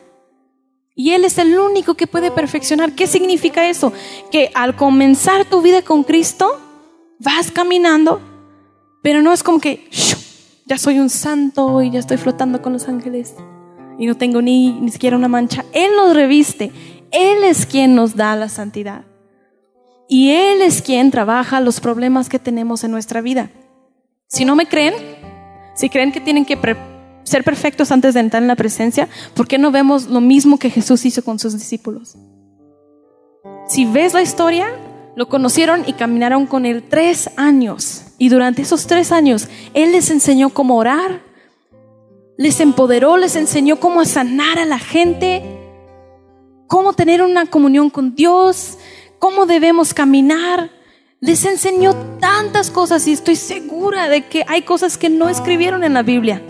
Y 0.95 1.11
Él 1.11 1.25
es 1.25 1.37
el 1.37 1.59
único 1.59 1.95
que 1.95 2.07
puede 2.07 2.31
perfeccionar. 2.31 2.93
¿Qué 2.93 3.05
significa 3.07 3.69
eso? 3.69 3.91
Que 4.31 4.51
al 4.55 4.75
comenzar 4.75 5.45
tu 5.45 5.61
vida 5.61 5.81
con 5.81 6.03
Cristo, 6.03 6.59
vas 7.19 7.51
caminando, 7.51 8.21
pero 9.03 9.21
no 9.21 9.33
es 9.33 9.43
como 9.43 9.59
que 9.59 9.89
ya 10.65 10.77
soy 10.77 10.99
un 10.99 11.09
santo 11.09 11.81
y 11.81 11.91
ya 11.91 11.99
estoy 11.99 12.17
flotando 12.17 12.61
con 12.61 12.73
los 12.73 12.87
ángeles 12.87 13.35
y 13.97 14.05
no 14.05 14.15
tengo 14.15 14.41
ni, 14.41 14.71
ni 14.73 14.91
siquiera 14.91 15.17
una 15.17 15.27
mancha. 15.27 15.65
Él 15.73 15.91
nos 15.95 16.15
reviste. 16.15 16.71
Él 17.11 17.43
es 17.43 17.65
quien 17.65 17.95
nos 17.95 18.15
da 18.15 18.35
la 18.35 18.49
santidad. 18.49 19.05
Y 20.09 20.31
Él 20.31 20.61
es 20.61 20.81
quien 20.81 21.11
trabaja 21.11 21.59
los 21.59 21.79
problemas 21.79 22.29
que 22.29 22.39
tenemos 22.39 22.83
en 22.83 22.91
nuestra 22.91 23.21
vida. 23.21 23.49
Si 24.27 24.45
no 24.45 24.55
me 24.55 24.67
creen, 24.67 24.93
si 25.75 25.89
creen 25.89 26.11
que 26.11 26.21
tienen 26.21 26.45
que 26.45 26.57
ser 27.23 27.43
perfectos 27.43 27.91
antes 27.91 28.13
de 28.13 28.21
entrar 28.21 28.41
en 28.41 28.47
la 28.47 28.55
presencia, 28.55 29.09
¿por 29.33 29.47
qué 29.47 29.57
no 29.57 29.71
vemos 29.71 30.07
lo 30.07 30.21
mismo 30.21 30.57
que 30.57 30.69
Jesús 30.69 31.05
hizo 31.05 31.23
con 31.23 31.39
sus 31.39 31.53
discípulos? 31.53 32.15
Si 33.67 33.85
ves 33.85 34.13
la 34.13 34.21
historia, 34.21 34.67
lo 35.15 35.27
conocieron 35.27 35.83
y 35.85 35.93
caminaron 35.93 36.45
con 36.45 36.65
él 36.65 36.83
tres 36.87 37.29
años. 37.35 38.03
Y 38.17 38.29
durante 38.29 38.61
esos 38.61 38.87
tres 38.87 39.11
años, 39.11 39.49
Él 39.73 39.91
les 39.91 40.09
enseñó 40.09 40.49
cómo 40.49 40.77
orar, 40.77 41.21
les 42.37 42.59
empoderó, 42.59 43.17
les 43.17 43.35
enseñó 43.35 43.79
cómo 43.79 44.05
sanar 44.05 44.59
a 44.59 44.65
la 44.65 44.79
gente, 44.79 45.43
cómo 46.67 46.93
tener 46.93 47.21
una 47.21 47.45
comunión 47.47 47.89
con 47.89 48.15
Dios, 48.15 48.77
cómo 49.19 49.45
debemos 49.45 49.93
caminar. 49.93 50.69
Les 51.19 51.45
enseñó 51.45 51.95
tantas 52.19 52.69
cosas 52.69 53.07
y 53.07 53.13
estoy 53.13 53.35
segura 53.35 54.07
de 54.07 54.27
que 54.27 54.45
hay 54.47 54.61
cosas 54.61 54.97
que 54.97 55.09
no 55.09 55.29
escribieron 55.29 55.83
en 55.83 55.93
la 55.93 56.03
Biblia 56.03 56.41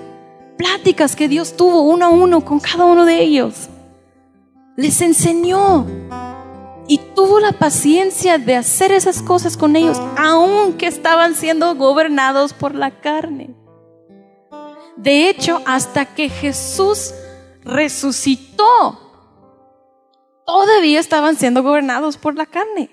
pláticas 0.58 1.16
que 1.16 1.28
Dios 1.28 1.56
tuvo 1.56 1.82
uno 1.82 2.06
a 2.06 2.10
uno 2.10 2.44
con 2.44 2.60
cada 2.60 2.86
uno 2.86 3.06
de 3.06 3.22
ellos. 3.22 3.70
Les 4.76 5.02
enseñó 5.02 5.86
y 6.88 6.98
tuvo 7.16 7.40
la 7.40 7.52
paciencia 7.54 8.38
de 8.38 8.56
hacer 8.56 8.92
esas 8.92 9.22
cosas 9.22 9.56
con 9.56 9.76
ellos, 9.76 10.02
aunque 10.18 10.88
estaban 10.88 11.36
siendo 11.36 11.76
gobernados 11.76 12.54
por 12.54 12.76
la 12.76 12.92
carne. 12.92 13.56
De 14.98 15.30
hecho, 15.30 15.62
hasta 15.66 16.06
que 16.06 16.30
Jesús 16.30 17.14
resucitó, 17.64 19.08
todavía 20.46 21.00
estaban 21.00 21.36
siendo 21.36 21.62
gobernados 21.62 22.18
por 22.18 22.36
la 22.36 22.46
carne. 22.46 22.90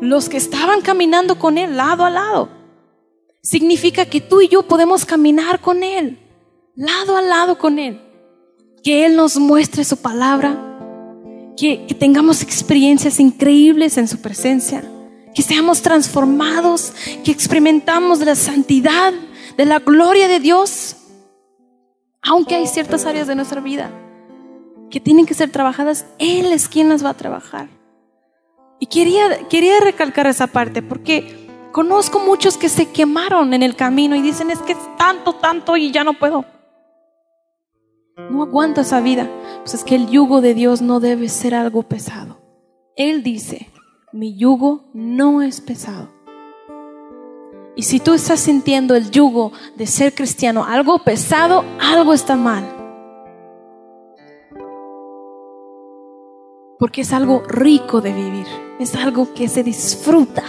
Los 0.00 0.28
que 0.28 0.36
estaban 0.36 0.82
caminando 0.82 1.38
con 1.38 1.56
Él 1.56 1.76
lado 1.76 2.04
a 2.04 2.10
lado 2.10 2.48
significa 3.42 4.06
que 4.06 4.20
tú 4.20 4.40
y 4.40 4.48
yo 4.48 4.62
podemos 4.66 5.04
caminar 5.04 5.60
con 5.60 5.82
Él, 5.82 6.18
lado 6.74 7.16
a 7.16 7.22
lado 7.22 7.58
con 7.58 7.78
Él. 7.78 8.00
Que 8.82 9.06
Él 9.06 9.16
nos 9.16 9.36
muestre 9.38 9.84
su 9.84 9.96
palabra, 9.98 10.58
que, 11.56 11.86
tengamos 11.98 12.42
experiencias 12.42 13.20
increíbles 13.20 13.96
en 13.96 14.08
su 14.08 14.20
presencia, 14.20 14.84
que 15.34 15.42
seamos 15.42 15.80
transformados, 15.80 16.92
que 17.24 17.30
experimentamos 17.30 18.20
la 18.20 18.34
santidad, 18.34 19.12
de 19.56 19.64
la 19.64 19.78
gloria 19.78 20.28
de 20.28 20.40
Dios. 20.40 20.96
Aunque 22.22 22.54
hay 22.54 22.66
ciertas 22.66 23.06
áreas 23.06 23.26
de 23.26 23.34
nuestra 23.34 23.60
vida 23.60 23.90
que 24.90 25.00
tienen 25.00 25.26
que 25.26 25.34
ser 25.34 25.50
trabajadas, 25.50 26.06
Él 26.18 26.52
es 26.52 26.68
quien 26.68 26.88
las 26.88 27.04
va 27.04 27.10
a 27.10 27.14
trabajar. 27.14 27.68
Y 28.80 28.86
quería, 28.86 29.46
quería 29.48 29.80
recalcar 29.80 30.26
esa 30.26 30.46
parte 30.46 30.82
porque 30.82 31.44
Conozco 31.74 32.20
muchos 32.20 32.56
que 32.56 32.68
se 32.68 32.92
quemaron 32.92 33.52
en 33.52 33.64
el 33.64 33.74
camino 33.74 34.14
y 34.14 34.22
dicen, 34.22 34.48
es 34.52 34.60
que 34.60 34.74
es 34.74 34.96
tanto, 34.96 35.32
tanto 35.32 35.76
y 35.76 35.90
ya 35.90 36.04
no 36.04 36.14
puedo. 36.14 36.44
No 38.30 38.44
aguanta 38.44 38.82
esa 38.82 39.00
vida. 39.00 39.28
Pues 39.58 39.74
es 39.74 39.82
que 39.82 39.96
el 39.96 40.08
yugo 40.08 40.40
de 40.40 40.54
Dios 40.54 40.82
no 40.82 41.00
debe 41.00 41.28
ser 41.28 41.52
algo 41.52 41.82
pesado. 41.82 42.38
Él 42.94 43.24
dice, 43.24 43.72
mi 44.12 44.36
yugo 44.36 44.84
no 44.94 45.42
es 45.42 45.60
pesado. 45.60 46.10
Y 47.76 47.82
si 47.82 47.98
tú 47.98 48.14
estás 48.14 48.40
sintiendo 48.40 48.94
el 48.94 49.10
yugo 49.10 49.52
de 49.74 49.86
ser 49.86 50.14
cristiano 50.14 50.64
algo 50.64 51.00
pesado, 51.00 51.64
algo 51.80 52.14
está 52.14 52.36
mal. 52.36 52.64
Porque 56.78 57.00
es 57.00 57.12
algo 57.12 57.42
rico 57.48 58.00
de 58.00 58.12
vivir, 58.12 58.46
es 58.78 58.94
algo 58.94 59.34
que 59.34 59.48
se 59.48 59.64
disfruta. 59.64 60.44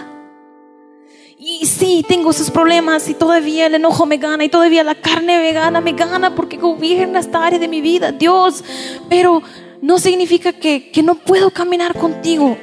Y 1.38 1.66
sí, 1.66 2.06
tengo 2.08 2.32
esos 2.32 2.52
problemas 2.52 3.10
y 3.10 3.14
todavía 3.14 3.68
el 3.68 3.76
enojo 3.76 4.06
me 4.06 4.18
gana 4.18 4.44
y 4.44 4.50
todavía 4.50 4.84
la 4.84 4.96
carne 4.96 5.40
me 5.40 5.52
gana, 5.52 5.82
me 5.82 5.94
gana 5.94 6.36
porque 6.36 6.58
gobierna 6.58 7.20
esta 7.20 7.46
área 7.46 7.60
de 7.60 7.68
mi 7.68 7.82
vida, 7.82 8.12
Dios. 8.12 8.64
Pero 9.10 9.42
no 9.82 9.98
significa 9.98 10.54
que, 10.54 10.92
que 10.92 11.02
no 11.04 11.16
puedo 11.16 11.50
caminar 11.50 11.98
contigo 11.98 12.58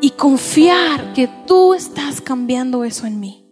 y 0.00 0.10
confiar 0.10 1.12
que 1.14 1.28
tú 1.46 1.74
estás 1.74 2.20
cambiando 2.20 2.84
eso 2.84 3.06
en 3.06 3.20
mí. 3.20 3.43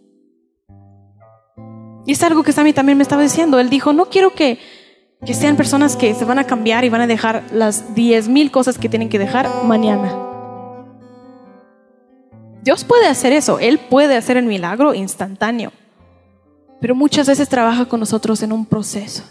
Y 2.05 2.13
es 2.13 2.23
algo 2.23 2.43
que 2.43 2.51
Sammy 2.51 2.73
también 2.73 2.97
me 2.97 3.03
estaba 3.03 3.21
diciendo. 3.21 3.59
Él 3.59 3.69
dijo, 3.69 3.93
no 3.93 4.05
quiero 4.05 4.33
que, 4.33 4.59
que 5.25 5.33
sean 5.33 5.55
personas 5.55 5.95
que 5.95 6.13
se 6.13 6.25
van 6.25 6.39
a 6.39 6.45
cambiar 6.45 6.83
y 6.83 6.89
van 6.89 7.01
a 7.01 7.07
dejar 7.07 7.43
las 7.51 7.95
diez 7.95 8.27
mil 8.27 8.51
cosas 8.51 8.77
que 8.77 8.89
tienen 8.89 9.09
que 9.09 9.19
dejar 9.19 9.49
mañana. 9.63 10.13
Dios 12.61 12.85
puede 12.85 13.07
hacer 13.07 13.33
eso, 13.33 13.59
Él 13.59 13.77
puede 13.77 14.15
hacer 14.15 14.37
el 14.37 14.45
milagro 14.45 14.93
instantáneo, 14.93 15.73
pero 16.79 16.95
muchas 16.95 17.27
veces 17.27 17.49
trabaja 17.49 17.85
con 17.85 17.99
nosotros 17.99 18.41
en 18.41 18.53
un 18.53 18.65
proceso 18.65 19.23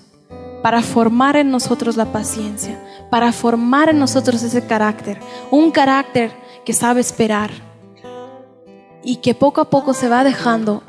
para 0.63 0.83
formar 0.83 1.37
en 1.37 1.51
nosotros 1.51 1.97
la 1.97 2.13
paciencia, 2.13 2.79
para 3.11 3.33
formar 3.33 3.89
en 3.89 3.99
nosotros 3.99 4.43
ese 4.43 4.67
carácter, 4.67 5.19
un 5.51 5.71
carácter 5.71 6.31
que 6.65 6.75
sabe 6.75 7.01
esperar 7.01 7.51
y 9.03 9.17
que 9.17 9.35
poco 9.35 9.63
a 9.63 9.71
poco 9.71 9.95
se 9.95 10.09
va 10.09 10.25
dejando 10.25 10.83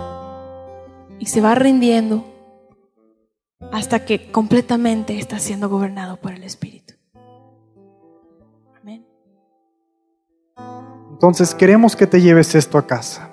y 1.24 1.26
se 1.26 1.40
va 1.40 1.56
rindiendo 1.56 2.26
hasta 3.72 4.04
que 4.04 4.30
completamente 4.30 5.18
está 5.18 5.40
siendo 5.40 5.70
gobernado 5.70 6.18
por 6.18 6.34
el 6.34 6.44
Espíritu. 6.44 6.96
Entonces 11.12 11.56
queremos 11.56 11.96
que 11.96 12.08
te 12.08 12.20
lleves 12.20 12.56
esto 12.56 12.78
a 12.78 12.86
casa. 12.86 13.30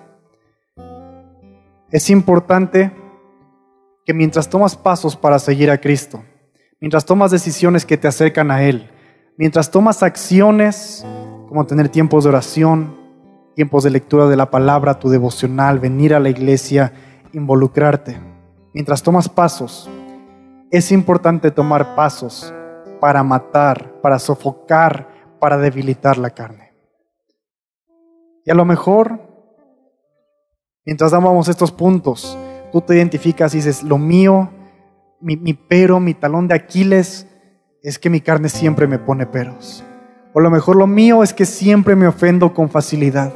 Es 1.91 2.11
importante 2.11 2.93
que 4.07 4.14
mientras 4.14 4.49
tomas 4.49 4.76
pasos 4.76 5.16
para 5.16 5.41
seguir 5.41 5.68
a 5.68 5.80
Cristo, 5.80 6.22
mientras 6.80 7.05
tomas 7.05 7.32
decisiones 7.32 7.84
que 7.84 7.97
te 7.97 8.07
acercan 8.07 8.53
a 8.53 8.62
Él, 8.62 8.88
mientras 9.36 9.68
tomas 9.68 10.05
acciones 10.05 11.05
como 11.49 11.66
tener 11.66 11.88
tiempos 11.88 12.22
de 12.22 12.30
oración, 12.30 12.97
tiempos 13.57 13.82
de 13.82 13.91
lectura 13.91 14.28
de 14.28 14.36
la 14.36 14.49
palabra, 14.49 15.01
tu 15.01 15.09
devocional, 15.09 15.80
venir 15.80 16.14
a 16.14 16.20
la 16.20 16.28
iglesia, 16.28 16.93
involucrarte. 17.33 18.18
Mientras 18.72 19.03
tomas 19.03 19.28
pasos, 19.28 19.89
es 20.70 20.93
importante 20.93 21.51
tomar 21.51 21.95
pasos 21.95 22.55
para 23.01 23.22
matar, 23.22 24.01
para 24.01 24.18
sofocar, 24.18 25.09
para 25.41 25.57
debilitar 25.57 26.18
la 26.18 26.31
carne. 26.31 26.72
Y 28.45 28.51
a 28.51 28.55
lo 28.55 28.64
mejor, 28.64 29.20
mientras 30.85 31.11
dábamos 31.11 31.49
estos 31.49 31.72
puntos, 31.72 32.39
tú 32.72 32.81
te 32.81 32.95
identificas 32.95 33.55
y 33.55 33.59
dices, 33.59 33.83
lo 33.83 33.99
mío, 33.99 34.51
mi, 35.20 35.37
pero, 35.55 36.01
mi 36.01 36.14
talón 36.14 36.49
de 36.49 36.55
Aquiles, 36.55 37.26
es 37.83 37.99
que 37.99 38.11
mi 38.11 38.20
carne 38.20 38.49
siempre 38.49 38.87
me 38.87 38.99
pone 38.99 39.26
peros. 39.26 39.85
O 40.33 40.41
lo 40.41 40.51
mejor 40.51 40.76
lo 40.76 40.87
mío 40.87 41.22
es 41.22 41.35
que 41.35 41.47
siempre 41.47 41.97
me 41.97 42.07
ofendo 42.07 42.55
con 42.55 42.70
facilidad. 42.70 43.33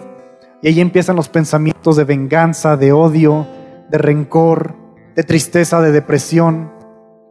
Y 0.63 0.69
ahí 0.69 0.81
empiezan 0.81 1.17
los 1.17 1.29
pensamientos 1.29 1.97
de 1.97 2.05
venganza, 2.05 2.77
de 2.77 2.93
odio, 2.93 3.47
de 3.95 3.99
rencor, 3.99 4.75
de 5.15 5.23
tristeza, 5.23 5.81
de 5.81 5.93
depresión, 5.93 6.73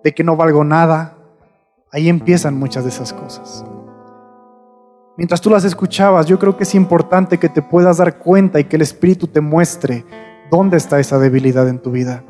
de 0.02 0.14
que 0.14 0.24
no 0.24 0.38
valgo 0.38 0.64
nada. 0.64 1.18
Ahí 1.92 2.08
empiezan 2.08 2.58
muchas 2.58 2.86
de 2.86 2.90
esas 2.90 3.12
cosas. 3.12 3.66
Mientras 5.18 5.42
tú 5.42 5.50
las 5.50 5.66
escuchabas, 5.66 6.26
yo 6.26 6.40
creo 6.40 6.56
que 6.56 6.64
es 6.64 6.74
importante 6.74 7.38
que 7.38 7.50
te 7.50 7.62
puedas 7.62 7.98
dar 7.98 8.18
cuenta 8.18 8.62
y 8.62 8.64
que 8.64 8.78
el 8.78 8.82
Espíritu 8.82 9.28
te 9.28 9.42
muestre 9.42 10.06
dónde 10.50 10.78
está 10.78 11.02
esa 11.02 11.20
debilidad 11.20 11.68
en 11.68 11.80
tu 11.80 11.92
vida. 11.92 12.24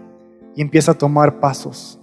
Y 0.55 0.63
empieza 0.63 0.93
a 0.93 0.97
tomar 0.97 1.39
pasos. 1.39 2.01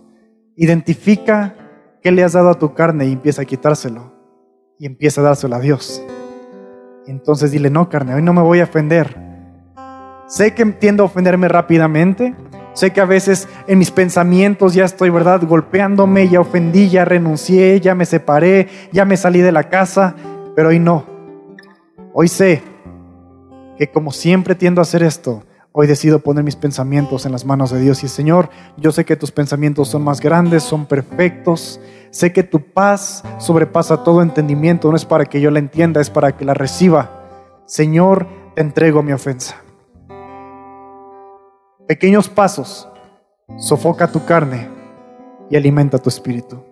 Identifica 0.54 1.56
qué 2.00 2.12
le 2.12 2.22
has 2.22 2.34
dado 2.34 2.50
a 2.50 2.60
tu 2.60 2.74
carne 2.74 3.06
y 3.06 3.12
empieza 3.12 3.42
a 3.42 3.44
quitárselo. 3.44 4.14
Y 4.78 4.86
empieza 4.86 5.20
a 5.20 5.24
dárselo 5.24 5.56
a 5.56 5.60
Dios. 5.60 6.00
entonces 7.08 7.50
dile, 7.50 7.70
no, 7.70 7.88
carne, 7.88 8.14
hoy 8.14 8.22
no 8.22 8.32
me 8.32 8.42
voy 8.42 8.60
a 8.60 8.64
ofender. 8.64 9.29
Sé 10.30 10.54
que 10.54 10.64
tiendo 10.64 11.02
a 11.02 11.06
ofenderme 11.06 11.48
rápidamente. 11.48 12.36
Sé 12.72 12.92
que 12.92 13.00
a 13.00 13.04
veces 13.04 13.48
en 13.66 13.80
mis 13.80 13.90
pensamientos 13.90 14.74
ya 14.74 14.84
estoy, 14.84 15.10
¿verdad? 15.10 15.42
Golpeándome, 15.44 16.28
ya 16.28 16.38
ofendí, 16.38 16.88
ya 16.88 17.04
renuncié, 17.04 17.80
ya 17.80 17.96
me 17.96 18.06
separé, 18.06 18.68
ya 18.92 19.04
me 19.04 19.16
salí 19.16 19.40
de 19.40 19.50
la 19.50 19.68
casa. 19.68 20.14
Pero 20.54 20.68
hoy 20.68 20.78
no. 20.78 21.04
Hoy 22.12 22.28
sé 22.28 22.62
que 23.76 23.90
como 23.90 24.12
siempre 24.12 24.54
tiendo 24.54 24.80
a 24.80 24.82
hacer 24.82 25.02
esto, 25.02 25.42
hoy 25.72 25.88
decido 25.88 26.20
poner 26.20 26.44
mis 26.44 26.54
pensamientos 26.54 27.26
en 27.26 27.32
las 27.32 27.44
manos 27.44 27.72
de 27.72 27.80
Dios. 27.80 28.04
Y 28.04 28.08
Señor, 28.08 28.50
yo 28.76 28.92
sé 28.92 29.04
que 29.04 29.16
tus 29.16 29.32
pensamientos 29.32 29.88
son 29.88 30.04
más 30.04 30.20
grandes, 30.20 30.62
son 30.62 30.86
perfectos. 30.86 31.80
Sé 32.10 32.32
que 32.32 32.44
tu 32.44 32.60
paz 32.72 33.24
sobrepasa 33.38 34.04
todo 34.04 34.22
entendimiento. 34.22 34.90
No 34.90 34.96
es 34.96 35.04
para 35.04 35.24
que 35.24 35.40
yo 35.40 35.50
la 35.50 35.58
entienda, 35.58 36.00
es 36.00 36.08
para 36.08 36.36
que 36.36 36.44
la 36.44 36.54
reciba. 36.54 37.10
Señor, 37.66 38.28
te 38.54 38.60
entrego 38.60 39.02
mi 39.02 39.12
ofensa. 39.12 39.56
Pequeños 41.90 42.28
pasos. 42.28 42.88
Sofoca 43.58 44.06
tu 44.06 44.24
carne 44.24 44.68
y 45.50 45.56
alimenta 45.56 45.98
tu 45.98 46.08
espíritu. 46.08 46.62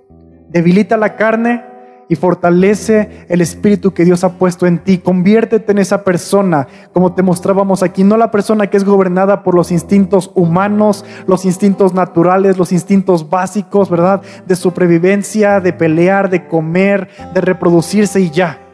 Debilita 0.49 0.97
la 0.97 1.17
carne 1.17 1.65
y 2.09 2.15
fortalece 2.15 3.27
el 3.29 3.41
espíritu 3.41 3.93
que 3.93 4.05
Dios 4.05 4.23
ha 4.23 4.35
puesto 4.35 4.65
en 4.65 4.79
ti. 4.79 4.99
Conviértete 4.99 5.73
en 5.73 5.79
esa 5.79 6.05
persona, 6.05 6.69
como 6.93 7.15
te 7.15 7.25
mostrábamos 7.25 7.83
aquí, 7.83 8.05
no 8.05 8.17
la 8.17 8.31
persona 8.31 8.69
que 8.69 8.77
es 8.77 8.85
gobernada 8.85 9.43
por 9.43 9.57
los 9.57 9.73
instintos 9.73 10.31
humanos, 10.37 11.05
los 11.27 11.45
instintos 11.45 11.95
naturales, 11.95 12.57
los 12.57 12.71
instintos 12.71 13.29
básicos, 13.29 13.91
¿verdad? 13.91 14.23
De 14.47 14.55
supervivencia, 14.55 15.59
de 15.59 15.73
pelear, 15.73 16.31
de 16.31 16.47
comer, 16.47 17.09
de 17.35 17.41
reproducirse 17.41 18.21
y 18.21 18.31
ya. 18.31 18.68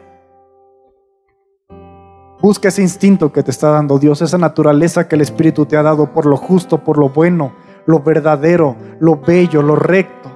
Busca 2.45 2.67
ese 2.67 2.83
instinto 2.83 3.33
que 3.33 3.41
te 3.41 3.49
está 3.49 3.71
dando 3.71 3.97
Dios, 3.97 4.21
esa 4.21 4.37
naturaleza 4.37 5.07
que 5.07 5.15
el 5.15 5.21
Espíritu 5.21 5.65
te 5.65 5.77
ha 5.77 5.81
dado 5.81 6.13
por 6.13 6.27
lo 6.27 6.37
justo, 6.37 6.83
por 6.83 6.99
lo 6.99 7.09
bueno, 7.09 7.55
lo 7.87 8.01
verdadero, 8.01 8.75
lo 8.99 9.17
bello, 9.19 9.63
lo 9.63 9.75
recto. 9.75 10.29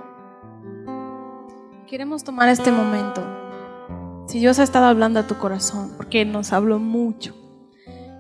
Queremos 1.85 2.23
tomar 2.23 2.49
este 2.49 2.71
momento. 2.71 3.21
Si 4.25 4.39
Dios 4.39 4.57
ha 4.57 4.63
estado 4.63 4.87
hablando 4.87 5.19
a 5.19 5.27
tu 5.27 5.37
corazón, 5.37 5.91
porque 5.97 6.25
nos 6.25 6.51
habló 6.51 6.79
mucho. 6.79 7.35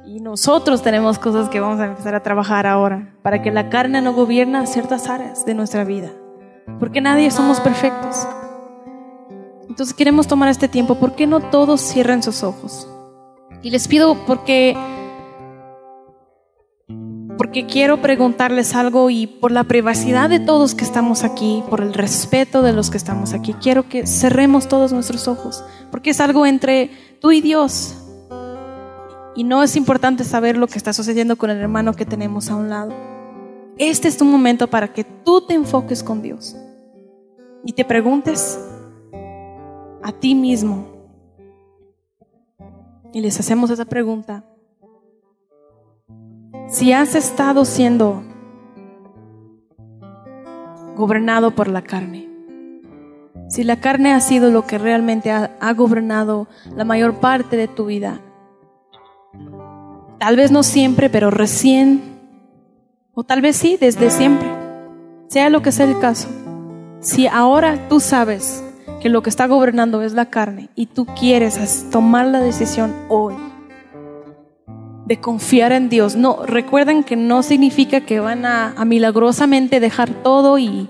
Y 0.05 0.19
nosotros 0.19 0.83
tenemos 0.83 1.17
cosas 1.17 1.49
que 1.49 1.59
vamos 1.59 1.79
a 1.79 1.87
empezar 1.87 2.13
a 2.13 2.21
trabajar 2.21 2.67
ahora, 2.67 3.15
para 3.23 3.41
que 3.41 3.49
la 3.49 3.71
carne 3.71 4.03
no 4.03 4.13
gobierna 4.13 4.67
ciertas 4.67 5.09
áreas 5.09 5.47
de 5.47 5.55
nuestra 5.55 5.83
vida. 5.83 6.11
Porque 6.79 7.01
nadie 7.01 7.31
somos 7.31 7.59
perfectos. 7.59 8.27
Entonces 9.67 9.95
queremos 9.95 10.27
tomar 10.27 10.49
este 10.49 10.67
tiempo. 10.67 10.93
¿Por 10.93 11.15
qué 11.15 11.25
no 11.25 11.39
todos 11.39 11.81
cierren 11.81 12.21
sus 12.21 12.43
ojos? 12.43 12.87
Y 13.61 13.71
les 13.71 13.87
pido 13.87 14.25
porque 14.25 14.75
porque 17.39 17.65
quiero 17.65 18.01
preguntarles 18.01 18.75
algo 18.75 19.09
y 19.09 19.25
por 19.25 19.53
la 19.53 19.63
privacidad 19.63 20.29
de 20.29 20.41
todos 20.41 20.75
que 20.75 20.83
estamos 20.83 21.23
aquí, 21.23 21.63
por 21.69 21.79
el 21.79 21.93
respeto 21.93 22.61
de 22.61 22.73
los 22.73 22.89
que 22.89 22.97
estamos 22.97 23.33
aquí, 23.33 23.53
quiero 23.53 23.87
que 23.87 24.05
cerremos 24.05 24.67
todos 24.67 24.91
nuestros 24.91 25.29
ojos, 25.29 25.63
porque 25.89 26.09
es 26.09 26.19
algo 26.19 26.45
entre 26.45 26.91
tú 27.21 27.31
y 27.31 27.39
Dios. 27.39 27.95
Y 29.35 29.45
no 29.45 29.63
es 29.63 29.77
importante 29.77 30.25
saber 30.25 30.57
lo 30.57 30.67
que 30.67 30.77
está 30.77 30.91
sucediendo 30.91 31.37
con 31.37 31.49
el 31.49 31.59
hermano 31.59 31.93
que 31.93 32.05
tenemos 32.05 32.49
a 32.49 32.57
un 32.57 32.69
lado. 32.69 32.93
Este 33.77 34.09
es 34.09 34.17
tu 34.17 34.25
momento 34.25 34.67
para 34.67 34.91
que 34.91 35.05
tú 35.05 35.39
te 35.47 35.53
enfoques 35.53 36.03
con 36.03 36.21
Dios 36.21 36.57
y 37.63 37.71
te 37.71 37.85
preguntes 37.85 38.59
a 40.03 40.11
ti 40.11 40.35
mismo. 40.35 40.98
Y 43.13 43.21
les 43.21 43.39
hacemos 43.39 43.69
esa 43.69 43.85
pregunta. 43.85 44.43
Si 46.67 46.93
has 46.93 47.15
estado 47.15 47.65
siendo 47.65 48.23
gobernado 50.95 51.51
por 51.51 51.67
la 51.67 51.81
carne, 51.81 52.29
si 53.49 53.63
la 53.63 53.79
carne 53.79 54.13
ha 54.13 54.19
sido 54.19 54.51
lo 54.51 54.67
que 54.67 54.77
realmente 54.77 55.31
ha, 55.31 55.73
gobernado 55.73 56.47
la 56.75 56.85
mayor 56.85 57.15
parte 57.15 57.57
de 57.57 57.67
tu 57.67 57.85
vida, 57.85 58.19
tal 60.19 60.35
vez 60.35 60.51
no 60.51 60.61
siempre, 60.61 61.09
pero 61.09 61.31
recién, 61.31 62.19
o 63.15 63.23
tal 63.23 63.41
vez 63.41 63.55
sí, 63.55 63.77
desde 63.79 64.11
siempre, 64.11 64.47
sea 65.27 65.49
lo 65.49 65.63
que 65.63 65.71
sea 65.71 65.85
el 65.85 65.97
caso, 65.97 66.27
si 66.99 67.25
ahora 67.25 67.87
tú 67.89 67.99
sabes 67.99 68.63
que 68.99 69.09
lo 69.09 69.23
que 69.23 69.29
está 69.29 69.47
gobernando 69.47 70.01
es 70.01 70.13
la 70.13 70.25
carne 70.25 70.69
y 70.75 70.87
tú 70.87 71.05
quieres 71.05 71.87
tomar 71.89 72.27
la 72.27 72.39
decisión 72.39 72.93
hoy 73.07 73.35
de 75.05 75.19
confiar 75.19 75.71
en 75.71 75.89
Dios. 75.89 76.15
No, 76.15 76.45
recuerden 76.45 77.03
que 77.03 77.15
no 77.15 77.41
significa 77.41 78.01
que 78.01 78.19
van 78.19 78.45
a, 78.45 78.75
milagrosamente 78.85 79.79
dejar 79.79 80.09
todo 80.09 80.59
y, 80.59 80.87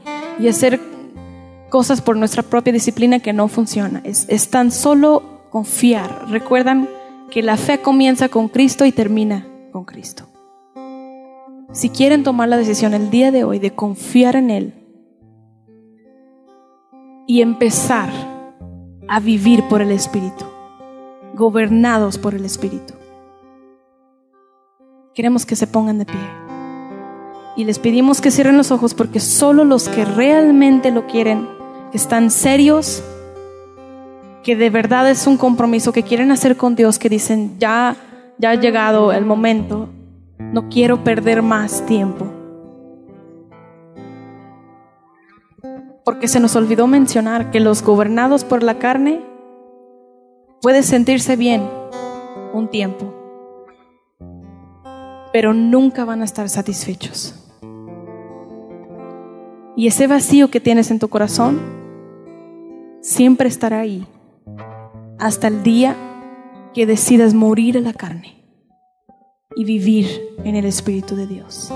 hacer 0.48 0.80
cosas 1.70 2.02
por 2.02 2.18
nuestra 2.18 2.44
propia 2.44 2.74
disciplina 2.74 3.20
que 3.20 3.32
no 3.32 3.48
funciona. 3.48 4.02
Es, 4.04 4.26
es 4.28 4.50
tan 4.50 4.72
solo 4.72 5.24
confiar. 5.52 6.30
Recuerdan 6.30 6.90
que 7.30 7.44
la 7.44 7.58
fe 7.58 7.80
comienza 7.80 8.28
con 8.28 8.50
Cristo 8.50 8.86
y 8.86 8.92
termina 8.92 9.48
con 9.72 9.86
Cristo. 9.86 10.28
Si 11.72 11.90
quieren 11.90 12.24
tomar 12.24 12.50
la 12.50 12.58
decisión 12.58 12.94
el 12.94 13.12
día 13.12 13.32
de 13.32 13.44
hoy 13.44 13.60
de 13.60 13.72
confiar 13.72 14.36
en 14.36 14.50
Él 14.50 14.74
y 17.30 17.44
empezar 17.44 18.10
a 19.08 19.20
vivir 19.20 19.62
por 19.70 19.84
el 19.84 19.92
Espíritu, 19.92 20.46
gobernados 21.36 22.18
por 22.18 22.34
el 22.34 22.44
Espíritu, 22.44 22.96
Queremos 25.14 25.46
que 25.46 25.56
se 25.56 25.68
pongan 25.68 26.00
de 26.00 26.06
pie. 26.06 26.20
Y 27.58 27.66
les 27.66 27.78
pedimos 27.78 28.22
que 28.22 28.32
cierren 28.32 28.58
los 28.58 28.72
ojos 28.72 28.94
porque 28.94 29.20
solo 29.20 29.66
los 29.66 29.90
que 29.90 30.06
realmente 30.06 30.92
lo 30.92 31.08
quieren, 31.08 31.48
que 31.92 31.98
están 31.98 32.32
serios, 32.32 33.04
que 34.44 34.56
de 34.56 34.70
verdad 34.70 35.10
es 35.10 35.28
un 35.28 35.36
compromiso 35.36 35.92
que 35.92 36.04
quieren 36.04 36.32
hacer 36.32 36.56
con 36.56 36.76
Dios, 36.76 36.98
que 36.98 37.10
dicen, 37.10 37.58
ya, 37.60 37.98
ya 38.38 38.52
ha 38.52 38.56
llegado 38.56 39.12
el 39.12 39.26
momento, 39.26 39.90
no 40.40 40.70
quiero 40.70 41.04
perder 41.04 41.42
más 41.42 41.86
tiempo. 41.86 42.39
Porque 46.10 46.28
se 46.28 46.40
nos 46.40 46.56
olvidó 46.56 46.88
mencionar 46.88 47.52
que 47.52 47.60
los 47.60 47.84
gobernados 47.84 48.44
por 48.44 48.64
la 48.64 48.80
carne 48.80 49.22
pueden 50.60 50.82
sentirse 50.82 51.36
bien 51.36 51.70
un 52.52 52.68
tiempo 52.68 53.14
pero 55.32 55.54
nunca 55.54 56.06
van 56.06 56.24
a 56.24 56.26
estar 56.26 56.50
satisfechos. 56.50 57.36
Y 59.76 59.86
ese 59.86 60.08
vacío 60.08 60.50
que 60.50 60.60
tienes 60.60 60.90
en 60.90 60.98
tu 60.98 61.08
corazón 61.08 61.62
siempre 63.02 63.48
estará 63.48 63.80
ahí 63.80 64.08
hasta 65.20 65.48
el 65.48 65.62
día 65.62 65.96
que 66.74 66.88
decidas 66.88 67.36
morir 67.36 67.78
a 67.78 67.82
la 67.82 67.94
carne 67.94 68.44
y 69.56 69.64
vivir 69.64 70.08
en 70.44 70.56
el 70.56 70.66
Espíritu 70.66 71.16
de 71.16 71.28
Dios. 71.28 71.72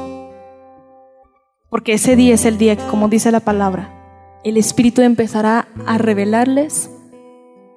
Porque 1.69 1.93
ese 1.93 2.15
día 2.15 2.33
es 2.33 2.45
el 2.45 2.57
día 2.57 2.75
que, 2.75 2.85
como 2.87 3.07
dice 3.07 3.31
la 3.31 3.39
palabra, 3.39 4.02
el 4.43 4.57
Espíritu 4.57 5.01
empezará 5.01 5.67
a 5.85 5.97
revelarles 5.97 6.89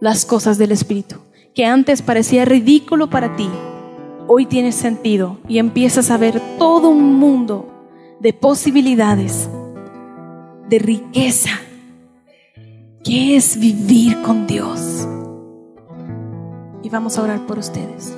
las 0.01 0.25
cosas 0.25 0.59
del 0.59 0.73
Espíritu, 0.73 1.17
que 1.55 1.65
antes 1.65 2.03
parecía 2.03 2.45
ridículo 2.45 3.09
para 3.09 3.37
ti, 3.37 3.49
hoy 4.27 4.47
tiene 4.47 4.73
sentido 4.73 5.39
y 5.49 5.59
empiezas 5.59 6.11
a 6.11 6.19
ver 6.19 6.41
todo 6.59 6.91
un 6.91 7.15
mundo 7.15 7.69
de 8.21 8.33
posibilidades, 8.33 9.49
de 10.69 10.79
riqueza, 10.79 11.51
que 13.05 13.37
es 13.37 13.59
vivir 13.59 14.21
con 14.23 14.47
Dios. 14.47 15.07
Y 16.83 16.89
vamos 16.89 17.17
a 17.17 17.23
orar 17.23 17.47
por 17.47 17.59
ustedes. 17.59 18.17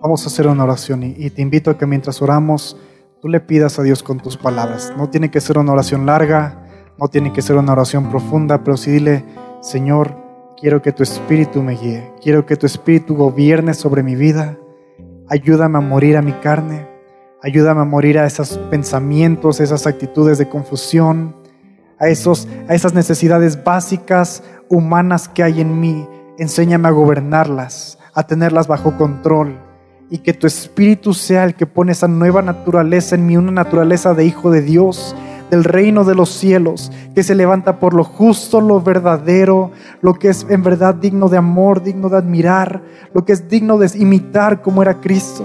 Vamos 0.00 0.24
a 0.24 0.26
hacer 0.26 0.46
una 0.46 0.64
oración 0.64 1.02
y, 1.02 1.14
y 1.16 1.30
te 1.30 1.40
invito 1.40 1.70
a 1.70 1.78
que 1.78 1.86
mientras 1.86 2.20
oramos, 2.20 2.76
tú 3.22 3.28
le 3.28 3.40
pidas 3.40 3.78
a 3.78 3.82
Dios 3.82 4.02
con 4.02 4.20
tus 4.20 4.36
palabras. 4.36 4.92
No 4.96 5.08
tiene 5.08 5.30
que 5.30 5.40
ser 5.40 5.58
una 5.58 5.72
oración 5.72 6.04
larga, 6.04 6.61
no 6.98 7.08
tiene 7.08 7.32
que 7.32 7.42
ser 7.42 7.56
una 7.56 7.72
oración 7.72 8.10
profunda, 8.10 8.62
pero 8.62 8.76
sí 8.76 8.90
dile, 8.90 9.24
Señor, 9.60 10.16
quiero 10.56 10.82
que 10.82 10.92
tu 10.92 11.02
espíritu 11.02 11.62
me 11.62 11.76
guíe, 11.76 12.12
quiero 12.22 12.46
que 12.46 12.56
tu 12.56 12.66
espíritu 12.66 13.16
gobierne 13.16 13.74
sobre 13.74 14.02
mi 14.02 14.14
vida. 14.14 14.56
Ayúdame 15.28 15.78
a 15.78 15.80
morir 15.80 16.16
a 16.16 16.22
mi 16.22 16.32
carne, 16.32 16.86
ayúdame 17.42 17.80
a 17.80 17.84
morir 17.84 18.18
a 18.18 18.26
esos 18.26 18.58
pensamientos, 18.70 19.60
esas 19.60 19.86
actitudes 19.86 20.38
de 20.38 20.48
confusión, 20.48 21.34
a, 21.98 22.08
esos, 22.08 22.48
a 22.68 22.74
esas 22.74 22.94
necesidades 22.94 23.64
básicas 23.64 24.42
humanas 24.68 25.28
que 25.28 25.42
hay 25.42 25.60
en 25.60 25.80
mí. 25.80 26.06
Enséñame 26.38 26.88
a 26.88 26.92
gobernarlas, 26.92 27.98
a 28.14 28.26
tenerlas 28.26 28.66
bajo 28.66 28.96
control 28.96 29.58
y 30.12 30.18
que 30.18 30.34
tu 30.34 30.46
espíritu 30.46 31.14
sea 31.14 31.44
el 31.44 31.54
que 31.54 31.66
pone 31.66 31.92
esa 31.92 32.06
nueva 32.06 32.42
naturaleza 32.42 33.14
en 33.14 33.26
mí, 33.26 33.36
una 33.38 33.50
naturaleza 33.50 34.12
de 34.12 34.26
hijo 34.26 34.50
de 34.50 34.60
Dios, 34.60 35.16
del 35.52 35.64
reino 35.64 36.04
de 36.04 36.14
los 36.14 36.30
cielos, 36.30 36.90
que 37.14 37.22
se 37.22 37.34
levanta 37.34 37.78
por 37.78 37.92
lo 37.92 38.04
justo, 38.04 38.62
lo 38.62 38.80
verdadero, 38.80 39.70
lo 40.00 40.14
que 40.14 40.30
es 40.30 40.46
en 40.48 40.62
verdad 40.62 40.94
digno 40.94 41.28
de 41.28 41.36
amor, 41.36 41.82
digno 41.82 42.08
de 42.08 42.16
admirar, 42.16 42.82
lo 43.12 43.26
que 43.26 43.34
es 43.34 43.50
digno 43.50 43.76
de 43.76 43.90
imitar 43.98 44.62
como 44.62 44.80
era 44.80 45.02
Cristo. 45.02 45.44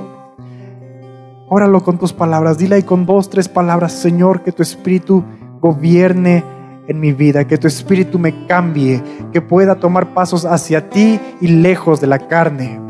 Óralo 1.50 1.84
con 1.84 1.98
tus 1.98 2.14
palabras, 2.14 2.58
dile 2.58 2.76
ahí 2.76 2.84
con 2.84 3.06
dos, 3.06 3.30
tres 3.30 3.50
palabras, 3.50 3.92
Señor, 3.92 4.44
que 4.44 4.54
tu 4.54 4.64
espíritu 4.64 5.26
gobierne 5.60 6.42
en 6.88 7.02
mi 7.02 7.12
vida, 7.12 7.46
que 7.46 7.58
tu 7.58 7.68
espíritu 7.68 8.18
me 8.18 8.46
cambie, 8.48 9.04
que 9.34 9.42
pueda 9.42 9.76
tomar 9.76 10.14
pasos 10.14 10.46
hacia 10.46 10.90
ti 10.90 11.20
y 11.42 11.48
lejos 11.50 12.00
de 12.00 12.08
la 12.08 12.30
carne. 12.30 12.87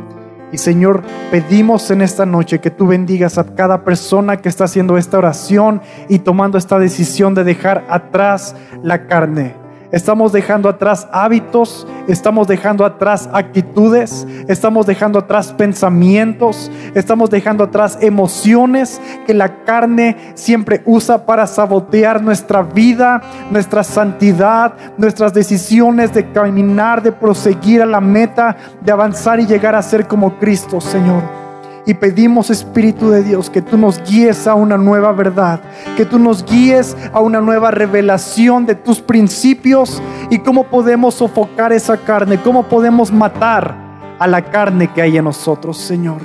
Y 0.52 0.58
Señor, 0.58 1.04
pedimos 1.30 1.92
en 1.92 2.02
esta 2.02 2.26
noche 2.26 2.60
que 2.60 2.72
tú 2.72 2.88
bendigas 2.88 3.38
a 3.38 3.44
cada 3.56 3.84
persona 3.84 4.38
que 4.38 4.48
está 4.48 4.64
haciendo 4.64 4.98
esta 4.98 5.18
oración 5.18 5.82
y 6.08 6.20
tomando 6.20 6.58
esta 6.58 6.80
decisión 6.80 7.34
de 7.34 7.44
dejar 7.44 7.86
atrás 7.90 8.56
la 8.82 9.08
carne. 9.08 9.67
Estamos 9.92 10.34
dejando 10.34 10.68
atrás 10.68 11.08
hábitos, 11.14 11.88
estamos 12.08 12.48
dejando 12.48 12.84
atrás 12.84 13.30
actitudes, 13.32 14.28
estamos 14.50 14.86
dejando 14.86 15.20
atrás 15.20 15.54
pensamientos, 15.54 16.70
estamos 16.94 17.30
dejando 17.30 17.64
atrás 17.64 17.98
emociones 18.02 19.00
que 19.26 19.34
la 19.34 19.64
carne 19.64 20.18
siempre 20.36 20.82
usa 20.86 21.26
para 21.26 21.48
sabotear 21.48 22.22
nuestra 22.22 22.64
vida, 22.64 23.22
nuestra 23.50 23.84
santidad, 23.84 24.74
nuestras 24.98 25.34
decisiones 25.34 26.14
de 26.14 26.32
caminar, 26.32 27.02
de 27.02 27.14
proseguir 27.14 27.82
a 27.82 27.86
la 27.86 28.02
meta, 28.02 28.58
de 28.82 28.92
avanzar 28.92 29.40
y 29.40 29.46
llegar 29.46 29.74
a 29.74 29.82
ser 29.82 30.06
como 30.06 30.38
Cristo, 30.38 30.82
Señor. 30.82 31.47
Y 31.88 31.94
pedimos, 31.94 32.50
Espíritu 32.50 33.10
de 33.10 33.24
Dios, 33.24 33.50
que 33.50 33.62
tú 33.62 33.78
nos 33.78 34.04
guíes 34.04 34.46
a 34.46 34.56
una 34.56 34.78
nueva 34.78 35.14
verdad, 35.14 35.62
que 35.96 36.06
tú 36.06 36.20
nos 36.20 36.44
guíes 36.46 36.98
a 37.14 37.22
una 37.22 37.40
nueva 37.40 37.72
revelación 37.72 38.66
de 38.66 38.76
tus 38.76 39.00
principios 39.00 40.02
y 40.30 40.40
cómo 40.40 40.66
podemos 40.66 41.16
sofocar 41.16 41.72
esa 41.72 41.96
carne, 41.96 42.42
cómo 42.42 42.64
podemos 42.64 43.10
matar 43.10 43.74
a 44.20 44.28
la 44.28 44.44
carne 44.44 44.92
que 44.94 45.02
hay 45.02 45.18
en 45.18 45.24
nosotros, 45.24 45.78
Señor. 45.78 46.20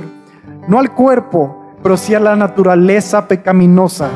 No 0.66 0.80
al 0.80 0.92
cuerpo, 0.92 1.76
pero 1.80 1.96
sí 1.96 2.12
a 2.12 2.18
la 2.18 2.34
naturaleza 2.34 3.28
pecaminosa 3.28 4.10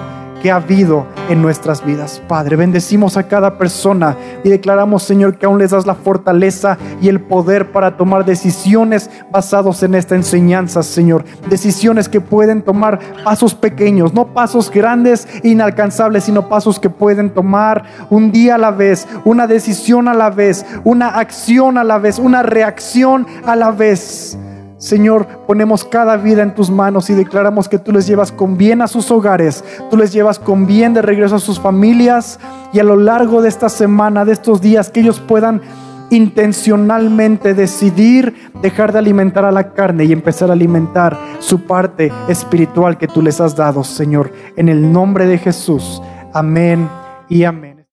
ha 0.50 0.56
habido 0.56 1.06
en 1.28 1.42
nuestras 1.42 1.84
vidas. 1.84 2.22
Padre, 2.28 2.56
bendecimos 2.56 3.16
a 3.16 3.24
cada 3.24 3.58
persona 3.58 4.16
y 4.44 4.48
declaramos, 4.48 5.02
Señor, 5.02 5.38
que 5.38 5.46
aún 5.46 5.58
les 5.58 5.70
das 5.70 5.86
la 5.86 5.94
fortaleza 5.94 6.78
y 7.00 7.08
el 7.08 7.20
poder 7.20 7.72
para 7.72 7.96
tomar 7.96 8.24
decisiones 8.24 9.10
basados 9.30 9.82
en 9.82 9.94
esta 9.94 10.14
enseñanza, 10.14 10.82
Señor. 10.82 11.24
Decisiones 11.48 12.08
que 12.08 12.20
pueden 12.20 12.62
tomar 12.62 12.98
pasos 13.24 13.54
pequeños, 13.54 14.14
no 14.14 14.28
pasos 14.28 14.70
grandes 14.70 15.26
e 15.42 15.48
inalcanzables, 15.48 16.24
sino 16.24 16.48
pasos 16.48 16.78
que 16.78 16.90
pueden 16.90 17.30
tomar 17.30 17.84
un 18.10 18.32
día 18.32 18.56
a 18.56 18.58
la 18.58 18.70
vez, 18.70 19.06
una 19.24 19.46
decisión 19.46 20.08
a 20.08 20.14
la 20.14 20.30
vez, 20.30 20.64
una 20.84 21.08
acción 21.08 21.78
a 21.78 21.84
la 21.84 21.98
vez, 21.98 22.18
una 22.18 22.42
reacción 22.42 23.26
a 23.44 23.56
la 23.56 23.70
vez 23.70 24.38
Señor, 24.78 25.26
ponemos 25.46 25.84
cada 25.84 26.16
vida 26.16 26.42
en 26.42 26.54
tus 26.54 26.70
manos 26.70 27.08
y 27.08 27.14
declaramos 27.14 27.68
que 27.68 27.78
tú 27.78 27.92
les 27.92 28.06
llevas 28.06 28.30
con 28.30 28.58
bien 28.58 28.82
a 28.82 28.88
sus 28.88 29.10
hogares, 29.10 29.64
tú 29.90 29.96
les 29.96 30.12
llevas 30.12 30.38
con 30.38 30.66
bien 30.66 30.92
de 30.92 31.00
regreso 31.00 31.36
a 31.36 31.40
sus 31.40 31.58
familias 31.58 32.38
y 32.72 32.78
a 32.78 32.84
lo 32.84 32.96
largo 32.96 33.40
de 33.40 33.48
esta 33.48 33.70
semana, 33.70 34.24
de 34.26 34.32
estos 34.32 34.60
días, 34.60 34.90
que 34.90 35.00
ellos 35.00 35.18
puedan 35.20 35.62
intencionalmente 36.10 37.54
decidir 37.54 38.50
dejar 38.62 38.92
de 38.92 38.98
alimentar 38.98 39.44
a 39.44 39.52
la 39.52 39.72
carne 39.72 40.04
y 40.04 40.12
empezar 40.12 40.50
a 40.50 40.52
alimentar 40.52 41.18
su 41.38 41.62
parte 41.62 42.12
espiritual 42.28 42.98
que 42.98 43.08
tú 43.08 43.22
les 43.22 43.40
has 43.40 43.56
dado, 43.56 43.82
Señor. 43.82 44.30
En 44.56 44.68
el 44.68 44.92
nombre 44.92 45.26
de 45.26 45.38
Jesús. 45.38 46.02
Amén 46.32 46.88
y 47.28 47.44
amén. 47.44 47.75